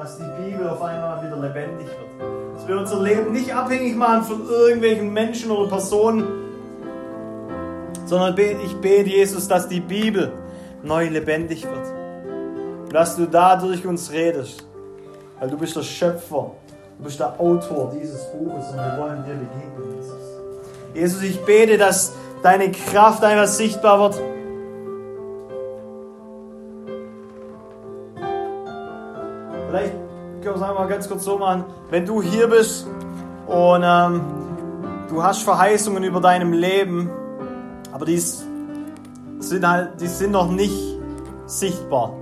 dass 0.00 0.16
die 0.16 0.42
Bibel 0.42 0.66
auf 0.66 0.80
einmal 0.80 1.22
wieder 1.22 1.36
lebendig 1.36 1.86
wird. 1.86 2.54
Dass 2.54 2.66
wir 2.66 2.78
unser 2.78 3.02
Leben 3.02 3.32
nicht 3.32 3.54
abhängig 3.54 3.94
machen 3.96 4.22
von 4.22 4.48
irgendwelchen 4.48 5.12
Menschen 5.12 5.50
oder 5.50 5.68
Personen, 5.68 6.24
sondern 8.06 8.34
ich 8.38 8.74
bete, 8.76 9.10
Jesus, 9.10 9.46
dass 9.46 9.68
die 9.68 9.80
Bibel 9.80 10.32
neu 10.82 11.08
lebendig 11.08 11.64
wird. 11.64 12.92
Dass 12.92 13.16
du 13.16 13.26
dadurch 13.26 13.86
uns 13.86 14.10
redest. 14.10 14.66
Weil 15.38 15.50
du 15.50 15.58
bist 15.58 15.76
der 15.76 15.82
Schöpfer, 15.82 16.52
du 16.98 17.04
bist 17.04 17.20
der 17.20 17.38
Autor 17.38 17.92
dieses 17.94 18.24
Buches 18.32 18.70
und 18.70 18.76
wir 18.76 18.96
wollen 18.98 19.22
dir 19.24 19.34
begegnen, 19.34 19.96
Jesus. 19.96 20.14
Jesus, 20.94 21.22
ich 21.22 21.44
bete, 21.44 21.76
dass 21.76 22.14
deine 22.42 22.72
Kraft 22.72 23.22
einfach 23.22 23.46
sichtbar 23.46 24.00
wird. 24.00 24.22
Vielleicht 29.70 29.92
können 30.42 30.42
wir 30.42 30.56
es 30.56 30.62
einmal 30.62 30.88
ganz 30.88 31.08
kurz 31.08 31.24
so 31.24 31.38
machen. 31.38 31.64
Wenn 31.90 32.04
du 32.04 32.20
hier 32.20 32.48
bist 32.48 32.86
und 33.46 33.82
ähm, 33.84 34.20
du 35.08 35.22
hast 35.22 35.42
Verheißungen 35.42 36.02
über 36.02 36.20
deinem 36.20 36.52
Leben, 36.52 37.08
aber 37.92 38.04
die 38.04 38.18
sind, 38.18 39.66
halt, 39.66 40.00
die 40.00 40.08
sind 40.08 40.32
noch 40.32 40.50
nicht 40.50 40.76
sichtbar. 41.46 42.12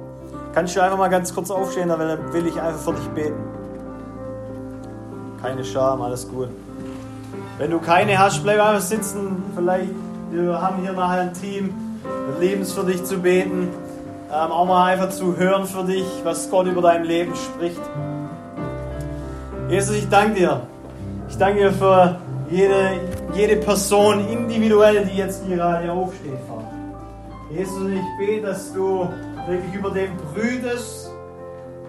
Kannst 0.54 0.76
du 0.76 0.82
einfach 0.82 0.98
mal 0.98 1.08
ganz 1.08 1.34
kurz 1.34 1.50
aufstehen, 1.50 1.88
dann 1.88 2.00
will 2.32 2.46
ich 2.46 2.60
einfach 2.60 2.80
für 2.80 2.92
dich 2.92 3.08
beten. 3.08 3.42
Keine 5.40 5.64
Scham, 5.64 6.02
alles 6.02 6.28
gut. 6.28 6.48
Wenn 7.56 7.70
du 7.70 7.78
keine 7.78 8.18
hast, 8.18 8.42
bleib 8.42 8.60
einfach 8.60 8.82
sitzen. 8.82 9.42
Vielleicht 9.54 9.90
wir 10.30 10.60
haben 10.60 10.82
hier 10.82 10.92
nachher 10.92 11.22
ein 11.22 11.32
Team, 11.32 11.74
wir 12.02 12.46
lieben 12.46 12.64
für 12.66 12.84
dich 12.84 13.02
zu 13.04 13.18
beten, 13.18 13.68
ähm, 14.30 14.52
auch 14.52 14.66
mal 14.66 14.92
einfach 14.92 15.10
zu 15.10 15.36
hören 15.36 15.66
für 15.66 15.84
dich, 15.84 16.04
was 16.22 16.50
Gott 16.50 16.66
über 16.66 16.82
dein 16.82 17.04
Leben 17.04 17.34
spricht. 17.34 17.80
Jesus, 19.70 19.96
ich 19.96 20.08
danke 20.08 20.34
dir. 20.34 20.60
Ich 21.28 21.36
danke 21.36 21.60
dir 21.60 21.72
für 21.72 22.16
jede, 22.50 23.00
jede 23.34 23.56
Person 23.56 24.26
individuell, 24.28 25.04
die 25.04 25.18
jetzt 25.18 25.46
gerade 25.48 25.90
aufsteht, 25.90 26.38
Vater. 26.46 26.72
Jesus, 27.50 27.90
ich 27.90 28.18
bete, 28.18 28.46
dass 28.46 28.72
du 28.72 29.08
wirklich 29.46 29.74
über 29.74 29.90
dem 29.90 30.10
brütest 30.34 31.10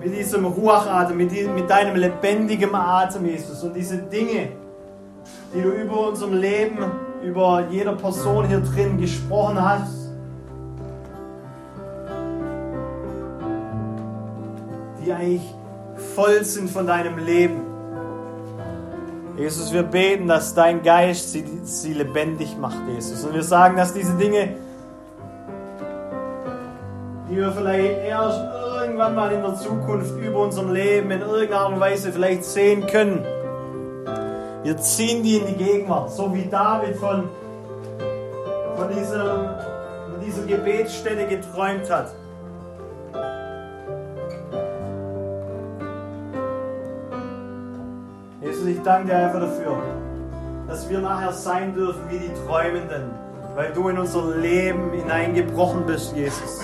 mit 0.02 0.18
diesem 0.18 0.46
Ruachatem, 0.46 1.18
mit, 1.18 1.32
mit 1.54 1.70
deinem 1.70 1.98
lebendigen 1.98 2.74
Atem, 2.74 3.26
Jesus. 3.26 3.64
Und 3.64 3.76
diese 3.76 3.98
Dinge, 3.98 4.50
die 5.54 5.62
du 5.62 5.70
über 5.70 6.08
unserem 6.08 6.34
Leben 6.34 6.86
über 7.22 7.66
jeder 7.70 7.94
Person 7.94 8.48
hier 8.48 8.62
drin 8.62 8.98
gesprochen 8.98 9.62
hast, 9.62 9.99
die 15.10 15.14
eigentlich 15.14 15.56
voll 16.16 16.44
sind 16.44 16.70
von 16.70 16.86
deinem 16.86 17.18
Leben. 17.18 17.62
Jesus, 19.38 19.74
wir 19.74 19.84
beten, 19.84 20.28
dass 20.28 20.54
dein 20.54 20.84
Geist 20.84 21.32
sie, 21.32 21.44
sie 21.64 21.94
lebendig 21.94 22.58
macht, 22.58 22.78
Jesus. 22.94 23.24
Und 23.24 23.34
wir 23.34 23.44
sagen, 23.44 23.76
dass 23.76 23.94
diese 23.94 24.14
Dinge, 24.18 24.56
die 27.30 27.38
wir 27.38 27.52
vielleicht 27.52 28.04
erst 28.06 28.40
irgendwann 28.82 29.16
mal 29.16 29.32
in 29.32 29.42
der 29.42 29.56
Zukunft 29.56 30.16
über 30.18 30.44
unserem 30.44 30.74
Leben 30.74 31.10
in 31.10 31.22
irgendeiner 31.22 31.62
Art 31.62 31.74
und 31.74 31.80
Weise 31.80 32.12
vielleicht 32.12 32.44
sehen 32.44 32.86
können, 32.86 33.26
wir 34.64 34.78
ziehen 34.78 35.24
die 35.24 35.38
in 35.38 35.48
die 35.48 35.56
Gegenwart, 35.56 36.12
so 36.12 36.34
wie 36.36 36.46
David 36.46 36.98
von, 36.98 37.30
von, 38.76 38.90
dieser, 38.90 39.60
von 40.12 40.20
dieser 40.24 40.44
Gebetsstätte 40.44 41.26
geträumt 41.26 41.90
hat. 41.90 42.12
Ich 48.70 48.82
danke 48.84 49.08
dir 49.08 49.18
einfach 49.18 49.42
dafür, 49.42 49.78
dass 50.68 50.90
wir 50.90 51.00
nachher 51.00 51.34
sein 51.34 51.74
dürfen 51.74 52.02
wie 52.10 52.20
die 52.20 52.32
Träumenden, 52.46 53.12
weil 53.56 53.74
du 53.74 53.90
in 53.90 53.98
unser 53.98 54.36
Leben 54.36 54.92
hineingebrochen 54.92 55.86
bist, 55.86 56.16
Jesus. 56.16 56.62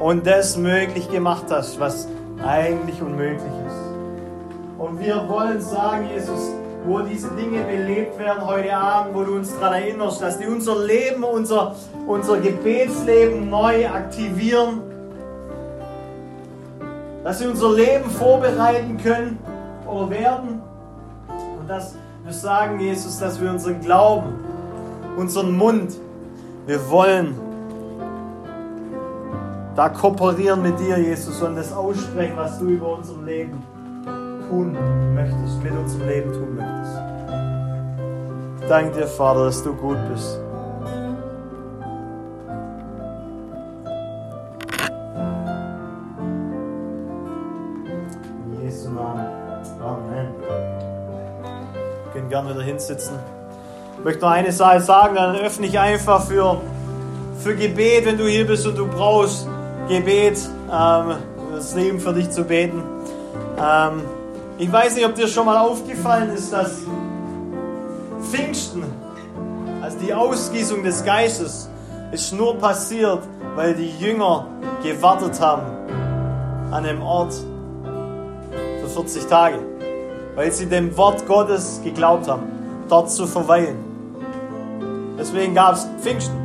Und 0.00 0.26
das 0.26 0.56
möglich 0.56 1.10
gemacht 1.10 1.44
hast, 1.50 1.78
was 1.78 2.08
eigentlich 2.42 3.02
unmöglich 3.02 3.52
ist. 3.66 4.78
Und 4.78 4.98
wir 4.98 5.28
wollen 5.28 5.60
sagen, 5.60 6.08
Jesus, 6.14 6.52
wo 6.86 7.00
diese 7.00 7.28
Dinge 7.32 7.62
belebt 7.64 8.18
werden 8.18 8.46
heute 8.46 8.74
Abend, 8.74 9.14
wo 9.14 9.24
du 9.24 9.34
uns 9.34 9.52
daran 9.60 9.82
erinnerst, 9.82 10.22
dass 10.22 10.38
die 10.38 10.46
unser 10.46 10.78
Leben, 10.78 11.22
unser, 11.22 11.74
unser 12.06 12.38
Gebetsleben 12.38 13.50
neu 13.50 13.86
aktivieren, 13.86 14.80
dass 17.22 17.40
sie 17.40 17.46
unser 17.46 17.74
Leben 17.74 18.08
vorbereiten 18.08 18.96
können 18.96 19.38
oder 19.86 20.08
werden 20.08 20.62
dass 21.70 21.94
wir 22.24 22.32
sagen, 22.32 22.80
Jesus, 22.80 23.20
dass 23.20 23.40
wir 23.40 23.48
unseren 23.48 23.80
Glauben, 23.80 24.32
unseren 25.16 25.56
Mund, 25.56 25.92
wir 26.66 26.90
wollen 26.90 27.38
da 29.76 29.88
kooperieren 29.88 30.62
mit 30.62 30.80
dir, 30.80 30.98
Jesus, 30.98 31.40
und 31.40 31.54
das 31.54 31.72
aussprechen, 31.72 32.36
was 32.36 32.58
du 32.58 32.66
über 32.70 32.98
unserem 32.98 33.24
Leben 33.24 33.62
tun 34.48 34.76
möchtest, 35.14 35.62
mit 35.62 35.72
unserem 35.72 36.08
Leben 36.08 36.32
tun 36.32 36.56
möchtest. 36.56 37.02
Ich 38.62 38.68
danke 38.68 38.98
dir, 38.98 39.06
Vater, 39.06 39.44
dass 39.44 39.62
du 39.62 39.72
gut 39.72 39.96
bist. 40.12 40.40
Gerne 52.40 52.54
wieder 52.54 52.64
hinsitzen. 52.64 53.18
Ich 53.98 54.04
möchte 54.04 54.22
noch 54.22 54.30
eine 54.30 54.50
Sache 54.50 54.80
sagen, 54.80 55.14
dann 55.14 55.36
öffne 55.36 55.66
ich 55.66 55.78
einfach 55.78 56.24
für, 56.24 56.58
für 57.38 57.54
Gebet, 57.54 58.06
wenn 58.06 58.16
du 58.16 58.26
hier 58.26 58.46
bist 58.46 58.66
und 58.66 58.78
du 58.78 58.86
brauchst 58.86 59.46
Gebet, 59.88 60.38
ähm, 60.72 61.16
das 61.52 61.74
Leben 61.74 62.00
für 62.00 62.14
dich 62.14 62.30
zu 62.30 62.44
beten. 62.44 62.82
Ähm, 63.62 64.00
ich 64.56 64.72
weiß 64.72 64.94
nicht, 64.94 65.04
ob 65.04 65.16
dir 65.16 65.28
schon 65.28 65.44
mal 65.44 65.58
aufgefallen 65.58 66.30
ist, 66.30 66.50
dass 66.50 66.78
Pfingsten, 68.30 68.84
also 69.82 69.98
die 69.98 70.14
Ausgießung 70.14 70.82
des 70.82 71.04
Geistes, 71.04 71.68
ist 72.10 72.32
nur 72.32 72.56
passiert, 72.56 73.20
weil 73.54 73.74
die 73.74 73.90
Jünger 73.98 74.46
gewartet 74.82 75.38
haben 75.42 75.66
an 76.70 76.84
dem 76.84 77.02
Ort 77.02 77.34
für 78.80 78.88
40 78.88 79.26
Tage 79.26 79.69
weil 80.34 80.52
sie 80.52 80.66
dem 80.66 80.96
Wort 80.96 81.26
Gottes 81.26 81.80
geglaubt 81.82 82.28
haben, 82.28 82.44
dort 82.88 83.10
zu 83.10 83.26
verweilen. 83.26 83.76
Deswegen 85.18 85.54
gab 85.54 85.74
es 85.74 85.86
Pfingsten. 86.00 86.40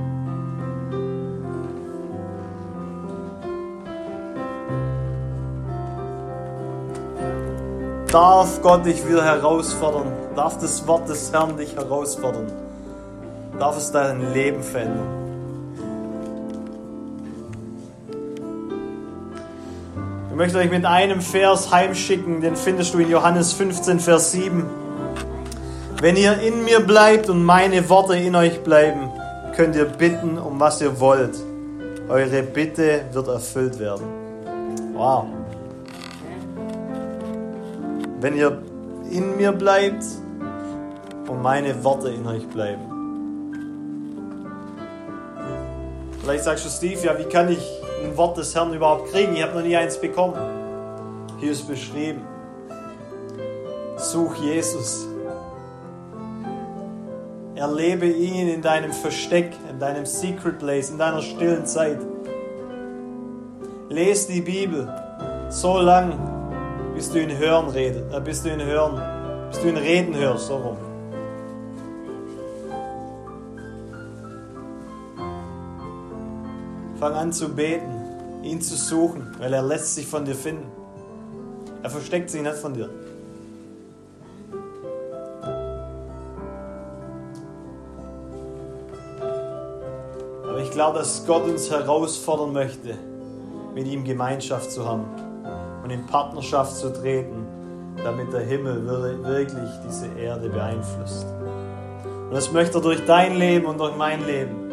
Darf 8.11 8.61
Gott 8.61 8.85
dich 8.85 9.05
wieder 9.07 9.25
herausfordern? 9.25 10.07
Darf 10.35 10.57
das 10.59 10.87
Wort 10.87 11.09
des 11.09 11.33
Herrn 11.33 11.57
dich 11.57 11.75
herausfordern? 11.75 12.51
Darf 13.59 13.77
es 13.77 13.91
dein 13.91 14.33
Leben 14.33 14.63
verändern? 14.63 15.24
Ich 20.35 20.37
möchte 20.37 20.57
euch 20.57 20.69
mit 20.69 20.83
einem 20.83 21.21
Vers 21.21 21.71
heimschicken, 21.71 22.41
den 22.41 22.57
findest 22.57 22.93
du 22.93 22.99
in 22.99 23.09
Johannes 23.09 23.53
15, 23.53 24.01
Vers 24.01 24.33
7. 24.33 24.65
Wenn 26.01 26.17
ihr 26.17 26.37
in 26.41 26.65
mir 26.65 26.81
bleibt 26.81 27.29
und 27.29 27.41
meine 27.41 27.87
Worte 27.87 28.17
in 28.17 28.35
euch 28.35 28.61
bleiben, 28.61 29.09
könnt 29.55 29.77
ihr 29.77 29.85
bitten, 29.85 30.37
um 30.37 30.59
was 30.59 30.81
ihr 30.81 30.99
wollt. 30.99 31.37
Eure 32.09 32.43
Bitte 32.43 33.05
wird 33.13 33.29
erfüllt 33.29 33.79
werden. 33.79 34.07
Wow. 34.93 35.27
Wenn 38.19 38.35
ihr 38.35 38.61
in 39.09 39.37
mir 39.37 39.53
bleibt 39.53 40.03
und 41.29 41.41
meine 41.41 41.81
Worte 41.81 42.09
in 42.09 42.27
euch 42.27 42.45
bleiben. 42.49 42.81
Vielleicht 46.21 46.43
sagst 46.43 46.65
du, 46.65 46.69
Steve, 46.69 46.99
ja, 47.05 47.17
wie 47.17 47.23
kann 47.23 47.47
ich 47.47 47.74
ein 48.05 48.17
Wort 48.17 48.37
des 48.37 48.53
Herrn 48.55 48.73
überhaupt 48.73 49.11
kriegen? 49.11 49.35
Ich 49.35 49.43
habe 49.43 49.55
noch 49.55 49.65
nie 49.65 49.75
eins 49.75 49.99
bekommen. 49.99 50.35
Hier 51.39 51.51
ist 51.51 51.67
beschrieben. 51.67 52.21
Such 53.97 54.35
Jesus. 54.35 55.07
Erlebe 57.55 58.07
ihn 58.07 58.49
in 58.49 58.61
deinem 58.61 58.91
Versteck, 58.91 59.53
in 59.69 59.79
deinem 59.79 60.05
Secret 60.05 60.59
Place, 60.59 60.89
in 60.89 60.97
deiner 60.97 61.21
stillen 61.21 61.65
Zeit. 61.65 61.99
Lese 63.89 64.33
die 64.33 64.41
Bibel 64.41 64.87
so 65.49 65.79
lang, 65.79 66.13
bis 66.95 67.11
du 67.11 67.21
ihn 67.21 67.37
hören 67.37 67.69
redet, 67.69 68.13
äh, 68.13 68.19
bis 68.19 68.43
du 68.43 68.49
ihn 68.49 68.63
hören, 68.63 69.01
bis 69.49 69.61
du 69.61 69.69
ihn 69.69 69.77
reden 69.77 70.15
hörst, 70.15 70.47
so 70.47 70.57
rum. 70.57 70.94
Fang 77.05 77.13
an 77.13 77.31
zu 77.31 77.49
beten, 77.49 78.41
ihn 78.41 78.59
zu 78.61 78.75
suchen, 78.75 79.35
weil 79.37 79.53
er 79.53 79.61
lässt 79.61 79.93
sich 79.93 80.07
von 80.07 80.25
dir 80.25 80.33
finden. 80.33 80.71
Er 81.83 81.89
versteckt 81.91 82.31
sich 82.31 82.41
nicht 82.41 82.55
von 82.55 82.73
dir. 82.73 82.89
glaube, 90.75 90.99
dass 90.99 91.25
Gott 91.25 91.45
uns 91.45 91.71
herausfordern 91.71 92.51
möchte, 92.51 92.95
mit 93.73 93.87
ihm 93.87 94.03
Gemeinschaft 94.03 94.69
zu 94.69 94.85
haben 94.85 95.05
und 95.81 95.89
in 95.89 96.05
Partnerschaft 96.05 96.75
zu 96.75 96.91
treten, 96.91 97.47
damit 98.03 98.33
der 98.33 98.41
Himmel 98.41 98.85
wirklich 99.23 99.69
diese 99.87 100.07
Erde 100.19 100.49
beeinflusst. 100.49 101.27
Und 102.03 102.33
das 102.33 102.51
möchte 102.51 102.79
er 102.79 102.81
durch 102.81 103.05
dein 103.05 103.37
Leben 103.37 103.67
und 103.67 103.79
durch 103.79 103.95
mein 103.95 104.25
Leben. 104.25 104.64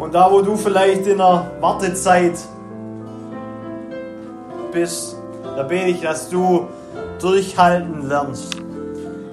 Und 0.00 0.14
da, 0.14 0.32
wo 0.32 0.40
du 0.42 0.56
vielleicht 0.56 1.06
in 1.06 1.18
der 1.18 1.50
Wartezeit 1.60 2.38
bist, 4.72 5.16
da 5.56 5.62
bete 5.62 5.90
ich, 5.90 6.00
dass 6.00 6.28
du 6.30 6.66
durchhalten 7.20 8.08
lernst, 8.08 8.56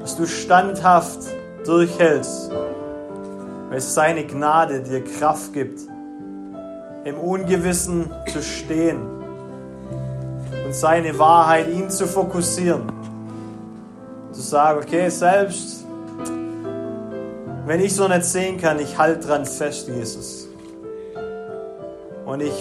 dass 0.01 0.18
du 0.18 0.26
standhaft 0.26 1.20
durchhältst 1.65 2.51
weil 3.70 3.82
seine 3.82 4.26
Gnade 4.26 4.82
dir 4.82 5.03
Kraft 5.03 5.53
gibt, 5.53 5.82
im 7.03 7.20
Ungewissen 7.20 8.09
zu 8.32 8.41
stehen 8.41 8.99
und 10.65 10.74
seine 10.74 11.18
Wahrheit, 11.20 11.70
ihn 11.70 11.89
zu 11.89 12.07
fokussieren. 12.07 12.84
Zu 14.32 14.41
sagen, 14.41 14.80
okay, 14.84 15.09
selbst 15.09 15.86
wenn 17.65 17.82
ich 17.82 17.95
so 17.95 18.07
nicht 18.07 18.24
sehen 18.24 18.57
kann, 18.57 18.80
ich 18.80 18.97
halte 18.97 19.28
dran 19.28 19.45
fest, 19.45 19.88
Jesus. 19.88 20.47
Und 22.28 22.41
ich, 22.41 22.53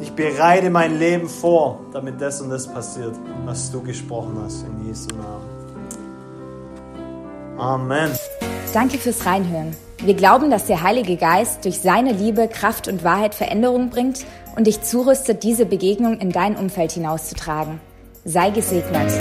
ich 0.00 0.10
bereite 0.12 0.70
mein 0.70 0.98
Leben 0.98 1.28
vor, 1.28 1.80
damit 1.92 2.22
das 2.22 2.40
und 2.40 2.48
das 2.48 2.66
passiert, 2.66 3.14
was 3.44 3.70
du 3.70 3.82
gesprochen 3.82 4.38
hast, 4.42 4.64
in 4.64 4.86
Jesu 4.88 5.08
Namen. 5.10 5.44
Amen. 7.58 8.10
Danke 8.72 8.96
fürs 8.96 9.26
Reinhören. 9.26 9.76
Wir 9.98 10.14
glauben, 10.14 10.50
dass 10.50 10.64
der 10.64 10.82
Heilige 10.82 11.16
Geist 11.16 11.66
durch 11.66 11.80
seine 11.80 12.12
Liebe, 12.12 12.48
Kraft 12.48 12.88
und 12.88 13.04
Wahrheit 13.04 13.34
Veränderung 13.34 13.90
bringt 13.90 14.24
und 14.56 14.66
dich 14.66 14.80
zurüstet, 14.80 15.42
diese 15.42 15.66
Begegnung 15.66 16.18
in 16.18 16.30
dein 16.30 16.56
Umfeld 16.56 16.92
hinauszutragen. 16.92 17.78
Sei 18.24 18.48
gesegnet. 18.48 19.12